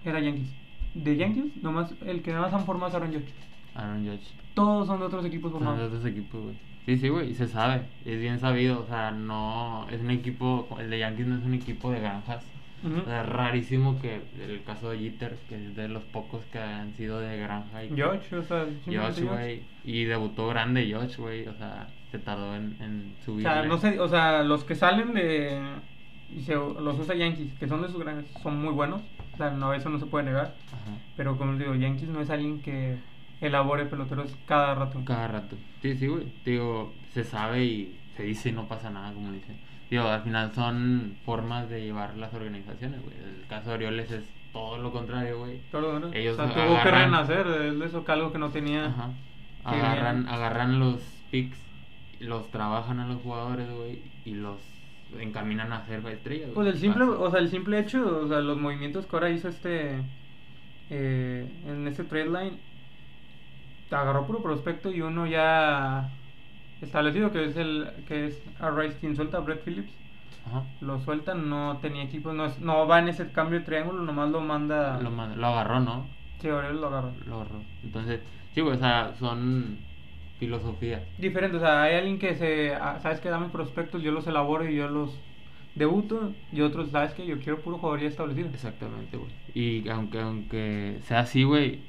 era 0.03 0.19
Yankees. 0.19 0.49
De 0.93 1.15
Yankees, 1.15 1.57
nomás 1.61 1.93
el 2.05 2.21
que 2.21 2.31
nada 2.31 2.43
más 2.43 2.53
han 2.53 2.65
formado 2.65 2.89
es 2.89 2.95
Aaron 2.95 3.13
Judge. 3.13 3.33
Aaron 3.75 4.05
Judge. 4.05 4.27
Todos 4.53 4.87
son 4.87 4.99
de 4.99 5.05
otros 5.05 5.25
equipos 5.25 5.51
Son 5.51 5.59
de 5.61 5.65
formados. 5.65 5.87
otros 5.93 6.05
equipos, 6.05 6.41
güey. 6.43 6.55
Sí, 6.85 6.97
sí, 6.97 7.09
güey, 7.09 7.33
se 7.33 7.47
sabe, 7.47 7.81
es 8.05 8.19
bien 8.19 8.39
sabido, 8.39 8.81
o 8.81 8.85
sea, 8.85 9.09
no, 9.11 9.87
es 9.89 9.99
un 10.01 10.11
equipo, 10.11 10.67
el 10.79 10.89
de 10.91 10.99
Yankees 10.99 11.25
no 11.27 11.37
es 11.37 11.43
un 11.43 11.55
equipo 11.55 11.91
de 11.91 11.99
granjas, 11.99 12.45
Ujú. 12.83 12.99
o 12.99 13.05
sea, 13.05 13.21
es 13.23 13.29
rarísimo 13.29 13.99
que 13.99 14.21
el 14.39 14.61
caso 14.63 14.91
de 14.91 14.99
Jeter, 14.99 15.35
que 15.49 15.55
es 15.55 15.75
de 15.75 15.87
los 15.87 16.03
pocos 16.03 16.43
que 16.51 16.59
han 16.59 16.93
sido 16.93 17.19
de 17.19 17.37
granja 17.39 17.83
y 17.83 17.89
Judge, 17.89 18.35
o 18.35 18.43
sea, 18.43 18.65
Judge. 18.85 19.23
güey, 19.23 19.63
y 19.83 20.03
debutó 20.03 20.47
grande 20.47 20.87
Josh, 20.93 21.17
güey, 21.17 21.47
o 21.47 21.53
sea, 21.55 21.87
se 22.11 22.19
tardó 22.19 22.55
en, 22.55 22.77
en 22.79 23.15
O 23.19 23.25
subir. 23.25 23.41
sea, 23.41 23.63
no 23.63 23.79
sé, 23.79 23.99
o 23.99 24.07
sea, 24.07 24.43
los 24.43 24.63
que 24.63 24.75
salen 24.75 25.13
de. 25.15 25.59
Los 26.47 26.99
usa 26.99 27.15
Yankees, 27.15 27.53
que 27.59 27.67
son 27.67 27.81
de 27.81 27.87
sus 27.87 27.99
grandes, 28.03 28.25
son 28.43 28.61
muy 28.61 28.73
buenos. 28.73 29.01
O 29.33 29.37
sea, 29.37 29.51
no, 29.51 29.73
eso 29.73 29.89
no 29.89 29.99
se 29.99 30.05
puede 30.05 30.25
negar. 30.25 30.55
Ajá. 30.67 30.97
Pero 31.15 31.37
como 31.37 31.51
les 31.53 31.59
digo, 31.61 31.75
Yankees 31.75 32.09
no 32.09 32.19
es 32.21 32.29
alguien 32.29 32.61
que 32.61 32.97
elabore 33.41 33.85
peloteros 33.85 34.35
cada 34.45 34.75
rato. 34.75 35.01
Cada 35.05 35.27
rato. 35.27 35.55
Sí, 35.81 35.95
sí, 35.95 36.07
güey. 36.07 36.31
Digo, 36.43 36.93
se 37.13 37.23
sabe 37.23 37.63
y 37.63 37.99
se 38.15 38.23
dice 38.23 38.49
y 38.49 38.51
no 38.51 38.67
pasa 38.67 38.89
nada, 38.89 39.13
como 39.13 39.31
dicen. 39.31 39.57
Digo, 39.89 40.03
al 40.07 40.21
final 40.21 40.51
son 40.53 41.17
formas 41.25 41.69
de 41.69 41.83
llevar 41.83 42.17
las 42.17 42.33
organizaciones, 42.33 43.01
güey. 43.03 43.15
El 43.17 43.47
caso 43.47 43.69
de 43.69 43.75
Orioles 43.75 44.11
es 44.11 44.23
todo 44.51 44.77
lo 44.77 44.91
contrario, 44.91 45.39
güey. 45.39 45.59
Claro, 45.69 45.99
¿no? 45.99 46.13
Ellos 46.13 46.39
o 46.39 46.47
sea, 46.47 46.53
tuvo 46.53 46.81
que 46.81 46.91
renacer 46.91 47.47
es 47.47 47.79
de 47.79 47.85
eso, 47.85 48.03
algo 48.07 48.31
que 48.31 48.39
no 48.39 48.49
tenía. 48.49 48.85
Ajá. 48.85 49.11
Agarran, 49.63 50.23
bien. 50.23 50.33
agarran 50.33 50.79
los 50.79 51.01
picks, 51.31 51.57
los 52.19 52.49
trabajan 52.51 52.99
a 52.99 53.07
los 53.07 53.21
jugadores, 53.21 53.69
güey, 53.69 54.01
y 54.25 54.31
los 54.31 54.59
encaminan 55.19 55.71
a 55.73 55.85
ser 55.85 56.05
estrellas. 56.07 56.49
Pues 56.53 56.67
el 56.67 56.77
simple, 56.77 57.03
o 57.03 57.29
sea, 57.29 57.39
el 57.39 57.49
simple 57.49 57.79
hecho, 57.79 58.21
o 58.23 58.27
sea, 58.27 58.39
los 58.39 58.57
movimientos 58.57 59.05
que 59.05 59.15
ahora 59.15 59.29
hizo 59.29 59.49
este 59.49 60.01
eh, 60.89 61.47
en 61.67 61.87
este 61.87 62.03
trade 62.03 62.25
line 62.25 62.57
agarró 63.91 64.25
puro 64.25 64.41
prospecto 64.41 64.91
y 64.91 65.01
uno 65.01 65.27
ya 65.27 66.09
establecido 66.81 67.31
que 67.31 67.45
es 67.45 67.57
el 67.57 67.87
que 68.07 68.27
es 68.27 68.41
Arrays 68.59 68.95
quien 68.95 69.15
suelta 69.15 69.37
a 69.37 69.41
Brett 69.41 69.63
Phillips. 69.63 69.93
Ajá. 70.47 70.63
Lo 70.81 70.99
suelta, 70.99 71.33
no 71.33 71.77
tenía 71.81 72.03
equipo, 72.03 72.31
no, 72.33 72.45
es- 72.45 72.59
no 72.59 72.87
va 72.87 72.99
en 72.99 73.07
ese 73.07 73.31
cambio 73.31 73.59
de 73.59 73.65
triángulo, 73.65 74.03
nomás 74.03 74.29
lo 74.29 74.41
manda. 74.41 74.99
Lo, 75.01 75.09
lo 75.09 75.47
agarró, 75.47 75.79
¿no? 75.79 76.05
Sí, 76.39 76.49
Aurelio 76.49 76.81
lo 76.81 76.87
agarró. 76.87 77.11
Lo 77.25 77.35
agarró. 77.41 77.61
Entonces, 77.83 78.19
sí, 78.53 78.61
güey, 78.61 78.75
o 78.75 78.79
sea, 78.79 79.13
son 79.19 79.77
filosofías. 80.39 81.01
Diferente, 81.17 81.57
o 81.57 81.59
sea, 81.59 81.83
hay 81.83 81.95
alguien 81.95 82.19
que 82.19 82.35
se, 82.35 82.75
ah, 82.75 82.99
sabes 83.01 83.19
que 83.19 83.29
dame 83.29 83.49
prospectos, 83.49 84.03
yo 84.03 84.11
los 84.11 84.27
elaboro 84.27 84.69
y 84.69 84.75
yo 84.75 84.87
los 84.87 85.17
debuto, 85.75 86.33
y 86.51 86.61
otros, 86.61 86.89
sabes 86.91 87.13
que 87.13 87.25
yo 87.25 87.39
quiero 87.39 87.61
puro 87.61 87.77
jugador 87.77 88.01
ya 88.01 88.07
establecido. 88.07 88.49
Exactamente, 88.49 89.17
güey. 89.17 89.31
Y 89.55 89.89
aunque, 89.89 90.19
aunque 90.19 90.97
sea 91.01 91.19
así, 91.21 91.43
güey, 91.43 91.79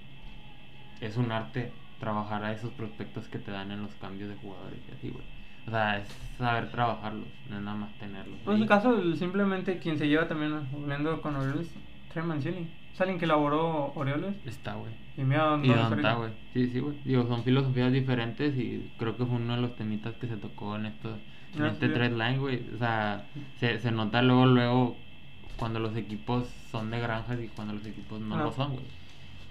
es 1.00 1.16
un 1.16 1.30
arte 1.32 1.70
trabajar 2.00 2.44
a 2.44 2.52
esos 2.52 2.70
prospectos 2.72 3.26
que 3.28 3.38
te 3.38 3.50
dan 3.50 3.70
en 3.70 3.82
los 3.82 3.94
cambios 3.96 4.28
de 4.28 4.36
jugadores 4.36 4.78
y 4.88 4.92
así, 4.94 5.08
güey. 5.10 5.24
O 5.66 5.70
sea, 5.70 5.98
es 5.98 6.08
saber 6.38 6.70
trabajarlos, 6.70 7.26
no 7.50 7.56
es 7.56 7.62
nada 7.62 7.76
más 7.76 7.92
tenerlos. 7.98 8.38
Pues 8.44 8.56
ahí. 8.56 8.62
el 8.62 8.68
caso, 8.68 9.14
simplemente 9.16 9.78
quien 9.78 9.98
se 9.98 10.06
lleva 10.08 10.28
también, 10.28 10.68
volviendo 10.70 11.20
con 11.20 11.34
Orioles, 11.36 11.68
Trey 12.12 12.24
Mancini. 12.24 12.68
Es 12.94 13.00
alguien 13.00 13.18
que 13.18 13.24
elaboró 13.26 13.92
Orioles. 13.94 14.36
Está, 14.46 14.74
güey. 14.74 14.92
Y 15.18 15.22
mira 15.22 15.44
dónde 15.44 15.68
Y 15.68 15.70
está 15.72 16.14
güey. 16.14 16.30
Sí, 16.54 16.68
sí, 16.68 16.78
güey. 16.80 16.96
Digo, 17.04 17.26
son 17.26 17.42
filosofías 17.42 17.92
diferentes 17.92 18.56
y 18.56 18.90
creo 18.98 19.16
que 19.16 19.26
fue 19.26 19.36
uno 19.36 19.54
de 19.56 19.60
los 19.62 19.76
temitas 19.76 20.14
que 20.16 20.26
se 20.28 20.36
tocó 20.36 20.76
en, 20.76 20.86
esto, 20.86 21.16
en 21.56 21.62
Ah, 21.64 21.68
este 21.68 21.88
sí. 21.88 21.92
trade 21.94 22.10
line, 22.16 22.38
güey. 22.38 22.62
O 22.74 22.78
sea, 22.78 23.26
se, 23.58 23.78
se 23.80 23.90
nota 23.90 24.22
luego, 24.22 24.46
luego 24.46 24.96
cuando 25.58 25.78
los 25.80 25.96
equipos 25.96 26.46
son 26.70 26.90
de 26.90 27.00
granjas 27.00 27.38
y 27.40 27.48
cuando 27.48 27.74
los 27.74 27.84
equipos 27.84 28.20
no 28.20 28.36
Ah. 28.36 28.44
lo 28.44 28.52
son, 28.52 28.72
güey. 28.74 28.84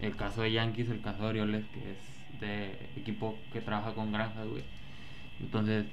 El 0.02 0.16
caso 0.16 0.42
de 0.42 0.52
Yankees, 0.54 0.90
el 0.90 1.02
caso 1.02 1.24
de 1.24 1.30
Orioles, 1.30 1.66
que 1.74 1.80
es 1.92 1.98
de 2.40 2.90
equipo 2.98 3.38
que 3.54 3.62
trabaja 3.62 3.94
con 3.94 4.12
granjas, 4.12 4.48
güey. 4.48 4.64
Entonces, 5.42 5.86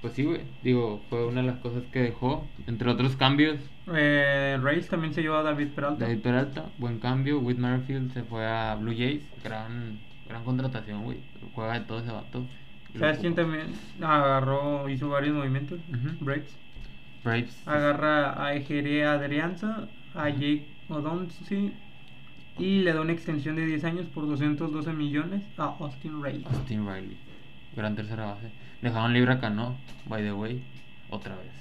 pues 0.00 0.12
sí, 0.14 0.24
güey. 0.24 0.42
Digo, 0.62 1.02
fue 1.08 1.26
una 1.26 1.40
de 1.40 1.46
las 1.48 1.58
cosas 1.58 1.82
que 1.92 2.00
dejó. 2.00 2.46
Entre 2.66 2.88
otros 2.90 3.16
cambios, 3.16 3.58
Eh, 3.94 4.58
Rays 4.62 4.88
también 4.88 5.14
se 5.14 5.22
llevó 5.22 5.36
a 5.36 5.42
David 5.42 5.68
Peralta. 5.68 6.04
David 6.04 6.20
Peralta, 6.22 6.66
buen 6.78 6.98
cambio. 6.98 7.38
Whit 7.40 7.58
Merrifield 7.58 8.12
se 8.12 8.22
fue 8.22 8.46
a 8.46 8.74
Blue 8.74 8.94
Jays. 8.96 9.22
Gran, 9.42 9.98
gran 10.28 10.44
contratación, 10.44 11.04
güey. 11.04 11.18
Juega 11.54 11.78
de 11.78 11.86
todo 11.86 12.00
ese 12.00 12.12
vato. 12.12 12.44
¿Sabes 12.98 13.18
quién 13.18 13.34
también 13.34 13.66
agarró, 14.00 14.88
hizo 14.88 15.08
varios 15.08 15.34
movimientos? 15.34 15.78
Ujú. 15.88 16.24
Breaks. 16.24 16.56
Braves. 17.24 17.62
Agarra 17.66 18.44
a 18.44 18.54
Ejere 18.54 19.04
Adrianza, 19.04 19.88
a 20.14 20.28
Jake 20.30 20.66
Odonsi 20.88 21.72
y 22.58 22.80
le 22.82 22.92
da 22.92 23.00
una 23.00 23.12
extensión 23.12 23.56
de 23.56 23.66
10 23.66 23.84
años 23.84 24.06
por 24.06 24.26
212 24.26 24.92
millones 24.92 25.42
a 25.58 25.74
Austin 25.80 26.22
Ray. 26.22 26.44
Austin 26.50 26.86
Riley. 26.86 27.16
Gran 27.76 27.94
tercera 27.94 28.26
base. 28.26 28.50
Dejaron 28.82 29.12
libre 29.12 29.32
a 29.34 29.40
Cano, 29.40 29.76
by 30.06 30.22
the 30.22 30.32
way. 30.32 30.62
Otra 31.10 31.34
vez. 31.36 31.52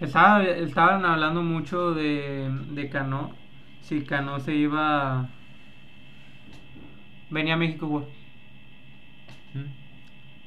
Estaba, 0.00 0.42
estaban 0.42 1.04
hablando 1.04 1.42
mucho 1.42 1.94
de, 1.94 2.50
de 2.70 2.88
Cano. 2.88 3.30
Si 3.82 4.02
Cano 4.02 4.40
se 4.40 4.54
iba. 4.54 5.28
Venía 7.30 7.54
a 7.54 7.56
México, 7.56 7.86
güey. 7.86 8.04
¿Mm? 9.54 9.68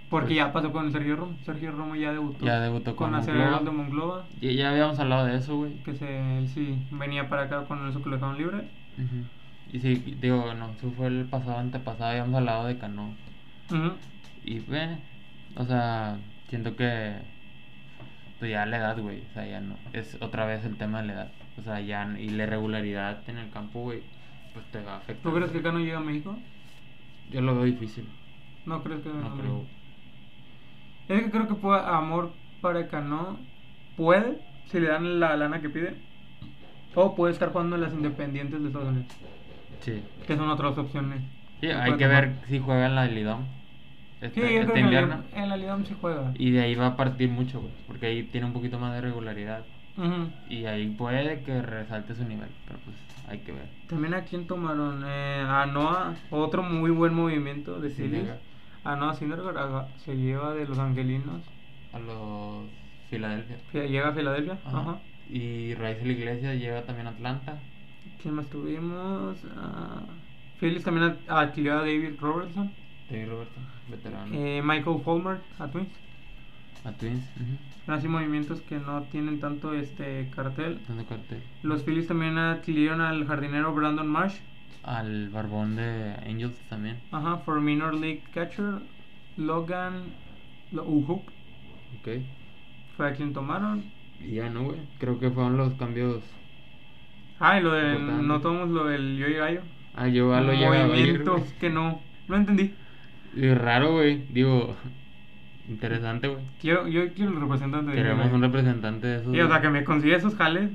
Porque 0.09 0.27
Pues- 0.27 0.35
ya 0.37 0.53
pasó 0.53 0.71
con 0.71 0.91
Sergio 0.91 1.15
Romo. 1.17 1.37
Sergio 1.45 1.71
Romo 1.71 1.95
ya 1.95 2.11
debutó. 2.11 2.45
Ya 2.45 2.59
debutó 2.59 2.95
con 2.95 3.11
con. 3.11 3.19
Aceleros 3.19 3.63
de 3.65 3.71
Monclova. 3.71 4.25
Ya, 4.41 4.51
ya 4.51 4.69
habíamos 4.71 4.99
hablado 4.99 5.25
de 5.25 5.37
eso, 5.37 5.57
güey. 5.57 5.73
Que 5.83 5.95
se, 5.95 6.37
él 6.39 6.47
sí 6.47 6.77
venía 6.91 7.27
para 7.29 7.43
acá 7.43 7.65
con 7.65 7.87
eso 7.89 8.01
que 8.01 8.09
lo 8.09 8.15
dejaron 8.15 8.37
libre. 8.37 8.57
Ujú. 8.97 9.25
Y 9.71 9.79
sí, 9.79 10.17
digo, 10.21 10.53
no, 10.53 10.71
eso 10.71 10.91
fue 10.91 11.07
el 11.07 11.25
pasado, 11.25 11.57
antepasado. 11.57 12.11
Habíamos 12.11 12.35
hablado 12.35 12.67
de 12.67 12.77
Cano. 12.77 13.15
Ujú. 13.69 13.93
Y, 14.43 14.59
ve, 14.59 14.97
o 15.55 15.65
sea, 15.65 16.17
siento 16.49 16.75
que. 16.75 17.15
Pues 18.39 18.51
ya 18.51 18.65
la 18.65 18.77
edad, 18.77 18.99
güey. 18.99 19.23
O 19.29 19.33
sea, 19.33 19.45
ya 19.45 19.59
no. 19.59 19.75
Es 19.93 20.17
otra 20.21 20.45
vez 20.45 20.63
el 20.63 20.77
tema 20.77 21.01
de 21.01 21.07
la 21.07 21.13
edad. 21.13 21.31
O 21.57 21.63
sea, 21.63 21.81
ya. 21.81 22.07
Y 22.17 22.29
la 22.29 22.43
irregularidad 22.43 23.27
en 23.27 23.37
el 23.37 23.49
campo, 23.49 23.81
güey. 23.81 24.01
Pues 24.53 24.65
te 24.71 24.81
va 24.81 24.93
a 24.93 24.97
afectar. 24.97 25.23
¿Tú 25.23 25.35
crees 25.35 25.51
que 25.51 25.61
Cano 25.61 25.79
llega 25.79 25.97
a 25.97 26.01
México? 26.01 26.37
Yo 27.31 27.41
lo 27.41 27.55
veo 27.55 27.65
difícil. 27.65 28.07
No 28.65 28.83
crees 28.83 29.01
que 29.01 29.09
No 29.09 29.35
creo. 29.35 29.65
Es 31.07 31.23
que 31.23 31.31
creo 31.31 31.47
que 31.47 31.55
puede, 31.55 31.79
amor 31.81 32.33
para 32.61 32.87
Cano 32.87 33.37
puede, 33.95 34.39
si 34.65 34.79
le 34.79 34.87
dan 34.87 35.19
la 35.19 35.35
lana 35.35 35.61
que 35.61 35.69
pide, 35.69 35.95
o 36.95 37.15
puede 37.15 37.33
estar 37.33 37.51
jugando 37.51 37.75
en 37.75 37.83
las 37.83 37.93
independientes 37.93 38.61
de 38.61 38.67
Estados 38.67 38.89
Unidos, 38.89 39.07
Sí. 39.81 40.03
que 40.25 40.35
son 40.35 40.49
otras 40.49 40.77
opciones. 40.77 41.21
Sí, 41.61 41.67
hay 41.67 41.93
que 41.97 42.05
tomar. 42.05 42.27
ver 42.27 42.35
si 42.47 42.59
juega 42.59 42.85
en 42.85 42.95
la 42.95 43.05
Lidom. 43.05 43.41
Sí, 44.19 44.25
Este, 44.25 44.41
yo 44.41 44.47
creo 44.47 44.61
este 44.61 44.73
que 44.73 44.79
en 44.79 44.85
la, 44.85 45.01
invierno. 45.01 45.23
En 45.35 45.49
la 45.49 45.57
Liga 45.57 45.77
sí 45.85 45.95
juega. 45.99 46.33
Y 46.35 46.51
de 46.51 46.61
ahí 46.61 46.75
va 46.75 46.87
a 46.87 46.95
partir 46.95 47.29
mucho, 47.29 47.61
güey. 47.61 47.71
Porque 47.85 48.07
ahí 48.07 48.23
tiene 48.23 48.47
un 48.47 48.53
poquito 48.53 48.79
más 48.79 48.93
de 48.93 49.01
regularidad. 49.01 49.63
Y 50.49 50.65
ahí 50.65 50.89
puede 50.89 51.41
que 51.41 51.61
resalte 51.61 52.13
su 52.15 52.23
nivel. 52.23 52.49
Pero 52.67 52.79
pues 52.85 52.95
hay 53.27 53.39
que 53.39 53.51
ver. 53.51 53.67
También 53.87 54.13
a 54.13 54.23
quién 54.23 54.45
tomaron 54.47 55.03
eh, 55.05 55.43
a 55.47 55.65
Noah, 55.65 56.15
otro 56.29 56.63
muy 56.63 56.91
buen 56.91 57.13
movimiento 57.13 57.79
de 57.79 57.89
Sí, 57.89 58.07
venga. 58.07 58.37
A 58.83 58.95
Noah 58.95 59.15
se 59.15 60.15
lleva 60.15 60.53
de 60.53 60.65
los 60.67 60.77
Angelinos, 60.79 61.41
A 61.93 61.99
los 61.99 62.65
Filadelfia. 63.09 63.57
llega 63.73 64.09
a 64.09 64.13
Filadelfia. 64.13 64.57
Ajá. 64.65 64.79
Ajá. 64.79 64.97
Y 65.29 65.73
Raizel 65.75 66.11
Iglesias 66.11 66.57
llega 66.57 66.83
también 66.83 67.07
a 67.07 67.11
Atlanta. 67.11 67.57
¿Quién 68.21 68.35
más 68.35 68.47
tuvimos? 68.47 69.37
Ah, 69.55 70.01
Phillies 70.59 70.83
también 70.83 71.15
adquirió 71.27 71.73
a 71.73 71.81
David 71.81 72.15
Robertson. 72.19 72.71
David 73.09 73.29
Robertson, 73.29 73.63
veterano. 73.89 74.33
Eh, 74.33 74.61
Michael 74.63 74.99
Fulmer 75.03 75.39
a 75.59 75.67
Twins. 75.67 75.89
A 76.83 76.91
Twins. 76.91 77.23
ujú. 77.35 77.91
Así 77.91 78.07
movimientos 78.07 78.61
que 78.61 78.77
no 78.79 79.03
tienen 79.03 79.39
tanto 79.39 79.73
este 79.73 80.27
cartel. 80.35 80.79
Dando 80.87 81.05
cartel. 81.05 81.41
Los 81.63 81.83
Phillies 81.83 82.07
también 82.07 82.37
adquirieron 82.37 82.99
al 83.01 83.25
jardinero 83.25 83.73
Brandon 83.73 84.07
Marsh. 84.07 84.35
Al 84.83 85.29
barbón 85.29 85.75
de 85.75 86.15
Angels 86.25 86.57
también. 86.69 86.97
Ajá, 87.11 87.37
for 87.37 87.59
minor 87.61 87.93
league 87.93 88.23
catcher. 88.33 88.79
Logan 89.37 90.03
Lo- 90.71 90.83
Uhup 90.85 91.21
Ok. 92.01 92.09
fue 92.95 93.09
a 93.09 93.13
quien 93.13 93.31
tomaron. 93.33 93.83
Y 94.19 94.35
ya 94.35 94.49
no, 94.49 94.63
güey. 94.63 94.79
Creo 94.97 95.19
que 95.19 95.29
fueron 95.29 95.57
los 95.57 95.73
cambios. 95.75 96.23
Ah, 97.39 97.59
y 97.59 97.63
lo. 97.63 97.75
Importante. 97.77 98.23
No 98.27 98.41
tomamos 98.41 98.69
lo 98.69 98.85
del 98.85 99.17
yo 99.17 99.27
y 99.27 99.33
gallo. 99.33 99.61
Ah, 99.95 100.07
yo 100.07 100.33
a 100.33 100.41
lo 100.41 100.53
Movimientos 100.53 101.41
que 101.59 101.69
no. 101.69 102.01
No 102.27 102.35
entendí. 102.35 102.73
Y 103.35 103.53
raro, 103.53 103.93
güey. 103.93 104.23
Digo, 104.29 104.75
interesante, 105.69 106.27
güey. 106.27 106.41
Quiero, 106.61 106.87
yo 106.87 107.13
quiero 107.13 107.31
el 107.31 107.41
representante 107.41 107.91
de 107.91 107.97
Queremos 107.97 108.31
un 108.31 108.41
representante 108.41 109.07
de 109.07 109.15
esos. 109.17 109.35
Y, 109.35 109.39
o 109.41 109.47
sea, 109.47 109.61
que 109.61 109.69
me 109.69 109.83
consigue 109.83 110.15
esos 110.15 110.35
jales. 110.35 110.69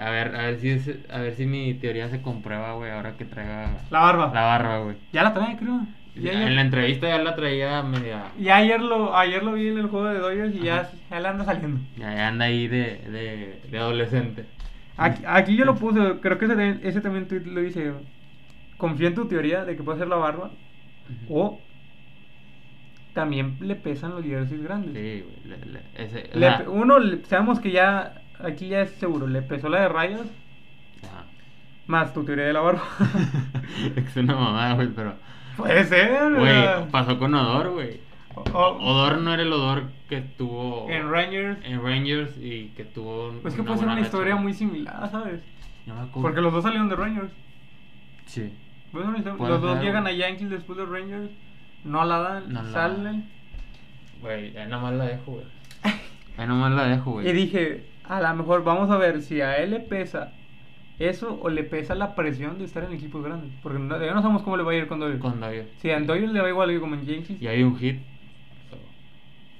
A 0.00 0.10
ver, 0.10 0.34
a 0.34 0.42
ver 0.46 0.58
si 0.58 0.70
es- 0.70 0.98
a 1.10 1.18
ver 1.18 1.34
si 1.34 1.44
mi 1.46 1.74
teoría 1.74 2.08
se 2.08 2.22
comprueba, 2.22 2.72
güey, 2.74 2.90
ahora 2.90 3.16
que 3.16 3.24
traiga 3.26 3.76
La 3.90 4.00
barba. 4.00 4.30
la 4.32 4.40
barba, 4.42 4.78
güey. 4.78 4.96
Ya 5.12 5.22
la 5.22 5.34
trae, 5.34 5.56
creo. 5.56 5.86
En 6.14 6.56
la 6.56 6.62
entrevista 6.62 7.08
ya 7.08 7.18
la 7.18 7.34
traía 7.34 7.82
media. 7.82 8.24
ya 8.38 8.56
ayer 8.56 8.80
lo, 8.80 9.16
ayer 9.16 9.42
lo 9.42 9.52
vi 9.54 9.68
en 9.68 9.78
el 9.78 9.86
juego 9.86 10.06
de 10.08 10.18
Dodgers 10.18 10.54
y 10.54 10.60
ya, 10.60 10.90
ya 11.10 11.20
le 11.20 11.28
anda 11.28 11.44
saliendo. 11.44 11.80
Ya, 11.96 12.14
ya 12.14 12.28
anda 12.28 12.44
ahí 12.46 12.68
de, 12.68 12.98
de, 13.10 13.60
de 13.70 13.78
adolescente. 13.78 14.44
Aquí, 14.96 15.22
aquí 15.26 15.56
yo 15.56 15.64
lo 15.64 15.74
puse, 15.76 15.98
creo 16.20 16.38
que 16.38 16.44
ese, 16.46 16.54
también- 16.54 16.80
ese 16.82 17.00
también 17.00 17.28
tweet 17.28 17.44
lo 17.46 17.60
dice. 17.60 17.92
Confía 18.76 19.08
en 19.08 19.14
tu 19.14 19.26
teoría 19.26 19.64
de 19.64 19.76
que 19.76 19.82
puede 19.82 19.98
ser 19.98 20.08
la 20.08 20.16
barba. 20.16 20.50
O 21.28 21.60
también 23.14 23.56
le 23.60 23.74
pesan 23.76 24.12
los 24.12 24.24
jerseys 24.24 24.62
grandes. 24.62 24.94
Sí, 24.94 25.24
güey. 25.44 25.60
le- 25.72 26.04
ese, 26.04 26.30
uno, 26.68 26.96
sabemos 27.28 27.60
que 27.60 27.70
ya, 27.70 28.22
aquí 28.42 28.68
ya 28.68 28.82
es 28.82 28.90
seguro, 28.92 29.26
le 29.26 29.42
pesó 29.42 29.68
la 29.68 29.82
de 29.82 29.88
rayas, 29.88 30.20
ajá. 31.02 31.24
más 31.86 32.14
tu 32.14 32.24
teoría 32.24 32.46
de 32.46 32.52
la 32.54 32.60
barba. 32.60 32.82
es 33.96 34.16
una 34.16 34.34
mamada, 34.34 34.74
güey, 34.74 34.88
pero. 34.88 35.14
Puede 35.56 35.84
ser. 35.84 36.34
Güey, 36.34 36.88
pasó 36.90 37.18
con 37.18 37.34
Odor, 37.34 37.70
güey. 37.72 38.00
Odor 38.34 39.18
no 39.18 39.32
era 39.34 39.42
el 39.42 39.52
Odor 39.52 39.84
que 40.08 40.18
estuvo 40.18 40.88
en 40.90 41.10
Rangers. 41.10 41.58
en 41.64 41.82
Rangers 41.82 42.36
y 42.38 42.68
que 42.76 42.84
tuvo. 42.84 43.32
Pues 43.42 43.54
que 43.54 43.60
una 43.60 43.68
puede 43.68 43.78
ser 43.78 43.86
una 43.86 43.94
racha, 43.96 44.06
historia 44.06 44.36
muy 44.36 44.52
similar, 44.54 45.10
¿sabes? 45.10 45.40
No 45.86 45.94
me 45.94 46.00
acuerdo. 46.00 46.22
Porque 46.22 46.40
los 46.40 46.52
dos 46.52 46.62
salieron 46.62 46.88
de 46.88 46.96
Rangers. 46.96 47.32
Sí. 48.26 48.52
Pues, 48.92 49.06
una 49.06 49.18
historia- 49.18 49.38
Puede 49.38 49.52
los 49.52 49.62
dos 49.62 49.80
llegan 49.82 50.06
a. 50.06 50.12
Yankees 50.12 50.50
después 50.50 50.78
de 50.78 50.84
Rangers. 50.86 51.30
No 51.84 52.04
la 52.04 52.18
dan, 52.18 52.52
No 52.52 52.64
salen. 52.70 53.28
Güey, 54.20 54.56
ahí 54.56 54.68
nomás 54.68 54.94
la 54.94 55.06
dejo, 55.06 55.32
güey. 55.32 55.44
Ahí 56.38 56.46
nomás 56.46 56.72
la 56.72 56.84
dejo, 56.86 57.10
güey. 57.12 57.28
Y 57.28 57.32
dije, 57.32 57.84
a 58.04 58.20
lo 58.20 58.34
mejor 58.34 58.62
vamos 58.64 58.88
a 58.90 58.96
ver 58.96 59.20
si 59.22 59.40
a 59.40 59.56
él 59.56 59.70
le 59.70 59.80
pesa 59.80 60.32
eso 60.98 61.38
o 61.42 61.48
le 61.50 61.64
pesa 61.64 61.94
la 61.94 62.14
presión 62.14 62.58
de 62.58 62.64
estar 62.64 62.84
en 62.84 62.92
equipos 62.92 63.24
grandes. 63.24 63.50
Porque 63.62 63.78
no, 63.78 64.00
ya 64.00 64.14
no 64.14 64.22
sabemos 64.22 64.42
cómo 64.42 64.56
le 64.56 64.62
va 64.62 64.72
a 64.72 64.74
ir 64.76 64.86
con 64.86 65.00
Dodgers. 65.00 65.20
Con 65.20 65.40
Dodgers. 65.40 65.68
Si 65.78 65.90
a 65.90 65.98
Dodgers 66.00 66.32
le 66.32 66.40
va 66.40 66.48
igual 66.48 66.70
que 66.70 66.78
como 66.80 66.94
en 66.94 67.04
Yankees. 67.04 67.42
Y 67.42 67.46
hay 67.48 67.62
un 67.62 67.76
hit. 67.76 68.00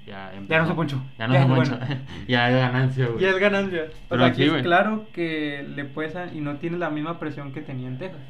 Ya, 0.07 0.33
Ya 0.49 0.59
no 0.61 0.67
se 0.67 0.75
ponchó. 0.75 1.03
Ya 1.19 1.29
no 1.29 1.35
Ya 1.35 1.43
se 1.43 1.49
bueno. 1.55 1.79
ya 2.29 2.51
es 2.51 2.57
ganancia, 2.57 3.07
güey. 3.07 3.23
Y 3.25 3.27
es 3.27 3.39
ganancia. 3.39 3.85
O 3.85 4.09
Pero 4.09 4.23
sea, 4.23 4.33
aquí 4.33 4.49
sí, 4.49 4.57
es 4.57 4.63
claro 4.63 5.07
que 5.13 5.65
le 5.69 5.85
pesa 5.85 6.27
y 6.33 6.41
no 6.41 6.57
tiene 6.59 6.79
la 6.79 6.91
misma 6.91 7.19
presión 7.19 7.53
que 7.53 7.63
tenía 7.63 7.89
en 7.89 7.99
Texas. 7.99 8.21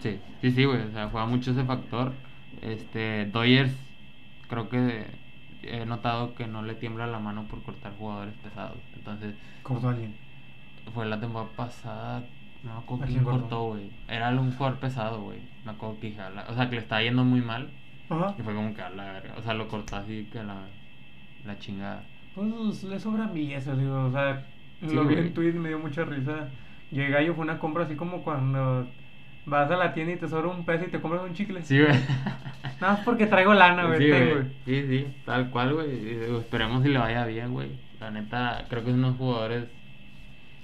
Sí, 0.00 0.20
sí, 0.40 0.50
sí, 0.52 0.64
güey. 0.64 0.82
O 0.82 0.90
sea, 0.92 1.08
juega 1.08 1.26
mucho 1.26 1.50
ese 1.52 1.64
factor. 1.64 2.12
Este, 2.62 3.26
Dodgers, 3.26 3.72
creo 4.48 4.68
que 4.68 5.06
he 5.62 5.84
notado 5.86 6.34
que 6.34 6.46
no 6.46 6.62
le 6.62 6.74
tiembla 6.74 7.06
la 7.06 7.18
mano 7.18 7.48
por 7.48 7.62
cortar 7.62 7.92
jugadores 7.98 8.34
pesados. 8.42 8.78
Entonces, 8.94 9.34
Cortó 9.62 9.88
a 9.88 9.92
alguien. 9.92 10.14
fue 10.94 11.06
la 11.06 11.18
temporada 11.20 11.50
pasada. 11.56 12.22
No 12.62 12.72
me 12.74 12.78
acuerdo 12.78 13.04
¿A 13.04 13.06
quién 13.06 13.24
cortó? 13.24 13.66
güey. 13.68 13.90
Era 14.08 14.30
un 14.30 14.52
jugador 14.52 14.78
pesado, 14.78 15.22
güey. 15.22 15.40
Me 15.64 15.72
acuerdo 15.72 15.98
que 16.00 16.18
"A 16.20 16.30
la-". 16.30 16.46
o 16.48 16.54
sea, 16.54 16.68
que 16.68 16.76
le 16.76 16.82
estaba 16.82 17.02
yendo 17.02 17.24
muy 17.24 17.40
mal. 17.40 17.68
Ajá. 18.08 18.34
Y 18.38 18.42
fue 18.42 18.54
como 18.54 18.74
que 18.74 18.82
a 18.82 18.90
la 18.90 19.12
verga. 19.12 19.34
O 19.38 19.42
sea, 19.42 19.54
lo 19.54 19.68
cortó 19.68 19.96
así 19.96 20.28
que 20.32 20.42
la, 20.42 20.68
la 21.46 21.58
chingada. 21.58 22.02
Pues 22.34 22.82
le 22.84 23.00
sobran 23.00 23.32
billetes, 23.32 23.78
digo, 23.78 24.04
o 24.04 24.12
sea, 24.12 24.44
Sí, 24.80 24.94
lo 24.94 25.04
vi 25.04 25.14
en 25.14 25.32
Twitter 25.32 25.54
me 25.54 25.68
dio 25.68 25.78
mucha 25.78 26.04
risa. 26.04 26.48
Y 26.90 27.00
el 27.00 27.10
gallo 27.10 27.34
fue 27.34 27.44
una 27.44 27.58
compra 27.58 27.84
así 27.84 27.94
como 27.94 28.22
cuando 28.22 28.86
vas 29.46 29.70
a 29.70 29.76
la 29.76 29.94
tienda 29.94 30.12
y 30.12 30.16
te 30.16 30.28
sobra 30.28 30.48
un 30.48 30.64
peso 30.64 30.84
y 30.84 30.90
te 30.90 31.00
compras 31.00 31.22
un 31.22 31.34
chicle. 31.34 31.62
Sí, 31.62 31.80
güey. 31.80 31.92
Nada 32.80 32.94
más 32.94 33.04
porque 33.04 33.26
traigo 33.26 33.54
lana, 33.54 33.86
güey. 33.86 33.98
Sí, 33.98 34.08
güey. 34.08 34.44
Sí, 34.64 34.86
sí, 34.88 35.06
tal 35.24 35.50
cual, 35.50 35.74
güey. 35.74 35.88
Y 35.88 36.36
Esperemos 36.38 36.82
si 36.82 36.90
le 36.90 36.98
vaya 36.98 37.24
bien, 37.24 37.52
güey. 37.52 37.70
La 38.00 38.10
neta, 38.10 38.66
creo 38.68 38.84
que 38.84 38.90
es 38.90 38.96
unos 38.96 39.16
jugadores. 39.16 39.64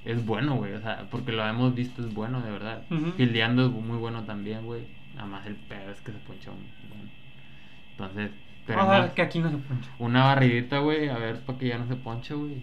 Es 0.05 0.25
bueno, 0.27 0.57
güey. 0.57 0.75
O 0.75 0.81
sea, 0.81 1.07
porque 1.11 1.33
lo 1.33 1.47
hemos 1.47 1.75
visto, 1.75 2.03
es 2.03 2.13
bueno, 2.13 2.43
de 2.43 2.51
verdad. 2.51 2.83
Fildeando 3.17 3.67
es 3.67 3.73
muy 3.73 3.97
bueno 3.97 4.25
también, 4.25 4.67
güey. 4.67 4.83
Nada 5.15 5.27
más 5.27 5.47
el 5.47 5.55
pedo 5.57 5.91
es 5.91 6.01
que 6.01 6.13
se 6.13 6.19
poncha 6.19 6.51
un. 6.51 6.67
Bueno. 6.89 7.11
Entonces, 7.93 8.31
Vamos 8.69 8.95
a 8.95 9.01
ver 9.01 9.15
que 9.15 9.23
aquí 9.23 9.39
no 9.41 9.51
se 9.51 9.59
poncha. 9.59 9.91
una 9.99 10.25
barridita, 10.25 10.79
güey. 10.79 11.09
A 11.09 11.19
ver, 11.19 11.41
para 11.41 11.59
que 11.59 11.69
ya 11.69 11.79
no 11.79 11.87
se 11.87 11.97
ponche, 11.97 12.35
güey. 12.35 12.57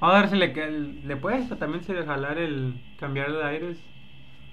Vamos 0.00 0.16
a 0.16 0.20
ver 0.20 0.30
si 0.30 0.36
le, 0.36 0.52
que- 0.52 0.70
le 0.70 1.16
puede 1.16 1.44
también 1.56 1.84
se 1.84 1.94
jalar 2.04 2.38
el 2.38 2.74
cambiar 2.98 3.32
de 3.32 3.44
aires 3.44 3.78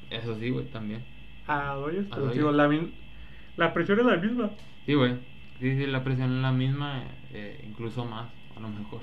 eso 0.09 0.35
sí, 0.39 0.49
güey, 0.49 0.65
también. 0.65 1.03
a 1.47 1.75
Pero 2.09 2.27
digo, 2.27 2.51
la, 2.51 3.73
presión 3.73 3.99
es 3.99 4.05
la 4.05 4.17
misma. 4.17 4.49
Sí, 4.85 4.93
güey. 4.95 5.13
Sí, 5.59 5.75
sí, 5.75 5.85
la 5.85 6.03
presión 6.03 6.35
es 6.37 6.41
la 6.41 6.51
misma, 6.51 7.03
eh, 7.33 7.63
incluso 7.67 8.05
más, 8.05 8.29
a 8.55 8.59
lo 8.59 8.69
mejor. 8.69 9.01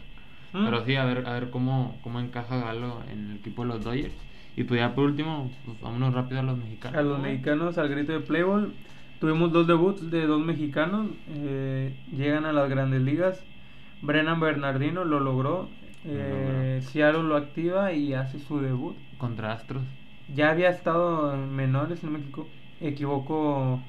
Mm. 0.53 0.65
Pero 0.65 0.85
sí, 0.85 0.97
a 0.97 1.05
ver, 1.05 1.27
a 1.27 1.33
ver 1.35 1.51
cómo, 1.51 1.99
cómo 2.03 2.19
encaja 2.19 2.57
Galo 2.59 3.03
en 3.11 3.31
el 3.31 3.37
equipo 3.37 3.63
de 3.63 3.69
los 3.69 3.85
Dodgers. 3.85 4.15
Y 4.57 4.65
pues 4.65 4.81
ya 4.81 4.95
por 4.95 5.05
último, 5.05 5.51
pues 5.65 5.81
vámonos 5.81 6.15
rápido 6.15 6.41
a 6.41 6.43
los 6.43 6.57
mexicanos. 6.57 6.99
A 6.99 7.03
los 7.03 7.21
mexicanos 7.21 7.77
al 7.79 7.89
grito 7.89 8.13
de 8.13 8.21
Playboy. 8.21 8.69
Tuvimos 9.21 9.53
dos 9.53 9.67
debuts 9.67 10.11
de 10.11 10.27
dos 10.27 10.41
mexicanos. 10.45 11.09
eh, 11.37 11.95
llegan 12.17 12.45
a 12.45 12.53
las 12.53 12.69
grandes 12.69 13.01
ligas. 13.03 13.45
Brennan 14.03 14.41
Bernardino 14.41 15.05
lo 15.05 15.21
logró. 15.21 15.69
eh, 16.05 16.81
Seattle 16.83 17.25
lo 17.25 17.37
activa 17.37 17.93
y 17.93 18.15
hace 18.15 18.39
su 18.39 18.61
debut. 18.61 18.95
Contra 19.19 19.53
Astros. 19.53 19.83
Ya 20.35 20.51
había 20.51 20.69
estado 20.71 21.35
en 21.35 21.55
menores, 21.55 22.03
no 22.05 22.11
me 22.11 22.21
equivoco, 22.81 23.81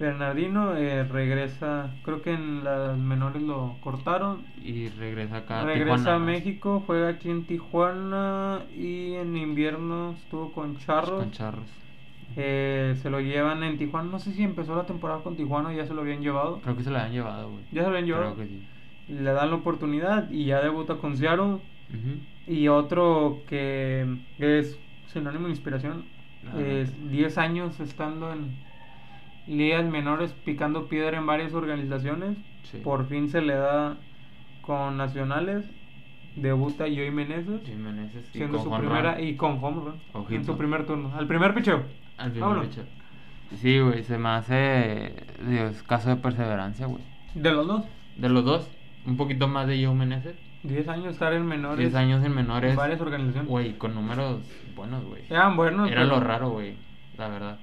Bernardino. 0.00 0.76
eh, 0.76 1.04
regresa, 1.04 1.90
creo 2.02 2.22
que 2.22 2.32
en 2.32 2.64
las 2.64 2.96
menores 2.96 3.42
lo 3.42 3.76
cortaron. 3.82 4.42
Y 4.64 4.88
regresa 4.88 5.38
acá 5.38 5.60
a 5.60 5.64
Regresa 5.64 5.96
Tijuana, 5.96 6.14
a. 6.16 6.18
México, 6.18 6.82
juega 6.86 7.08
aquí 7.10 7.30
en 7.30 7.44
Tijuana 7.44 8.60
y 8.76 9.14
en 9.14 9.36
invierno 9.36 10.12
estuvo 10.12 10.52
con 10.52 10.78
Charros. 10.78 11.22
Con 11.22 11.30
Charros. 11.32 11.81
Eh, 12.36 12.94
se 12.96 13.10
lo 13.10 13.20
llevan 13.20 13.62
en 13.62 13.78
Tijuana. 13.78 14.10
No 14.10 14.18
sé 14.18 14.32
si 14.32 14.42
empezó 14.42 14.74
la 14.76 14.86
temporada 14.86 15.22
con 15.22 15.36
Tijuana 15.36 15.70
o 15.70 15.72
ya 15.72 15.86
se 15.86 15.94
lo 15.94 16.02
habían 16.02 16.22
llevado. 16.22 16.60
Creo 16.60 16.76
que 16.76 16.82
se 16.82 16.90
la 16.90 17.04
han 17.04 17.12
llevado, 17.12 17.50
güey. 17.50 17.64
Ya 17.72 17.82
se 17.82 17.88
lo 17.90 17.96
habían 17.96 18.06
llevado. 18.06 18.34
Creo 18.34 18.46
que 18.46 18.52
sí. 18.52 18.66
Le 19.08 19.32
dan 19.32 19.50
la 19.50 19.56
oportunidad 19.56 20.30
y 20.30 20.46
ya 20.46 20.60
debuta 20.62 20.96
con 20.96 21.16
Seattle. 21.16 21.54
Ujú. 21.90 22.20
Y 22.46 22.68
otro 22.68 23.42
que 23.46 24.06
es 24.38 24.78
sinónimo 25.06 25.44
de 25.44 25.50
inspiración. 25.50 26.04
Ah, 26.46 26.60
es 26.60 27.10
10 27.10 27.38
años 27.38 27.78
estando 27.78 28.32
en 28.32 28.56
ligas 29.46 29.84
menores, 29.84 30.32
picando 30.44 30.88
piedra 30.88 31.18
en 31.18 31.26
varias 31.26 31.54
organizaciones. 31.54 32.36
Sí. 32.64 32.78
Por 32.78 33.06
fin 33.06 33.28
se 33.28 33.42
le 33.42 33.54
da 33.54 33.96
con 34.62 34.96
nacionales. 34.96 35.70
Debuta 36.36 36.84
Joey 36.84 37.10
Meneses. 37.10 37.62
Jiménez 37.64 38.10
y 38.14 38.38
Siendo 38.38 38.58
su 38.58 38.70
primera 38.70 39.20
y 39.20 39.36
con 39.36 39.62
home 39.62 39.82
run 39.84 40.26
en 40.30 40.44
su 40.44 40.56
primer 40.56 40.86
turno. 40.86 41.12
Al 41.14 41.26
primer 41.26 41.54
picheo. 41.54 41.82
Al 42.18 42.30
primer 42.32 42.60
pitcher. 42.62 42.86
Sí, 43.60 43.78
güey, 43.80 44.02
se 44.04 44.18
me 44.18 44.30
hace. 44.30 45.14
Dios, 45.46 45.82
caso 45.82 46.08
de 46.10 46.16
perseverancia, 46.16 46.86
güey. 46.86 47.02
De 47.34 47.50
los 47.50 47.66
dos. 47.66 47.84
De 48.16 48.28
los 48.28 48.44
dos, 48.44 48.68
un 49.06 49.16
poquito 49.16 49.48
más 49.48 49.66
de 49.66 49.84
Joe 49.84 49.94
Meneses. 49.94 50.36
10 50.62 50.88
años 50.88 51.14
estar 51.14 51.32
en 51.32 51.44
menores. 51.46 51.78
10 51.78 51.94
años 51.94 52.24
en 52.24 52.34
menores. 52.34 52.70
En 52.70 52.76
varias 52.76 53.00
organizaciones. 53.00 53.48
Güey, 53.48 53.76
con 53.78 53.94
números 53.94 54.40
buenos, 54.76 55.04
güey. 55.04 55.22
Eran 55.28 55.56
buenos. 55.56 55.90
Era 55.90 56.02
pero 56.02 56.14
lo 56.14 56.20
raro, 56.20 56.50
güey. 56.50 56.76
La 57.18 57.28
verdad. 57.28 57.58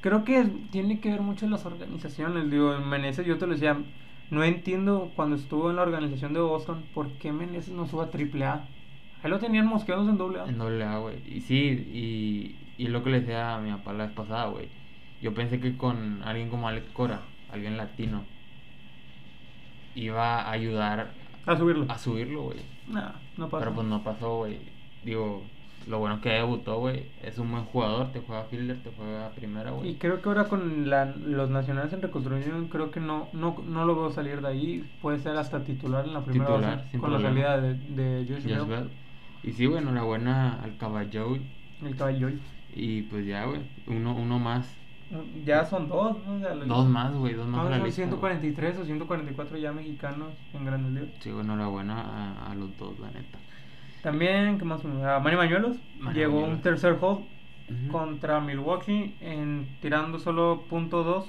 Creo 0.00 0.24
que 0.24 0.44
tiene 0.70 1.00
que 1.00 1.10
ver 1.10 1.20
mucho 1.20 1.48
las 1.48 1.66
organizaciones. 1.66 2.50
Digo, 2.50 2.74
en 2.74 2.88
Meneses 2.88 3.26
yo 3.26 3.38
te 3.38 3.46
lo 3.46 3.52
decía. 3.52 3.76
No 4.30 4.44
entiendo 4.44 5.10
cuando 5.16 5.36
estuvo 5.36 5.70
en 5.70 5.76
la 5.76 5.82
organización 5.82 6.34
de 6.34 6.40
Boston 6.40 6.84
por 6.92 7.08
qué 7.12 7.32
Meneses 7.32 7.72
no 7.72 7.86
suba 7.86 8.04
a 8.04 8.08
AAA. 8.08 8.68
Ahí 9.22 9.30
lo 9.30 9.38
tenían 9.38 9.66
mosqueados 9.66 10.08
en 10.08 10.18
doble 10.18 10.40
A. 10.40 10.44
En 10.44 10.58
doble 10.58 10.84
A, 10.84 10.98
güey. 10.98 11.16
Y 11.26 11.40
sí, 11.40 11.56
y, 11.56 12.56
y 12.78 12.88
lo 12.88 13.02
que 13.04 13.10
le 13.10 13.20
decía 13.20 13.54
a 13.54 13.60
mi 13.60 13.70
papá 13.72 13.92
la 13.92 14.04
vez 14.06 14.14
pasada, 14.14 14.46
güey. 14.46 14.68
Yo 15.20 15.34
pensé 15.34 15.60
que 15.60 15.76
con 15.76 16.22
alguien 16.22 16.48
como 16.48 16.68
Alex 16.68 16.86
Cora, 16.92 17.20
alguien 17.52 17.76
latino, 17.76 18.24
iba 19.94 20.42
a 20.42 20.50
ayudar 20.52 21.10
A 21.46 21.56
subirlo. 21.56 21.86
a 21.88 21.98
subirlo, 21.98 22.42
güey. 22.44 22.58
Nah, 22.88 23.10
no 23.36 23.48
pasa. 23.48 23.64
Pero 23.64 23.74
pues 23.74 23.86
no 23.86 24.02
pasó, 24.02 24.36
güey. 24.38 24.58
Digo, 25.04 25.42
lo 25.88 25.98
bueno 25.98 26.20
que 26.20 26.28
debutó, 26.30 26.78
güey. 26.78 27.06
Es 27.22 27.38
un 27.38 27.50
buen 27.50 27.64
jugador, 27.64 28.12
te 28.12 28.20
juega 28.20 28.44
fielder, 28.44 28.82
te 28.82 28.90
juega 28.96 29.30
primera, 29.30 29.70
güey. 29.72 29.90
Y 29.90 29.94
creo 29.96 30.20
que 30.22 30.28
ahora 30.28 30.44
con 30.44 30.88
la- 30.88 31.06
los 31.16 31.50
nacionales 31.50 31.92
en 31.92 32.02
reconstrucción, 32.02 32.68
creo 32.68 32.90
que 32.90 33.00
no, 33.00 33.28
no, 33.32 33.56
no 33.66 33.84
lo 33.84 33.96
veo 33.96 34.10
salir 34.12 34.40
de 34.40 34.48
ahí. 34.48 34.90
Puede 35.02 35.18
ser 35.18 35.36
hasta 35.36 35.64
titular 35.64 36.04
en 36.06 36.14
la 36.14 36.20
primera 36.24 36.46
Titular, 36.46 36.76
base, 36.76 36.90
sin 36.90 37.00
con 37.00 37.12
la 37.12 37.20
salida 37.20 37.60
de, 37.60 37.74
de 37.74 38.26
Josh 38.28 38.42
Josh 38.56 38.68
Bell. 38.68 38.90
Y 39.42 39.52
sí, 39.52 39.66
güey, 39.66 39.82
enhorabuena 39.82 40.62
al 40.62 40.76
caballo. 40.76 41.36
el 41.84 41.96
caballo. 41.96 42.30
Y 42.80 43.02
pues 43.02 43.26
ya, 43.26 43.44
güey. 43.44 43.60
Uno, 43.86 44.14
uno 44.14 44.38
más. 44.38 44.74
Ya 45.44 45.64
son 45.64 45.88
dos, 45.88 46.16
¿no? 46.26 46.36
O 46.36 46.38
sea, 46.38 46.54
Dos 46.54 46.86
más, 46.86 47.14
güey. 47.14 47.34
Dos 47.34 47.46
más 47.46 47.64
No, 47.64 47.70
son 47.70 47.72
lista, 47.72 47.78
güey. 47.80 47.92
143 47.92 48.78
o 48.78 48.84
144 48.84 49.56
ya 49.56 49.72
mexicanos 49.72 50.28
en 50.52 50.64
grandes 50.64 50.92
ligas. 50.92 51.08
Sí, 51.20 51.30
güey, 51.30 51.44
enhorabuena 51.44 52.00
a, 52.00 52.50
a 52.50 52.54
los 52.54 52.76
dos, 52.78 52.98
la 53.00 53.10
neta. 53.10 53.38
También, 54.02 54.58
¿qué 54.58 54.64
más? 54.64 54.84
A 54.84 55.18
Manny 55.20 55.36
Mañuelos 55.36 55.76
Manny 55.98 56.18
llegó 56.18 56.34
Bañuelos. 56.34 56.56
un 56.58 56.62
tercer 56.62 56.96
hold 57.00 57.24
contra 57.90 58.40
Milwaukee 58.40 59.14
en 59.20 59.66
tirando 59.80 60.18
solo 60.18 60.62
punto 60.70 61.02
dos, 61.04 61.26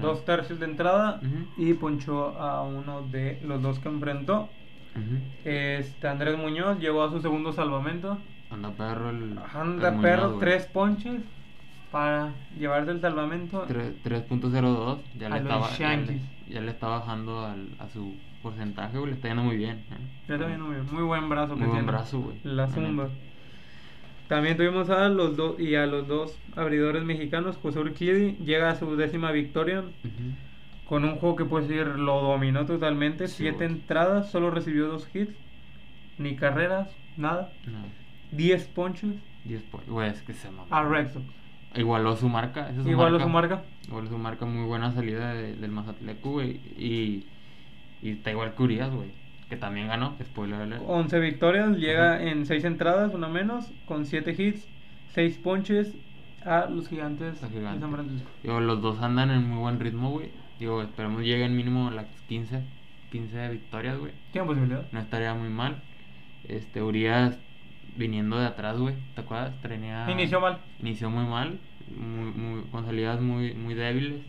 dos 0.00 0.24
tercios 0.24 0.58
de 0.58 0.66
entrada 0.66 1.20
y 1.56 1.74
ponchó 1.74 2.38
a 2.40 2.62
uno 2.62 3.02
de 3.02 3.40
los 3.44 3.60
dos 3.62 3.78
que 3.78 3.88
enfrentó. 3.88 4.48
Ujú. 4.96 5.20
Este 5.44 6.08
Andrés 6.08 6.36
Muñoz 6.38 6.78
llegó 6.80 7.02
a 7.02 7.10
su 7.10 7.20
segundo 7.20 7.52
salvamento. 7.52 8.18
Anda 8.50 8.70
perro 8.70 9.10
el. 9.10 9.38
Anda 9.54 9.88
el 9.90 10.00
perro, 10.00 10.38
tres 10.38 10.66
ponches 10.66 11.20
para 11.90 12.32
llevarse 12.58 12.90
el 12.92 13.00
salvamento. 13.00 13.66
Tre- 13.66 13.94
3.02. 14.04 14.98
Ya, 15.18 15.28
le 15.28 15.36
estaba, 15.38 15.70
ya, 15.76 15.96
le, 15.96 16.20
ya 16.48 16.60
le 16.60 16.70
está 16.70 16.88
bajando 16.88 17.44
al, 17.46 17.68
a 17.78 17.88
su 17.88 18.14
porcentaje, 18.42 18.96
güey. 18.98 19.10
Le 19.10 19.16
está 19.16 19.28
yendo 19.28 19.42
muy 19.42 19.56
bien. 19.56 19.78
¿eh? 19.90 19.96
Ya 20.28 20.38
también 20.38 20.60
muy, 20.60 20.76
muy 20.90 21.02
buen 21.02 21.28
brazo 21.28 21.56
Muy 21.56 21.66
buen 21.68 21.86
brazo, 21.86 22.20
güey. 22.20 22.36
La 22.44 22.68
zumba. 22.68 23.08
También 24.28 24.56
tuvimos 24.56 24.88
a 24.90 25.08
los 25.08 25.36
dos 25.36 25.58
y 25.58 25.74
a 25.74 25.86
los 25.86 26.06
dos 26.06 26.38
abridores 26.54 27.02
mexicanos. 27.02 27.56
José 27.56 27.80
Urquidi 27.80 28.36
llega 28.44 28.70
a 28.70 28.76
su 28.76 28.94
décima 28.96 29.32
victoria 29.32 29.82
con 30.88 31.04
un 31.04 31.16
juego 31.16 31.34
que 31.36 31.44
puedes 31.44 31.68
decir 31.68 31.86
lo 31.98 32.20
dominó 32.20 32.64
totalmente. 32.66 33.26
Sí, 33.26 33.38
Siete 33.38 33.64
entradas, 33.64 34.30
solo 34.30 34.50
recibió 34.52 34.86
dos 34.86 35.08
hits, 35.12 35.34
ni 36.18 36.36
carreras, 36.36 36.88
nada. 37.16 37.52
No, 37.66 37.78
10 38.32 38.66
ponches 38.68 39.14
10 39.44 39.62
por. 39.64 39.84
Güey, 39.86 40.10
es 40.10 40.22
que 40.22 40.32
se 40.34 40.50
mamó. 40.50 40.66
a 40.70 40.82
Red 40.84 41.12
Sox. 41.12 41.24
Igualó 41.74 42.16
su 42.16 42.28
marca. 42.28 42.68
esa 42.68 42.78
es 42.78 42.82
su 42.84 42.90
Igualó 42.90 43.12
marca. 43.18 43.24
su 43.24 43.30
marca. 43.30 43.62
Igualó 43.88 44.08
su 44.08 44.18
marca. 44.18 44.46
Muy 44.46 44.66
buena 44.66 44.92
salida 44.92 45.34
de- 45.34 45.54
del 45.56 45.70
Mazatleco, 45.70 46.30
güey. 46.32 46.60
Y, 46.76 47.26
y 48.02 48.10
está 48.10 48.30
igual 48.32 48.54
que 48.54 48.62
Urias, 48.62 48.90
güey. 48.90 49.10
Que 49.48 49.56
también 49.56 49.88
ganó. 49.88 50.16
Spoiler 50.22 50.60
alert. 50.62 50.82
11 50.86 51.18
victorias, 51.20 51.76
llega 51.76 52.14
Ajá. 52.14 52.22
en 52.24 52.44
6 52.46 52.64
entradas, 52.64 53.14
una 53.14 53.28
menos, 53.28 53.72
con 53.86 54.04
7 54.04 54.34
hits, 54.36 54.68
6 55.14 55.38
ponches 55.38 55.94
a 56.44 56.66
los 56.66 56.88
gigantes, 56.88 57.40
Los 57.42 57.50
de 57.52 57.58
Gigantes. 57.58 57.80
San 57.80 57.92
Francisco. 57.92 58.30
Digo, 58.42 58.60
los 58.60 58.80
dos 58.82 59.00
andan 59.02 59.30
en 59.30 59.48
muy 59.48 59.58
buen 59.58 59.78
ritmo, 59.80 60.10
güey. 60.10 60.30
Digo, 60.58 60.82
esperemos 60.82 61.22
lleguen 61.22 61.56
mínimo 61.56 61.90
las 61.90 62.06
15, 62.28 62.62
15 63.10 63.48
victorias, 63.48 63.98
güey. 63.98 64.12
¿Tienen 64.32 64.48
posibilidad? 64.48 64.86
No 64.92 65.00
estaría 65.00 65.34
muy 65.34 65.48
mal. 65.48 65.82
Este, 66.48 66.82
Urias 66.82 67.38
viniendo 67.96 68.38
de 68.38 68.46
atrás, 68.46 68.78
güey. 68.78 68.94
¿Te 69.14 69.20
acuerdas? 69.22 69.60
Tenía... 69.62 70.10
Inició 70.10 70.40
mal. 70.40 70.58
Inició 70.80 71.10
muy 71.10 71.24
mal. 71.24 71.58
Muy, 71.96 72.30
muy, 72.32 72.62
con 72.70 72.84
salidas 72.86 73.20
muy, 73.20 73.54
muy 73.54 73.74
débiles. 73.74 74.22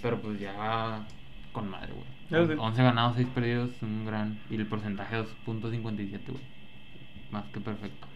Pero 0.00 0.20
pues 0.20 0.40
ya 0.40 1.06
con 1.52 1.68
madre, 1.70 1.92
güey. 1.92 2.46
sé. 2.46 2.54
11 2.58 2.82
ganados, 2.82 3.16
6 3.16 3.28
perdidos, 3.34 3.70
un 3.82 4.06
gran... 4.06 4.38
Y 4.50 4.56
el 4.56 4.66
porcentaje 4.66 5.16
2.57, 5.46 6.20
güey. 6.28 6.42
Más 7.30 7.44
que 7.46 7.60
perfecto. 7.60 8.06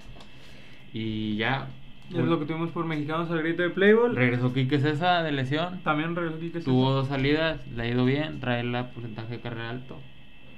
Y 0.93 1.37
ya... 1.37 1.69
Es 2.11 2.25
lo 2.25 2.39
que 2.39 2.47
tuvimos 2.47 2.71
por 2.71 2.85
mexicanos 2.85 3.31
al 3.33 3.43
grito 3.43 3.63
de 3.63 3.71
Playboy. 3.71 4.15
Regresó 4.15 4.53
Quique 4.53 4.79
César 4.79 5.25
de 5.25 5.33
lesión. 5.33 5.81
También 5.83 6.15
regresó 6.15 6.39
Quique 6.39 6.61
Tuvo 6.61 6.87
César. 6.87 6.95
dos 6.95 7.09
salidas, 7.09 7.67
le 7.69 7.83
ha 7.83 7.89
ido 7.89 8.05
bien, 8.05 8.39
trae 8.39 8.61
el 8.61 8.73
porcentaje 8.95 9.35
de 9.35 9.41
carrera 9.41 9.71
alto. 9.71 9.99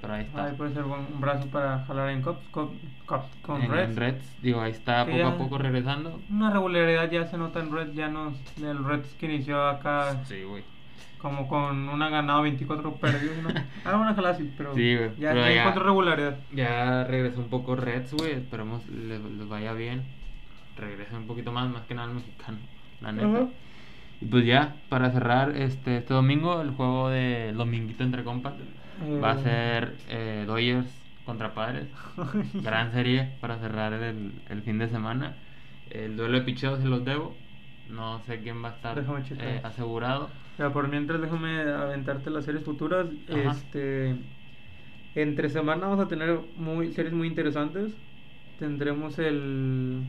Pero 0.01 0.13
ahí 0.13 0.23
está. 0.23 0.45
Ahí 0.45 0.53
puede 0.55 0.73
ser 0.73 0.83
un 0.83 1.19
brazo 1.19 1.47
para 1.47 1.79
jalar 1.85 2.09
en 2.09 2.21
Cups 2.21 2.39
con 3.41 3.61
en, 3.61 3.69
Reds. 3.71 3.89
en 3.91 3.95
Reds, 3.97 4.41
digo, 4.41 4.61
ahí 4.61 4.71
está 4.71 5.05
Que 5.05 5.11
poco 5.13 5.27
a 5.27 5.37
poco 5.37 5.57
regresando. 5.57 6.19
Una 6.29 6.51
regularidad 6.51 7.09
ya 7.11 7.25
se 7.25 7.37
nota 7.37 7.59
en 7.59 7.71
Reds, 7.71 7.93
ya 7.95 8.07
no 8.07 8.33
el 8.61 8.83
Reds 8.85 9.13
que 9.15 9.25
inició 9.25 9.67
acá 9.67 10.23
Sí, 10.25 10.43
güey. 10.43 10.63
como 11.17 11.47
con 11.49 11.89
una 11.89 12.07
ganada 12.09 12.39
24 12.41 12.93
perdidos, 12.95 13.37
¿no? 13.43 13.49
Ahora 13.85 13.97
van 13.97 14.07
a 14.09 14.13
jalar 14.15 14.33
así, 14.35 14.53
pero 14.57 14.73
Sí, 14.73 14.95
güey, 14.95 15.09
ya, 15.17 15.31
pero 15.31 15.41
ya 15.41 15.51
ya- 15.53 15.61
encontró 15.63 15.83
regularidad. 15.83 16.37
Ya 16.53 17.03
regresó 17.03 17.41
un 17.41 17.49
poco 17.49 17.75
Reds, 17.75 18.13
güey. 18.13 18.31
Esperemos 18.31 18.87
les, 18.87 19.19
les 19.21 19.49
vaya 19.49 19.73
bien. 19.73 20.03
Regrese 20.77 21.13
un 21.15 21.27
poquito 21.27 21.51
más, 21.51 21.69
más 21.69 21.81
que 21.83 21.93
nada 21.95 22.07
el 22.07 22.15
mexicano, 22.15 22.57
la 23.01 23.11
neta. 23.11 23.27
Ajá. 23.27 23.47
Y 24.21 24.25
pues 24.25 24.45
ya, 24.45 24.75
para 24.89 25.11
cerrar 25.11 25.55
este, 25.57 25.97
este 25.97 26.13
domingo, 26.13 26.61
el 26.61 26.71
juego 26.71 27.09
de 27.09 27.51
dominguito 27.53 28.03
entre 28.03 28.23
compas 28.23 28.53
va 29.23 29.31
a 29.31 29.35
Eh. 29.39 29.43
ser 29.43 29.97
eh, 30.07 30.43
Dodgers 30.47 30.89
contra 31.25 31.53
Padres. 31.53 31.87
Gran 32.53 32.91
serie 32.91 33.37
para 33.39 33.59
cerrar 33.59 33.93
el, 33.93 34.43
el 34.49 34.61
fin 34.63 34.77
de 34.79 34.89
semana. 34.89 35.37
El 35.89 36.17
duelo 36.17 36.39
de 36.39 36.45
picheos 36.45 36.79
se 36.79 36.85
los 36.87 37.03
debo. 37.05 37.35
No 37.87 38.19
sé 38.21 38.41
quién 38.41 38.63
va 38.63 38.69
a 38.69 38.75
estar 38.75 38.99
eh, 39.39 39.61
asegurado. 39.63 40.29
Ya, 40.57 40.71
por 40.71 40.87
mientras 40.89 41.21
déjame 41.21 41.61
aventarte 41.61 42.29
las 42.29 42.45
series 42.45 42.63
futuras. 42.63 43.07
Ajá. 43.29 43.51
Este 43.51 44.15
entre 45.15 45.49
semana 45.49 45.87
vamos 45.87 46.05
a 46.05 46.07
tener 46.07 46.39
muy 46.55 46.91
series 46.93 47.13
muy 47.13 47.27
interesantes. 47.27 47.93
Tendremos 48.59 49.17
el 49.19 50.03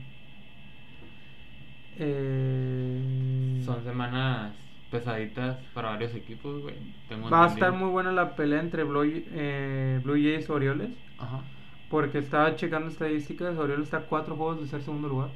eh, 1.98 3.62
Son 3.64 3.82
semanas 3.84 4.52
pesaditas 4.90 5.58
para 5.74 5.90
varios 5.90 6.14
equipos, 6.14 6.62
güey. 6.62 6.74
Tengo 7.08 7.30
va 7.30 7.44
a 7.44 7.48
estar 7.48 7.72
muy 7.72 7.88
buena 7.90 8.12
la 8.12 8.34
pelea 8.36 8.60
entre 8.60 8.84
Blue, 8.84 9.02
eh, 9.04 10.00
Blue 10.02 10.14
Jays 10.14 10.48
y 10.48 10.52
Orioles. 10.52 10.90
Ajá. 11.18 11.40
Porque 11.88 12.18
estaba 12.18 12.54
checando 12.56 12.88
estadísticas, 12.88 13.56
Orioles 13.58 13.84
está 13.84 13.98
a 13.98 14.02
cuatro 14.02 14.36
juegos 14.36 14.60
de 14.60 14.66
ser 14.68 14.82
segundo 14.82 15.08
lugar. 15.08 15.30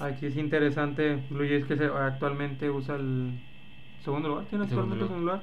Aquí 0.00 0.26
es 0.26 0.36
interesante, 0.36 1.22
Blue 1.30 1.44
Jays 1.46 1.66
que 1.66 1.76
se- 1.76 1.84
actualmente 1.86 2.70
usa 2.70 2.96
el 2.96 3.32
segundo 4.02 4.28
lugar, 4.30 4.46
tiene 4.46 4.64
actualmente 4.64 5.02
el 5.02 5.08
segundo 5.08 5.32
lugar. 5.32 5.42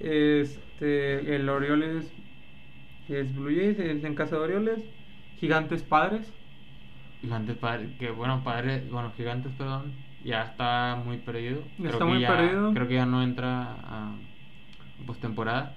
Este, 0.00 1.36
el 1.36 1.48
Orioles 1.48 2.10
es 3.08 3.34
Blue 3.36 3.54
Jays, 3.54 3.78
es 3.78 4.04
en 4.04 4.14
casa 4.14 4.36
de 4.36 4.42
Orioles. 4.42 4.80
Gigantes 5.38 5.82
Padres, 5.82 6.32
Gigantes 7.20 7.56
padres, 7.56 7.90
que 7.98 8.10
bueno, 8.10 8.42
padres, 8.44 8.88
bueno, 8.90 9.10
gigantes, 9.16 9.52
perdón, 9.58 9.92
ya 10.24 10.42
está 10.42 11.00
muy 11.04 11.18
perdido. 11.18 11.60
Está 11.82 11.98
que 11.98 12.04
muy 12.04 12.20
ya- 12.20 12.28
perdido. 12.36 12.72
Creo 12.74 12.88
que 12.88 12.94
ya 12.94 13.06
no 13.06 13.22
entra 13.22 13.62
a 13.84 14.12
postemporada. 15.06 15.74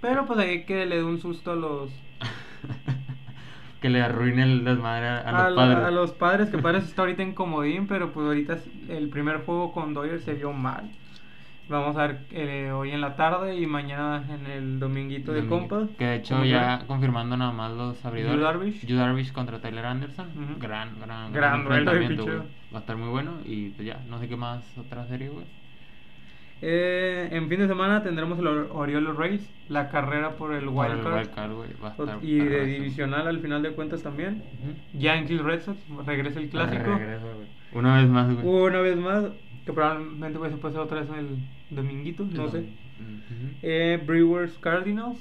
pero 0.00 0.26
pues 0.26 0.38
ahí 0.38 0.64
que 0.64 0.86
le 0.86 0.96
dé 0.96 1.04
un 1.04 1.20
susto 1.20 1.52
a 1.52 1.56
los 1.56 1.90
que 3.80 3.90
le 3.90 4.02
arruine 4.02 4.42
el 4.42 4.64
desmadre 4.64 5.06
a, 5.08 5.18
a 5.20 5.46
a, 5.46 5.50
los 5.50 5.56
la- 5.56 5.62
padres. 5.74 5.84
a 5.86 5.90
los 5.90 6.12
padres 6.12 6.50
que 6.50 6.58
Padres 6.58 6.84
está 6.84 7.02
ahorita 7.02 7.22
en 7.22 7.34
comodín, 7.34 7.86
pero 7.86 8.12
pues 8.12 8.26
ahorita 8.26 8.58
el 8.88 9.08
primer 9.08 9.44
juego 9.44 9.72
con 9.72 9.94
Dodgers 9.94 10.24
se 10.24 10.34
vio 10.34 10.52
mal. 10.52 10.90
Vamos 11.68 11.96
a 11.96 12.06
ver 12.06 12.18
eh, 12.30 12.70
hoy 12.70 12.92
en 12.92 13.00
la 13.00 13.16
tarde 13.16 13.56
y 13.56 13.66
mañana 13.66 14.24
en 14.32 14.46
el 14.46 14.78
dominguito 14.78 15.32
de 15.32 15.42
Domingo. 15.42 15.68
compas. 15.68 15.96
Que 15.96 16.04
de 16.04 16.14
hecho 16.16 16.44
ya 16.44 16.84
confirmando 16.86 17.36
nada 17.36 17.50
más 17.50 17.72
los 17.72 18.04
abridores. 18.04 18.36
Yu 18.36 18.42
Darvish. 18.42 18.86
Yu 18.86 18.96
Darvish 18.96 19.32
contra 19.32 19.60
Tyler 19.60 19.84
Anderson. 19.84 20.28
Gran, 20.60 20.90
gran, 21.00 21.32
Gran 21.32 21.64
duelo 21.64 21.92
güey. 21.92 22.16
Va 22.72 22.78
a 22.78 22.78
estar 22.78 22.96
muy 22.96 23.08
bueno. 23.08 23.32
Y 23.44 23.70
pues 23.70 23.84
ya, 23.86 24.00
no 24.08 24.20
sé 24.20 24.28
qué 24.28 24.36
más 24.36 24.62
otra 24.78 25.06
serie, 25.08 25.28
güey. 25.28 25.44
Eh, 26.62 27.28
en 27.32 27.48
fin 27.50 27.60
de 27.60 27.66
semana 27.66 28.02
tendremos 28.02 28.38
el 28.38 28.46
Or- 28.46 28.70
Orioles 28.72 29.14
Race, 29.16 29.50
la 29.68 29.88
carrera 29.90 30.36
por 30.36 30.54
el 30.54 30.64
Por 30.64 30.86
Wild 30.86 30.98
el 30.98 31.04
Card. 31.04 31.28
card. 31.34 31.52
Va 31.84 31.88
a 31.88 31.90
estar 31.90 32.18
y 32.22 32.38
de 32.38 32.64
divisional 32.64 33.26
al 33.26 33.40
final 33.40 33.62
de 33.62 33.72
cuentas 33.72 34.02
también. 34.02 34.42
Ujú. 34.62 34.98
Yankees 34.98 35.42
Red 35.42 35.60
Sox, 35.62 35.78
regresa 36.06 36.40
el 36.40 36.48
clásico. 36.48 36.98
Una 37.72 38.00
vez 38.00 38.08
más, 38.08 38.32
güey. 38.32 38.46
Una 38.46 38.80
vez 38.80 38.96
más, 38.96 39.24
que 39.66 39.72
probablemente 39.72 40.38
pues, 40.38 40.52
se 40.52 40.58
puede 40.58 40.72
hacer 40.74 40.82
otra 40.86 41.00
vez 41.00 41.10
el 41.18 41.76
dominguito, 41.76 42.24
no 42.24 42.48
sé. 42.48 42.64
Eh, 43.62 44.02
Brewers 44.06 44.56
Cardinals, 44.58 45.18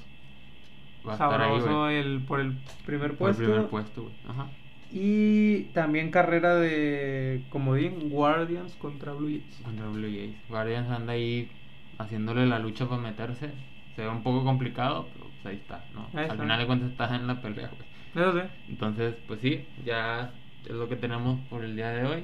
Va 1.05 1.11
a 1.11 1.15
estar 1.15 1.41
ahí, 1.41 1.59
sabroso 1.59 1.79
güey. 1.81 1.95
el, 1.97 2.21
por 2.21 2.39
el 2.39 2.53
primer 2.85 3.15
Por 3.15 3.29
el 3.31 3.35
puesto. 3.35 3.43
primer 3.43 3.67
puesto, 3.67 4.01
güey. 4.03 4.13
Ajá. 4.27 4.47
Y 4.91 5.63
también 5.73 6.09
carrera 6.11 6.55
de 6.55 7.43
comodín, 7.49 8.09
Guardians 8.09 8.73
contra 8.75 9.11
Blue 9.13 9.27
Jays. 9.27 9.61
Contra 9.63 9.87
Blue 9.89 10.07
Jays. 10.09 10.35
Guardians 10.47 10.89
anda 10.89 11.13
ahí 11.13 11.49
haciéndole 11.97 12.45
la 12.45 12.59
lucha 12.59 12.87
para 12.87 13.01
meterse. 13.01 13.49
Se 13.95 14.01
ve 14.03 14.09
un 14.09 14.23
poco 14.23 14.43
complicado, 14.43 15.07
pero 15.13 15.25
pues 15.41 15.45
ahí 15.47 15.55
está, 15.57 15.83
¿no? 15.93 16.01
Ahí 16.13 16.25
Al 16.25 16.31
está. 16.31 16.43
final 16.43 16.59
de 16.59 16.65
cuentas 16.67 16.91
estás 16.91 17.11
en 17.13 17.27
la 17.27 17.41
pelea, 17.41 17.69
güey. 17.69 18.25
Eso 18.27 18.39
sí. 18.39 18.47
Entonces, 18.69 19.15
pues 19.27 19.41
sí, 19.41 19.65
ya 19.85 20.31
es 20.65 20.71
lo 20.71 20.87
que 20.87 20.95
tenemos 20.95 21.39
por 21.49 21.63
el 21.63 21.75
día 21.75 21.89
de 21.89 22.05
hoy. 22.05 22.23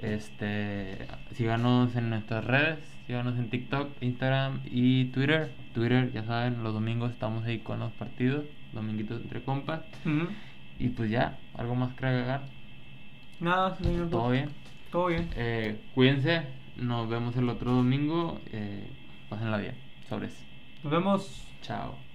Este, 0.00 1.06
síganos 1.32 1.96
en 1.96 2.10
nuestras 2.10 2.44
redes, 2.44 2.78
síganos 3.06 3.38
en 3.38 3.50
TikTok, 3.50 3.90
Instagram 4.00 4.60
y 4.64 5.06
Twitter. 5.06 5.52
Twitter, 5.74 6.12
ya 6.12 6.24
saben, 6.24 6.62
los 6.62 6.74
domingos 6.74 7.12
estamos 7.12 7.44
ahí 7.44 7.58
con 7.60 7.80
los 7.80 7.92
partidos, 7.92 8.44
dominguitos 8.72 9.22
entre 9.22 9.42
compas. 9.42 9.82
Y 10.78 10.88
pues 10.88 11.10
ya, 11.10 11.38
algo 11.54 11.74
más 11.74 11.94
que 11.94 12.06
agregar. 12.06 12.42
Nada, 13.40 13.74
señor. 13.76 14.10
Todo 14.10 14.30
bien. 14.30 14.50
Todo 14.90 15.06
bien. 15.06 15.28
Eh, 15.36 15.80
cuídense, 15.94 16.42
nos 16.76 17.08
vemos 17.08 17.36
el 17.36 17.48
otro 17.48 17.72
domingo. 17.72 18.40
Eh, 18.52 18.88
pásenla 19.28 19.58
bien. 19.58 19.74
Sobres. 20.08 20.44
Nos 20.82 20.92
vemos. 20.92 21.48
Chao. 21.62 22.05